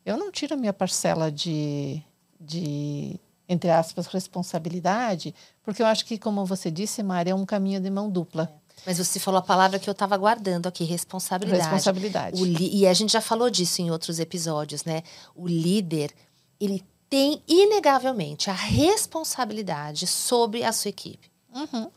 eu 0.05 0.17
não 0.17 0.31
tiro 0.31 0.53
a 0.53 0.57
minha 0.57 0.73
parcela 0.73 1.31
de, 1.31 2.01
de 2.39 3.19
entre 3.47 3.69
aspas, 3.69 4.07
responsabilidade, 4.07 5.35
porque 5.63 5.81
eu 5.81 5.85
acho 5.85 6.05
que, 6.05 6.17
como 6.17 6.45
você 6.45 6.71
disse, 6.71 7.03
Maria, 7.03 7.33
é 7.33 7.35
um 7.35 7.45
caminho 7.45 7.81
de 7.81 7.89
mão 7.89 8.09
dupla. 8.09 8.49
Mas 8.85 8.97
você 8.97 9.19
falou 9.19 9.39
a 9.39 9.43
palavra 9.43 9.79
que 9.79 9.89
eu 9.89 9.91
estava 9.91 10.17
guardando 10.17 10.67
aqui, 10.67 10.83
responsabilidade. 10.83 11.63
Responsabilidade. 11.63 12.43
e 12.43 12.87
a 12.87 12.93
gente 12.93 13.13
já 13.13 13.21
falou 13.21 13.49
disso 13.49 13.81
em 13.81 13.91
outros 13.91 14.19
episódios, 14.19 14.83
né? 14.83 15.03
O 15.35 15.47
líder, 15.47 16.11
ele 16.59 16.83
tem 17.09 17.43
inegavelmente 17.47 18.49
a 18.49 18.53
responsabilidade 18.53 20.07
sobre 20.07 20.63
a 20.63 20.71
sua 20.71 20.89
equipe. 20.89 21.29
Uhum. 21.53 21.91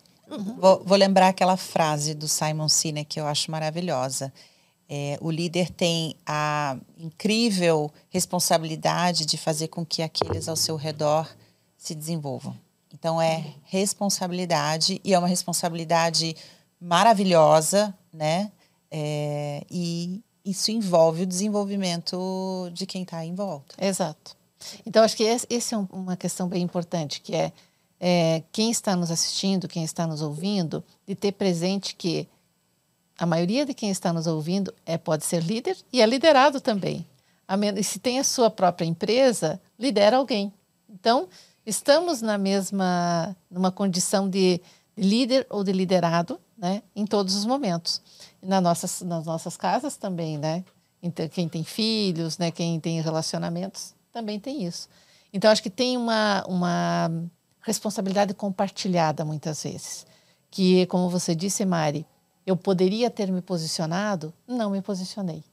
Vou, 0.58 0.82
vou, 0.84 0.98
lembrar 0.98 1.28
aquela 1.28 1.56
frase 1.56 2.14
do 2.14 2.26
Simon 2.26 2.68
Sinek 2.68 3.08
que 3.08 3.20
eu 3.20 3.26
acho 3.26 3.50
maravilhosa. 3.50 4.32
É, 4.88 5.16
o 5.20 5.30
líder 5.30 5.70
tem 5.70 6.16
a 6.26 6.76
incrível 6.98 7.92
responsabilidade 8.10 9.24
de 9.24 9.38
fazer 9.38 9.68
com 9.68 9.84
que 9.84 10.02
aqueles 10.02 10.48
ao 10.48 10.56
seu 10.56 10.76
redor 10.76 11.28
se 11.76 11.94
desenvolvam. 11.94 12.58
Então 12.92 13.20
é 13.20 13.54
responsabilidade 13.64 15.00
e 15.04 15.14
é 15.14 15.18
uma 15.18 15.28
responsabilidade 15.28 16.36
maravilhosa, 16.84 17.96
né? 18.12 18.52
É, 18.90 19.64
e 19.70 20.22
isso 20.44 20.70
envolve 20.70 21.22
o 21.22 21.26
desenvolvimento 21.26 22.70
de 22.72 22.84
quem 22.84 23.02
está 23.02 23.24
em 23.24 23.34
volta. 23.34 23.74
Exato. 23.80 24.36
Então 24.84 25.02
acho 25.02 25.16
que 25.16 25.24
essa 25.24 25.46
é 25.50 25.78
uma 25.90 26.16
questão 26.16 26.46
bem 26.46 26.62
importante, 26.62 27.20
que 27.22 27.34
é, 27.34 27.52
é 27.98 28.42
quem 28.52 28.70
está 28.70 28.94
nos 28.94 29.10
assistindo, 29.10 29.66
quem 29.66 29.82
está 29.82 30.06
nos 30.06 30.20
ouvindo, 30.20 30.84
de 31.06 31.14
ter 31.14 31.32
presente 31.32 31.94
que 31.94 32.28
a 33.18 33.24
maioria 33.24 33.64
de 33.64 33.72
quem 33.72 33.90
está 33.90 34.12
nos 34.12 34.26
ouvindo 34.26 34.72
é 34.84 34.98
pode 34.98 35.24
ser 35.24 35.42
líder 35.42 35.76
e 35.92 36.02
é 36.02 36.06
liderado 36.06 36.60
também. 36.60 37.06
E 37.76 37.84
se 37.84 37.98
tem 37.98 38.18
a 38.18 38.24
sua 38.24 38.50
própria 38.50 38.86
empresa, 38.86 39.60
lidera 39.78 40.16
alguém. 40.16 40.52
Então, 40.88 41.28
estamos 41.64 42.20
na 42.20 42.36
mesma, 42.38 43.36
numa 43.50 43.70
condição 43.70 44.28
de 44.28 44.60
líder 44.96 45.46
ou 45.50 45.62
de 45.62 45.72
liderado, 45.72 46.40
né, 46.64 46.82
em 46.96 47.04
todos 47.04 47.34
os 47.34 47.44
momentos. 47.44 48.00
Na 48.42 48.58
nossas, 48.58 49.02
nas 49.02 49.26
nossas 49.26 49.54
casas 49.54 49.98
também, 49.98 50.38
né? 50.38 50.64
Então, 51.02 51.28
quem 51.28 51.46
tem 51.46 51.62
filhos, 51.62 52.38
né, 52.38 52.50
quem 52.50 52.80
tem 52.80 53.02
relacionamentos, 53.02 53.94
também 54.10 54.40
tem 54.40 54.64
isso. 54.64 54.88
Então, 55.30 55.50
acho 55.50 55.62
que 55.62 55.68
tem 55.68 55.98
uma, 55.98 56.42
uma 56.48 57.10
responsabilidade 57.60 58.32
compartilhada 58.32 59.26
muitas 59.26 59.62
vezes. 59.62 60.06
Que, 60.50 60.86
como 60.86 61.10
você 61.10 61.34
disse, 61.34 61.66
Mari, 61.66 62.06
eu 62.46 62.56
poderia 62.56 63.10
ter 63.10 63.30
me 63.30 63.42
posicionado, 63.42 64.32
não 64.48 64.70
me 64.70 64.80
posicionei. 64.80 65.44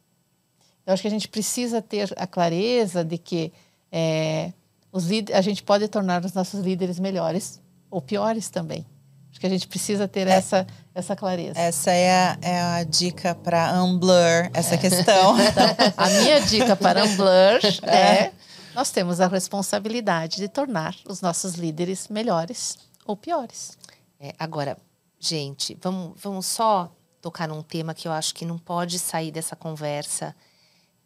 Eu 0.86 0.94
acho 0.94 1.02
que 1.02 1.10
a 1.10 1.12
gente 1.12 1.28
precisa 1.28 1.82
ter 1.82 2.14
a 2.16 2.26
clareza 2.26 3.04
de 3.04 3.18
que 3.18 3.52
é, 3.92 4.54
os 4.94 5.08
a 5.34 5.42
gente 5.42 5.62
pode 5.62 5.90
tornar 5.90 6.24
os 6.24 6.32
nossos 6.32 6.62
líderes 6.62 7.00
melhores 7.00 7.60
ou 7.90 8.02
piores 8.02 8.50
também. 8.50 8.86
Acho 9.32 9.40
que 9.40 9.48
a 9.48 9.50
gente 9.50 9.68
precisa 9.68 10.08
ter 10.08 10.28
é, 10.28 10.32
essa, 10.32 10.68
essa 10.94 11.16
clareza. 11.16 11.58
Essa 11.58 11.92
é 11.92 12.12
a, 12.12 12.38
é 12.42 12.62
a 12.62 12.84
dica 12.84 13.34
para 13.34 13.82
unblur 13.82 14.50
essa 14.54 14.76
é. 14.76 14.78
questão. 14.78 15.36
Então, 15.42 15.94
a 15.98 16.10
minha 16.10 16.42
dica 16.42 16.76
para 16.76 17.06
unblur 17.06 17.60
é. 17.84 17.96
é 17.96 18.34
nós 18.76 18.92
temos 18.92 19.20
a 19.20 19.28
responsabilidade 19.28 20.38
de 20.38 20.48
tornar 20.48 20.96
os 21.06 21.22
nossos 21.22 21.56
líderes 21.56 22.08
melhores 22.08 22.78
ou 23.06 23.18
piores. 23.18 23.78
É, 24.20 24.34
agora, 24.40 24.78
gente, 25.20 25.78
vamos, 25.82 26.14
vamos 26.22 26.46
só 26.46 26.90
tocar 27.22 27.48
num 27.48 27.62
tema 27.62 27.94
que 27.94 28.08
eu 28.08 28.12
acho 28.12 28.34
que 28.34 28.46
não 28.46 28.58
pode 28.58 28.98
sair 28.98 29.32
dessa 29.32 29.56
conversa 29.56 30.36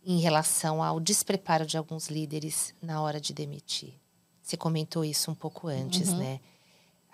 em 0.03 0.19
relação 0.19 0.84
ao 0.84 0.99
despreparo 0.99 1.65
de 1.65 1.78
alguns 1.78 2.07
líderes 2.07 2.73
na 2.82 3.01
hora 3.01 3.19
de 3.19 3.34
demitir. 3.34 3.93
Você 4.41 4.55
comentou 4.55 5.03
isso 5.03 5.32
um 5.32 5.36
pouco 5.36 5.67
antes, 5.67 6.09
uhum. 6.09 6.17
né? 6.17 6.39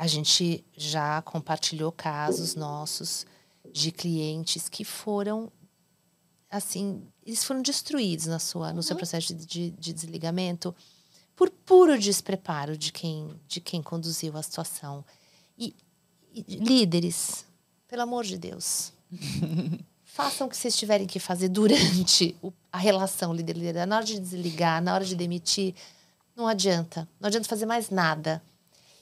A 0.01 0.07
gente 0.07 0.65
já 0.75 1.21
compartilhou 1.21 1.91
casos 1.91 2.55
nossos 2.55 3.23
de 3.71 3.91
clientes 3.91 4.67
que 4.67 4.83
foram 4.83 5.51
assim, 6.49 7.07
eles 7.23 7.43
foram 7.43 7.61
destruídos 7.61 8.25
na 8.25 8.39
sua, 8.39 8.73
no 8.73 8.81
seu 8.81 8.95
uhum. 8.95 8.97
processo 8.97 9.27
de, 9.35 9.45
de, 9.45 9.69
de, 9.69 9.93
desligamento 9.93 10.75
por 11.35 11.51
puro 11.51 11.99
despreparo 11.99 12.75
de 12.75 12.91
quem, 12.91 13.39
de 13.47 13.61
quem 13.61 13.79
conduziu 13.83 14.35
a 14.35 14.41
situação. 14.41 15.05
E 15.55 15.75
líderes, 16.47 17.45
pelo 17.87 18.01
amor 18.01 18.23
de 18.23 18.39
Deus, 18.39 18.91
façam 20.03 20.47
o 20.47 20.49
que 20.49 20.57
vocês 20.57 20.75
tiverem 20.75 21.05
que 21.05 21.19
fazer 21.19 21.47
durante 21.47 22.35
a 22.71 22.79
relação 22.79 23.35
líder-líder. 23.35 23.85
Na 23.85 23.97
hora 23.97 24.05
de 24.05 24.19
desligar, 24.19 24.81
na 24.81 24.95
hora 24.95 25.05
de 25.05 25.15
demitir, 25.15 25.75
não 26.35 26.47
adianta. 26.47 27.07
Não 27.19 27.27
adianta 27.27 27.47
fazer 27.47 27.67
mais 27.67 27.91
nada. 27.91 28.41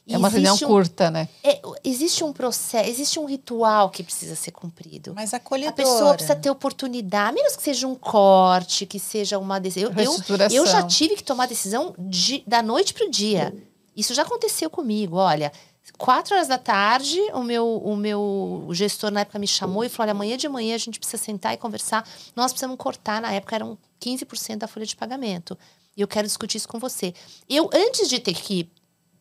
É 0.10 0.18
uma 0.18 0.30
reunião 0.30 0.56
um, 0.56 0.60
curta, 0.60 1.12
né? 1.12 1.30
É, 1.44 1.62
existe 1.84 2.24
um 2.24 2.34
processo, 2.34 2.90
existe 2.90 3.20
um 3.20 3.26
ritual 3.26 3.90
que 3.90 4.02
precisa 4.02 4.36
ser 4.36 4.52
cumprido. 4.52 5.14
Mas 5.16 5.34
acolhedora. 5.34 5.72
A 5.72 5.76
pessoa 5.76 6.14
precisa 6.14 6.36
ter 6.36 6.50
oportunidade, 6.50 7.36
menos 7.36 7.56
que 7.56 7.62
seja 7.62 7.88
um 7.88 7.96
corte, 7.96 8.86
que 8.86 9.00
seja 9.00 9.38
uma 9.38 9.60
decisão. 9.60 9.92
Eu, 9.96 10.14
eu, 10.38 10.48
eu 10.52 10.68
já 10.68 10.84
tive 10.84 11.16
que 11.16 11.24
tomar 11.24 11.48
decisão 11.48 11.94
de, 11.98 12.44
da 12.48 12.64
noite 12.64 12.94
para 12.94 13.06
o 13.06 13.10
dia. 13.12 13.54
Isso 13.96 14.14
já 14.14 14.24
aconteceu 14.24 14.70
comigo. 14.70 15.18
Olha, 15.18 15.52
quatro 15.98 16.34
horas 16.34 16.48
da 16.48 16.58
tarde, 16.58 17.20
o 17.34 17.44
meu, 17.44 17.78
o 17.78 17.96
meu 17.96 18.68
gestor 18.72 19.12
na 19.12 19.22
época 19.22 19.38
me 19.38 19.48
chamou 19.48 19.84
e 19.84 19.90
falou: 19.90 20.06
olha, 20.06 20.12
amanhã 20.12 20.38
de 20.38 20.48
manhã 20.48 20.76
a 20.76 20.80
gente 20.80 21.00
precisa 21.00 21.22
sentar 21.22 21.54
e 21.54 21.58
conversar. 21.58 22.08
Nós 22.36 22.52
precisamos 22.52 22.78
cortar, 22.78 23.22
na 23.22 23.32
época 23.32 23.56
eram 23.56 23.78
15% 24.02 24.58
da 24.58 24.68
folha 24.68 24.86
de 24.86 24.96
pagamento. 24.96 25.58
E 25.96 26.02
eu 26.02 26.08
quero 26.08 26.26
discutir 26.26 26.58
isso 26.58 26.68
com 26.68 26.80
você. 26.80 27.14
Eu, 27.50 27.70
antes 27.74 28.08
de 28.08 28.20
ter 28.20 28.34
que 28.34 28.70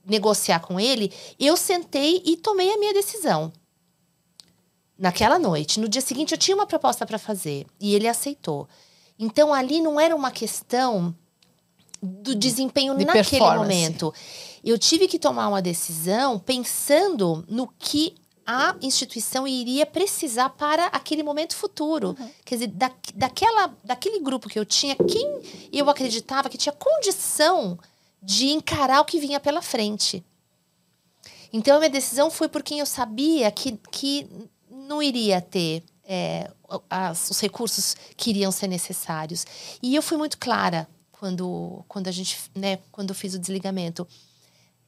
negociar 0.08 0.60
com 0.60 0.80
ele, 0.80 1.12
eu 1.38 1.56
sentei 1.56 2.22
e 2.24 2.36
tomei 2.36 2.72
a 2.72 2.78
minha 2.78 2.94
decisão. 2.94 3.52
Naquela 4.98 5.38
noite. 5.38 5.78
No 5.78 5.88
dia 5.88 6.00
seguinte, 6.00 6.32
eu 6.32 6.38
tinha 6.38 6.56
uma 6.56 6.66
proposta 6.66 7.06
para 7.06 7.18
fazer 7.18 7.66
e 7.80 7.94
ele 7.94 8.08
aceitou. 8.08 8.68
Então, 9.18 9.52
ali 9.52 9.80
não 9.80 10.00
era 10.00 10.16
uma 10.16 10.30
questão 10.30 11.14
do 12.02 12.34
desempenho 12.34 12.96
de 12.96 13.04
naquele 13.04 13.44
momento. 13.44 14.12
Eu 14.64 14.78
tive 14.78 15.06
que 15.06 15.18
tomar 15.18 15.48
uma 15.48 15.62
decisão 15.62 16.38
pensando 16.38 17.44
no 17.48 17.68
que 17.78 18.14
a 18.46 18.74
instituição 18.80 19.46
iria 19.46 19.84
precisar 19.84 20.48
para 20.50 20.86
aquele 20.86 21.22
momento 21.22 21.54
futuro. 21.54 22.16
Uhum. 22.18 22.30
Quer 22.44 22.54
dizer, 22.54 22.68
da, 22.68 22.90
daquela, 23.14 23.76
daquele 23.84 24.20
grupo 24.20 24.48
que 24.48 24.58
eu 24.58 24.64
tinha, 24.64 24.96
quem 24.96 25.68
eu 25.70 25.90
acreditava 25.90 26.48
que 26.48 26.56
tinha 26.56 26.72
condição 26.72 27.78
de 28.22 28.48
encarar 28.48 29.00
o 29.00 29.04
que 29.04 29.20
vinha 29.20 29.40
pela 29.40 29.62
frente. 29.62 30.24
Então, 31.52 31.76
a 31.76 31.78
minha 31.78 31.90
decisão 31.90 32.30
foi 32.30 32.48
por 32.48 32.62
quem 32.62 32.80
eu 32.80 32.86
sabia 32.86 33.50
que, 33.50 33.78
que 33.90 34.28
não 34.70 35.02
iria 35.02 35.40
ter 35.40 35.82
é, 36.04 36.50
as, 36.90 37.30
os 37.30 37.40
recursos 37.40 37.96
que 38.16 38.30
iriam 38.30 38.50
ser 38.50 38.68
necessários. 38.68 39.46
E 39.82 39.94
eu 39.94 40.02
fui 40.02 40.18
muito 40.18 40.38
clara 40.38 40.88
quando, 41.12 41.84
quando 41.88 42.08
a 42.08 42.12
gente, 42.12 42.38
né, 42.54 42.78
quando 42.92 43.10
eu 43.10 43.14
fiz 43.14 43.34
o 43.34 43.38
desligamento. 43.38 44.06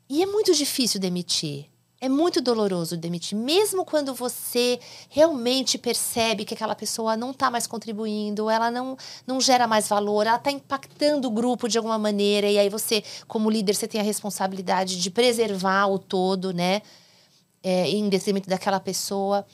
E 0.09 0.23
é 0.23 0.27
muito 0.27 0.53
difícil 0.55 1.01
demitir. 1.01 1.70
É 2.03 2.09
muito 2.09 2.41
doloroso 2.41 2.97
demitir, 2.97 3.37
mesmo 3.37 3.85
quando 3.85 4.15
você 4.15 4.81
realmente 5.11 5.77
percebe 5.77 6.47
que 6.47 6.55
aquela 6.55 6.75
pessoa 6.75 7.15
não 7.15 7.31
está 7.31 7.51
mais 7.51 7.67
contribuindo, 7.67 8.49
ela 8.49 8.71
não, 8.71 8.97
não 9.27 9.39
gera 9.39 9.67
mais 9.67 9.87
valor, 9.87 10.27
ela 10.27 10.39
está 10.39 10.51
impactando 10.51 11.29
o 11.29 11.31
grupo 11.31 11.69
de 11.69 11.77
alguma 11.77 11.99
maneira, 11.99 12.49
e 12.49 12.59
aí 12.59 12.71
você, 12.71 13.05
como 13.29 13.51
líder, 13.51 13.75
você 13.75 13.87
tem 13.87 14.01
a 14.01 14.05
responsabilidade 14.05 14.99
de 14.99 15.11
preservar 15.11 15.89
o 15.89 15.99
todo, 15.99 16.55
né? 16.55 16.81
É, 17.63 17.87
em 17.91 18.09
detrimento 18.09 18.49
daquela 18.49 18.81
pessoa. 18.81 19.47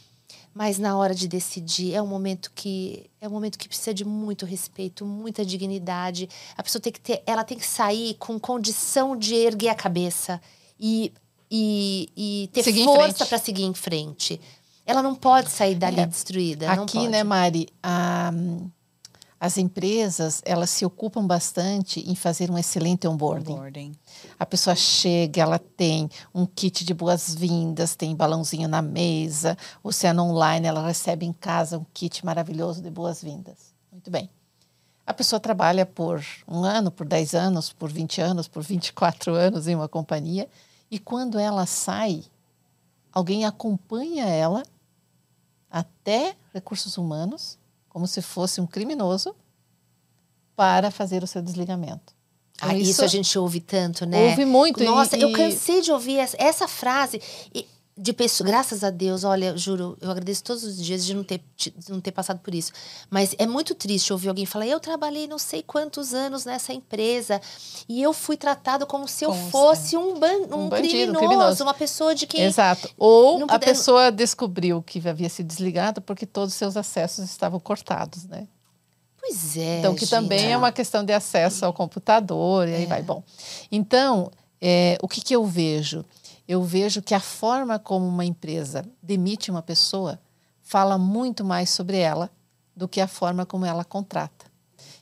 Mas 0.55 0.79
na 0.79 0.97
hora 0.97 1.15
de 1.15 1.27
decidir 1.27 1.95
é 1.95 2.01
um 2.01 2.07
momento 2.07 2.53
que 2.55 3.11
é 3.21 3.27
um 3.27 3.31
momento 3.33 3.59
que 3.59 3.69
precisa 3.69 3.93
de 3.93 4.05
muito 4.05 4.47
respeito, 4.47 5.05
muita 5.05 5.45
dignidade. 5.45 6.29
A 6.57 6.63
pessoa 6.63 6.81
tem 6.81 6.93
que 6.93 7.01
ter, 7.01 7.23
ela 7.27 7.43
tem 7.45 7.59
que 7.59 7.67
sair 7.67 8.15
com 8.15 8.39
condição 8.39 9.17
de 9.17 9.35
erguer 9.35 9.69
a 9.69 9.75
cabeça 9.75 10.41
e 10.81 11.13
e, 11.51 12.09
e 12.17 12.51
ter 12.53 12.63
seguir 12.63 12.85
força 12.85 13.27
para 13.27 13.39
seguir 13.39 13.65
em 13.65 13.75
frente. 13.75 14.41
Ela 14.85 15.03
não 15.03 15.15
pode 15.15 15.51
sair 15.51 15.75
dali 15.75 16.01
é, 16.01 16.07
destruída. 16.07 16.71
Aqui, 16.71 17.09
né, 17.09 17.25
Mari, 17.25 17.69
a, 17.83 18.31
as 19.39 19.59
empresas 19.59 20.43
elas 20.45 20.71
se 20.71 20.85
ocupam 20.85 21.27
bastante 21.27 22.01
em 22.01 22.15
fazer 22.15 22.51
um 22.51 22.57
excelente 22.57 23.07
onboarding. 23.07 23.53
onboarding. 23.53 23.93
A 24.39 24.47
pessoa 24.47 24.75
chega, 24.75 25.43
ela 25.43 25.59
tem 25.59 26.09
um 26.35 26.47
kit 26.47 26.85
de 26.85 26.95
boas-vindas, 26.95 27.95
tem 27.95 28.15
balãozinho 28.15 28.69
na 28.69 28.81
mesa, 28.81 29.57
o 29.83 29.89
Oceano 29.89 30.25
Online, 30.25 30.67
ela 30.67 30.87
recebe 30.87 31.27
em 31.27 31.33
casa 31.33 31.79
um 31.79 31.87
kit 31.93 32.25
maravilhoso 32.25 32.81
de 32.81 32.91
boas-vindas. 32.91 33.75
Muito 33.93 34.11
bem. 34.11 34.31
A 35.07 35.15
pessoa 35.15 35.39
trabalha 35.39 35.87
por 35.87 36.25
um 36.49 36.65
ano, 36.65 36.91
por 36.91 37.07
10 37.07 37.35
anos, 37.35 37.73
por 37.73 37.93
20 37.93 38.21
anos, 38.21 38.49
por 38.49 38.63
24 38.63 39.35
anos 39.35 39.69
em 39.69 39.75
uma 39.75 39.89
companhia, 39.89 40.49
e 40.91 40.99
quando 40.99 41.39
ela 41.39 41.67
sai, 41.67 42.25
alguém 43.13 43.45
acompanha 43.45 44.27
ela 44.27 44.63
até 45.71 46.37
recursos 46.55 46.97
humanos 46.97 47.59
como 47.89 48.07
se 48.07 48.23
fosse 48.23 48.61
um 48.61 48.67
criminoso 48.67 49.35
para 50.55 50.91
fazer 50.91 51.23
o 51.23 51.27
seu 51.27 51.43
desligamento. 51.43 52.15
Então, 52.57 52.71
ah, 52.71 52.75
isso, 52.75 52.91
isso, 52.91 53.05
a 53.05 53.07
gente 53.07 53.39
ouve 53.39 53.61
tanto, 53.61 54.07
né? 54.07 54.31
Ouve 54.31 54.45
muito. 54.47 54.83
Nossa, 54.83 55.17
e, 55.17 55.23
eu 55.23 55.33
cansei 55.33 55.83
de 55.83 55.93
ouvir 55.93 56.19
essa, 56.19 56.37
essa 56.39 56.67
frase. 56.67 57.21
E 57.55 57.67
de 57.99 58.13
pessoa, 58.13 58.47
graças 58.47 58.85
a 58.85 58.91
Deus, 58.91 59.25
olha, 59.25 59.57
juro, 59.57 59.97
eu 60.03 60.11
agradeço 60.11 60.45
todos 60.45 60.63
os 60.65 60.77
dias 60.77 61.03
de 61.05 61.15
não 61.15 61.25
ter, 61.25 61.41
de 61.57 61.73
não 61.89 61.99
ter 62.01 62.13
passado 62.13 62.39
por 62.41 62.55
isso. 62.55 62.71
Mas 63.09 63.35
é 63.39 63.47
muito 63.47 63.75
triste 63.75 64.13
ouvir 64.13 64.29
alguém 64.29 64.45
falar: 64.45 64.67
eu 64.67 64.79
trabalhei 64.79 65.27
não 65.27 65.39
sei 65.39 65.63
quantos 65.63 66.13
anos 66.13 66.45
nessa 66.45 66.75
empresa 66.75 67.41
e 67.89 68.03
eu 68.03 68.13
fui 68.13 68.37
tratado 68.37 68.87
como 68.87 69.09
se 69.09 69.25
eu 69.25 69.33
se- 69.33 69.51
fosse 69.51 69.97
um, 69.97 70.19
ban, 70.19 70.27
um, 70.55 70.65
Um 70.65 70.69
bandido, 70.69 70.91
criminoso, 71.15 71.19
criminoso. 71.19 71.63
uma 71.65 71.73
pessoa 71.75 72.15
de 72.15 72.27
quem. 72.27 72.43
Exato. 72.43 72.91
Ou 72.99 73.39
não 73.39 73.47
a 73.47 73.53
puder- 73.59 73.67
pessoa 73.71 74.13
descobriu 74.13 74.83
que 74.83 75.01
havia 75.09 75.29
sido 75.31 75.47
desligado 75.47 76.03
porque 76.03 76.27
todos 76.27 76.53
os 76.53 76.59
seus 76.59 76.77
acessos 76.77 77.25
estavam 77.25 77.59
cortados, 77.59 78.25
né? 78.27 78.47
Pois 79.19 79.57
é. 79.57 79.79
Então, 79.79 79.95
que 79.95 80.07
também 80.07 80.39
gente. 80.39 80.53
é 80.53 80.57
uma 80.57 80.71
questão 80.71 81.03
de 81.03 81.13
acesso 81.15 81.65
ao 81.65 81.73
computador, 81.73 82.69
e 82.69 82.75
aí 82.75 82.87
vai. 82.87 83.03
Bom, 83.03 83.23
então, 83.73 84.31
é, 84.61 84.99
o 85.03 85.09
que, 85.09 85.21
que 85.21 85.35
eu 85.35 85.45
vejo? 85.47 86.05
Eu 86.49 86.63
vejo 86.63 87.03
que 87.03 87.15
a 87.15 87.21
forma 87.21 87.79
como 87.79 88.07
uma 88.07 88.25
empresa 88.25 88.85
demite 89.03 89.51
uma 89.51 89.63
pessoa 89.63 90.21
fala 90.63 90.97
muito 90.99 91.45
mais 91.45 91.71
sobre 91.71 91.99
ela 91.99 92.31
do 92.75 92.87
que 92.87 93.01
a 93.01 93.09
forma 93.09 93.47
como 93.47 93.65
ela 93.65 93.85
contrata. 93.85 94.47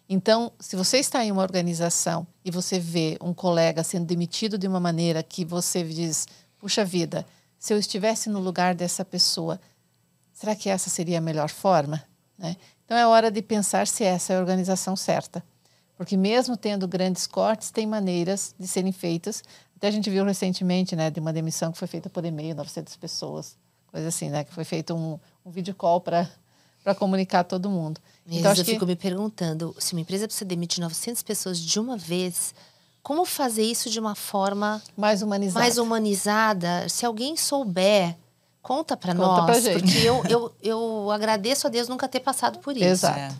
Então, 0.08 0.52
se 0.60 0.76
você 0.76 0.98
está 0.98 1.24
em 1.24 1.32
uma 1.32 1.42
organização 1.42 2.26
e 2.44 2.50
você 2.50 2.78
vê 2.78 3.16
um 3.20 3.32
colega 3.32 3.82
sendo 3.82 4.06
demitido 4.06 4.58
de 4.58 4.68
uma 4.68 4.78
maneira 4.78 5.22
que 5.22 5.44
você 5.44 5.82
diz, 5.82 6.26
puxa 6.58 6.84
vida, 6.84 7.26
se 7.58 7.72
eu 7.72 7.78
estivesse 7.78 8.28
no 8.28 8.38
lugar 8.38 8.74
dessa 8.74 9.04
pessoa, 9.04 9.58
será 10.32 10.54
que 10.54 10.68
essa 10.68 10.90
seria 10.90 11.18
a 11.18 11.22
melhor 11.22 11.48
forma? 11.48 12.02
Né? 12.38 12.56
Então 12.84 12.96
é 12.96 13.06
hora 13.06 13.30
de 13.30 13.40
pensar 13.40 13.86
se 13.86 14.04
essa 14.04 14.34
é 14.34 14.36
a 14.36 14.40
organização 14.40 14.94
certa. 14.94 15.42
Porque 15.96 16.16
mesmo 16.16 16.56
tendo 16.56 16.86
grandes 16.86 17.26
cortes, 17.26 17.70
tem 17.70 17.86
maneiras 17.86 18.54
de 18.58 18.66
serem 18.68 18.92
feitas. 18.92 19.42
Até 19.76 19.88
a 19.88 19.90
gente 19.90 20.08
viu 20.10 20.24
recentemente, 20.24 20.94
né, 20.96 21.10
de 21.10 21.20
uma 21.20 21.32
demissão 21.32 21.72
que 21.72 21.78
foi 21.78 21.88
feita 21.88 22.08
por 22.08 22.24
e-mail, 22.24 22.54
900 22.54 22.96
pessoas, 22.96 23.56
coisa 23.90 24.08
assim, 24.08 24.30
né, 24.30 24.44
que 24.44 24.52
foi 24.52 24.64
feito 24.64 24.94
um, 24.94 25.18
um 25.44 25.50
video 25.50 25.74
call 25.74 26.00
para 26.00 26.28
para 26.84 26.94
comunicar 26.94 27.40
a 27.40 27.44
todo 27.44 27.70
mundo. 27.70 27.98
Então, 28.26 28.38
Então 28.38 28.52
acho 28.52 28.60
eu 28.60 28.64
que 28.66 28.72
fico 28.72 28.84
me 28.84 28.94
perguntando, 28.94 29.74
se 29.78 29.94
uma 29.94 30.02
empresa 30.02 30.26
precisa 30.26 30.44
demitir 30.44 30.82
900 30.82 31.22
pessoas 31.22 31.58
de 31.58 31.80
uma 31.80 31.96
vez, 31.96 32.54
como 33.02 33.24
fazer 33.24 33.62
isso 33.62 33.88
de 33.88 33.98
uma 33.98 34.14
forma 34.14 34.82
mais 34.94 35.22
humanizado. 35.22 35.60
mais 35.60 35.78
humanizada? 35.78 36.86
Se 36.90 37.06
alguém 37.06 37.38
souber, 37.38 38.14
conta 38.60 38.98
para 38.98 39.14
nós, 39.14 39.46
pra 39.46 39.60
gente. 39.60 39.80
porque 39.82 39.98
eu, 39.98 40.22
eu, 40.28 40.54
eu 40.62 41.10
agradeço 41.10 41.66
a 41.66 41.70
Deus 41.70 41.88
nunca 41.88 42.06
ter 42.06 42.20
passado 42.20 42.58
por 42.58 42.76
isso. 42.76 42.84
Exato. 42.84 43.18
É. 43.18 43.32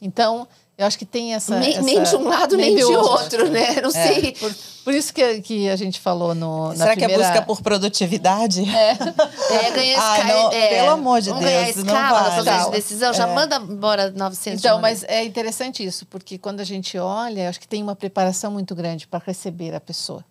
Então, 0.00 0.48
eu 0.76 0.86
acho 0.86 0.98
que 0.98 1.04
tem 1.06 1.34
essa 1.34 1.58
Nem, 1.58 1.70
essa- 1.70 1.82
nem 1.82 2.02
de 2.02 2.16
um 2.16 2.28
lado, 2.28 2.56
nem, 2.56 2.74
de 2.76 2.84
outro, 2.84 3.48
né? 3.50 3.80
Não 3.80 3.90
sei. 3.90 4.32
Por, 4.32 4.54
por 4.84 4.92
isso 4.94 5.14
que, 5.14 5.40
que 5.40 5.68
a 5.70 5.76
gente 5.76 6.00
falou 6.00 6.34
no, 6.34 6.68
na 6.70 6.74
Será 6.76 6.90
que 6.90 7.00
primeira... 7.00 7.22
é 7.22 7.26
busca 7.28 7.42
por 7.42 7.62
produtividade? 7.62 8.62
É, 8.68 8.94
ganhar 9.72 9.98
Ah, 10.02 10.18
escala. 10.18 10.42
não, 10.42 10.52
é, 10.52 10.68
pelo 10.68 10.90
amor 10.90 11.20
de 11.20 11.30
ganhar 11.32 11.64
Deus, 11.64 11.76
não 11.84 11.94
escala 11.94 12.20
vale. 12.30 12.34
processo 12.42 12.64
de 12.66 12.70
decisão, 12.76 13.12
já 13.14 13.28
É. 13.28 13.34
manda 13.34 13.56
embora 13.56 14.10
900 14.10 14.60
de 14.60 14.66
Então, 14.66 14.80
mas 14.80 15.04
é 15.04 15.24
interessante 15.24 15.84
isso, 15.84 16.04
porque 16.06 16.36
quando 16.38 16.60
a 16.60 16.64
gente 16.64 16.98
olha, 16.98 17.42
eu 17.42 17.48
acho 17.50 17.60
que 17.60 17.68
tem 17.68 17.82
uma 17.82 17.94
preparação 17.96 18.50
muito 18.50 18.74
grande 18.74 19.06
para 19.06 19.22
receber 19.24 19.74
a 19.74 19.80
pessoa. 19.80 20.24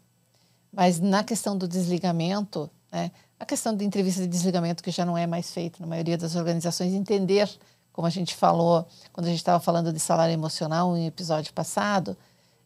Mas 0.72 1.00
na 1.00 1.24
questão 1.24 1.58
do 1.58 1.68
desligamento, 1.68 2.70
né, 2.92 3.12
a 3.40 3.46
questão 3.46 3.76
de 3.76 3.84
entrevista 3.86 4.22
de 4.22 4.28
desligamento, 4.28 4.82
que 4.84 4.92
já 4.92 5.06
não 5.06 5.18
é 5.18 5.26
mais 5.28 5.52
feito 5.52 5.80
na 5.82 5.88
maioria 5.88 6.18
das 6.18 6.36
organizações, 6.36 6.94
entender, 6.94 7.50
como 7.94 8.08
a 8.08 8.10
gente 8.10 8.36
falou, 8.36 8.86
quando 9.14 9.28
a 9.28 9.30
gente 9.30 9.40
estava 9.40 9.60
falando 9.60 9.94
de 9.94 10.00
salário 10.00 10.34
emocional 10.34 10.98
em 10.98 11.06
episódio 11.06 11.54
passado, 11.54 12.18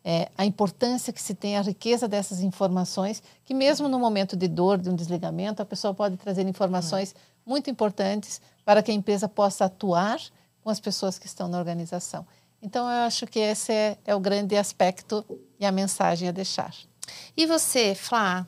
é, 0.03 0.29
a 0.37 0.45
importância 0.45 1.11
que 1.11 1.21
se 1.21 1.35
tem, 1.35 1.57
a 1.57 1.61
riqueza 1.61 2.07
dessas 2.07 2.39
informações, 2.39 3.21
que 3.43 3.53
mesmo 3.53 3.89
no 3.89 3.99
momento 3.99 4.37
de 4.37 4.47
dor, 4.47 4.77
de 4.77 4.89
um 4.89 4.95
desligamento, 4.95 5.61
a 5.61 5.65
pessoa 5.65 5.93
pode 5.93 6.15
trazer 6.15 6.47
informações 6.47 7.13
muito 7.45 7.69
importantes 7.69 8.41
para 8.63 8.81
que 8.81 8.89
a 8.89 8.93
empresa 8.93 9.27
possa 9.27 9.65
atuar 9.65 10.17
com 10.63 10.69
as 10.69 10.79
pessoas 10.79 11.19
que 11.19 11.27
estão 11.27 11.49
na 11.49 11.59
organização. 11.59 12.25
Então, 12.61 12.85
eu 12.89 13.05
acho 13.05 13.27
que 13.27 13.39
esse 13.39 13.73
é, 13.73 13.97
é 14.05 14.15
o 14.15 14.19
grande 14.19 14.55
aspecto 14.55 15.25
e 15.59 15.65
a 15.65 15.71
mensagem 15.73 16.29
a 16.29 16.31
deixar. 16.31 16.73
E 17.35 17.45
você, 17.45 17.93
Flá, 17.93 18.47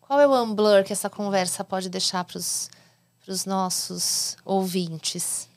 qual 0.00 0.18
é 0.18 0.26
o 0.26 0.42
Unblur 0.42 0.84
que 0.84 0.92
essa 0.92 1.10
conversa 1.10 1.62
pode 1.62 1.90
deixar 1.90 2.24
para 2.24 2.38
os 2.38 3.44
nossos 3.44 4.38
ouvintes? 4.42 5.48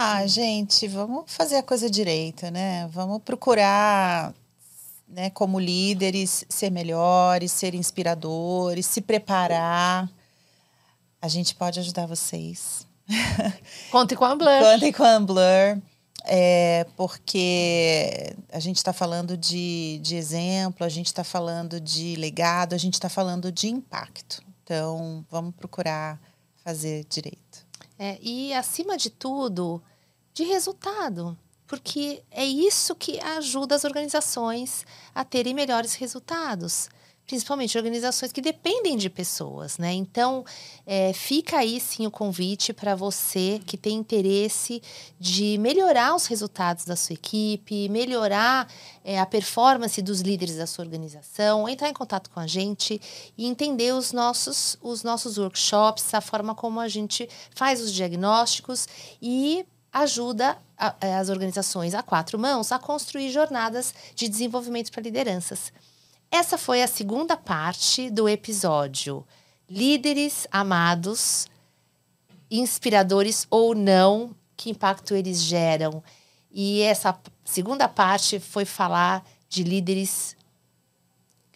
Ah, 0.00 0.24
gente, 0.28 0.86
vamos 0.86 1.24
fazer 1.26 1.56
a 1.56 1.62
coisa 1.62 1.90
direita, 1.90 2.52
né? 2.52 2.86
Vamos 2.92 3.20
procurar, 3.20 4.32
né, 5.08 5.28
como 5.30 5.58
líderes, 5.58 6.44
ser 6.48 6.70
melhores, 6.70 7.50
ser 7.50 7.74
inspiradores, 7.74 8.86
se 8.86 9.00
preparar. 9.00 10.08
A 11.20 11.26
gente 11.26 11.52
pode 11.52 11.80
ajudar 11.80 12.06
vocês. 12.06 12.86
Conte 13.90 14.14
com 14.14 14.24
a 14.24 14.36
Blur. 14.36 14.60
Contem 14.60 14.92
com 14.92 15.02
a 15.02 15.14
Amblur, 15.16 15.82
é, 16.26 16.86
porque 16.96 18.36
a 18.52 18.60
gente 18.60 18.76
está 18.76 18.92
falando 18.92 19.36
de, 19.36 19.98
de 20.00 20.14
exemplo, 20.14 20.86
a 20.86 20.88
gente 20.88 21.06
está 21.06 21.24
falando 21.24 21.80
de 21.80 22.14
legado, 22.14 22.72
a 22.72 22.78
gente 22.78 22.94
está 22.94 23.08
falando 23.08 23.50
de 23.50 23.66
impacto. 23.66 24.44
Então, 24.62 25.26
vamos 25.28 25.56
procurar 25.56 26.20
fazer 26.62 27.04
direito. 27.10 27.67
É, 27.98 28.18
e, 28.22 28.54
acima 28.54 28.96
de 28.96 29.10
tudo, 29.10 29.82
de 30.32 30.44
resultado. 30.44 31.36
Porque 31.66 32.22
é 32.30 32.44
isso 32.44 32.94
que 32.94 33.20
ajuda 33.20 33.74
as 33.74 33.84
organizações 33.84 34.86
a 35.14 35.24
terem 35.24 35.52
melhores 35.52 35.94
resultados. 35.94 36.88
Principalmente 37.28 37.76
organizações 37.76 38.32
que 38.32 38.40
dependem 38.40 38.96
de 38.96 39.10
pessoas, 39.10 39.76
né? 39.76 39.92
Então, 39.92 40.46
é, 40.86 41.12
fica 41.12 41.58
aí 41.58 41.78
sim 41.78 42.06
o 42.06 42.10
convite 42.10 42.72
para 42.72 42.94
você 42.94 43.60
que 43.66 43.76
tem 43.76 43.96
interesse 43.98 44.82
de 45.20 45.58
melhorar 45.58 46.14
os 46.14 46.24
resultados 46.24 46.86
da 46.86 46.96
sua 46.96 47.12
equipe, 47.12 47.86
melhorar 47.90 48.66
é, 49.04 49.20
a 49.20 49.26
performance 49.26 50.00
dos 50.00 50.22
líderes 50.22 50.56
da 50.56 50.66
sua 50.66 50.86
organização, 50.86 51.68
entrar 51.68 51.90
em 51.90 51.92
contato 51.92 52.30
com 52.30 52.40
a 52.40 52.46
gente 52.46 52.98
e 53.36 53.46
entender 53.46 53.92
os 53.92 54.10
nossos, 54.10 54.78
os 54.80 55.02
nossos 55.02 55.36
workshops, 55.36 56.14
a 56.14 56.22
forma 56.22 56.54
como 56.54 56.80
a 56.80 56.88
gente 56.88 57.28
faz 57.54 57.82
os 57.82 57.92
diagnósticos 57.92 58.88
e 59.20 59.66
ajuda 59.92 60.56
a- 60.78 60.94
eh, 61.02 61.14
as 61.14 61.28
organizações 61.28 61.94
a 61.94 62.02
quatro 62.02 62.38
mãos 62.38 62.72
a 62.72 62.78
construir 62.78 63.30
jornadas 63.30 63.92
de 64.14 64.28
desenvolvimento 64.28 64.90
para 64.90 65.02
lideranças. 65.02 65.70
Essa 66.30 66.58
foi 66.58 66.82
a 66.82 66.86
segunda 66.86 67.36
parte 67.36 68.10
do 68.10 68.28
episódio 68.28 69.26
Líderes 69.68 70.46
Amados, 70.50 71.46
Inspiradores 72.50 73.46
ou 73.50 73.74
Não, 73.74 74.34
que 74.56 74.70
impacto 74.70 75.14
eles 75.14 75.40
geram. 75.42 76.02
E 76.50 76.82
essa 76.82 77.18
segunda 77.44 77.88
parte 77.88 78.38
foi 78.38 78.64
falar 78.64 79.24
de 79.48 79.62
líderes 79.62 80.36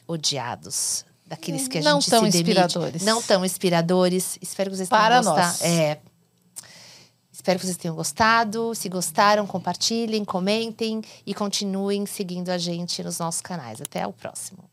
odiados. 0.06 1.04
Daqueles 1.26 1.66
que 1.66 1.78
a 1.78 1.82
Não 1.82 2.00
gente 2.00 2.10
tão 2.10 2.24
se 2.26 2.30
demite. 2.30 2.50
inspiradores. 2.50 3.02
Não 3.02 3.22
tão 3.22 3.44
inspiradores. 3.44 4.38
Espero 4.42 4.70
que 4.70 4.76
vocês 4.76 4.88
Para 4.88 5.20
tenham 5.20 5.34
nós. 5.34 5.46
gostado. 5.52 5.70
É, 5.72 5.98
Espero 7.42 7.58
que 7.58 7.66
vocês 7.66 7.76
tenham 7.76 7.96
gostado. 7.96 8.72
Se 8.72 8.88
gostaram, 8.88 9.48
compartilhem, 9.48 10.24
comentem 10.24 11.02
e 11.26 11.34
continuem 11.34 12.06
seguindo 12.06 12.50
a 12.50 12.56
gente 12.56 13.02
nos 13.02 13.18
nossos 13.18 13.40
canais. 13.40 13.80
Até 13.80 14.06
o 14.06 14.12
próximo. 14.12 14.71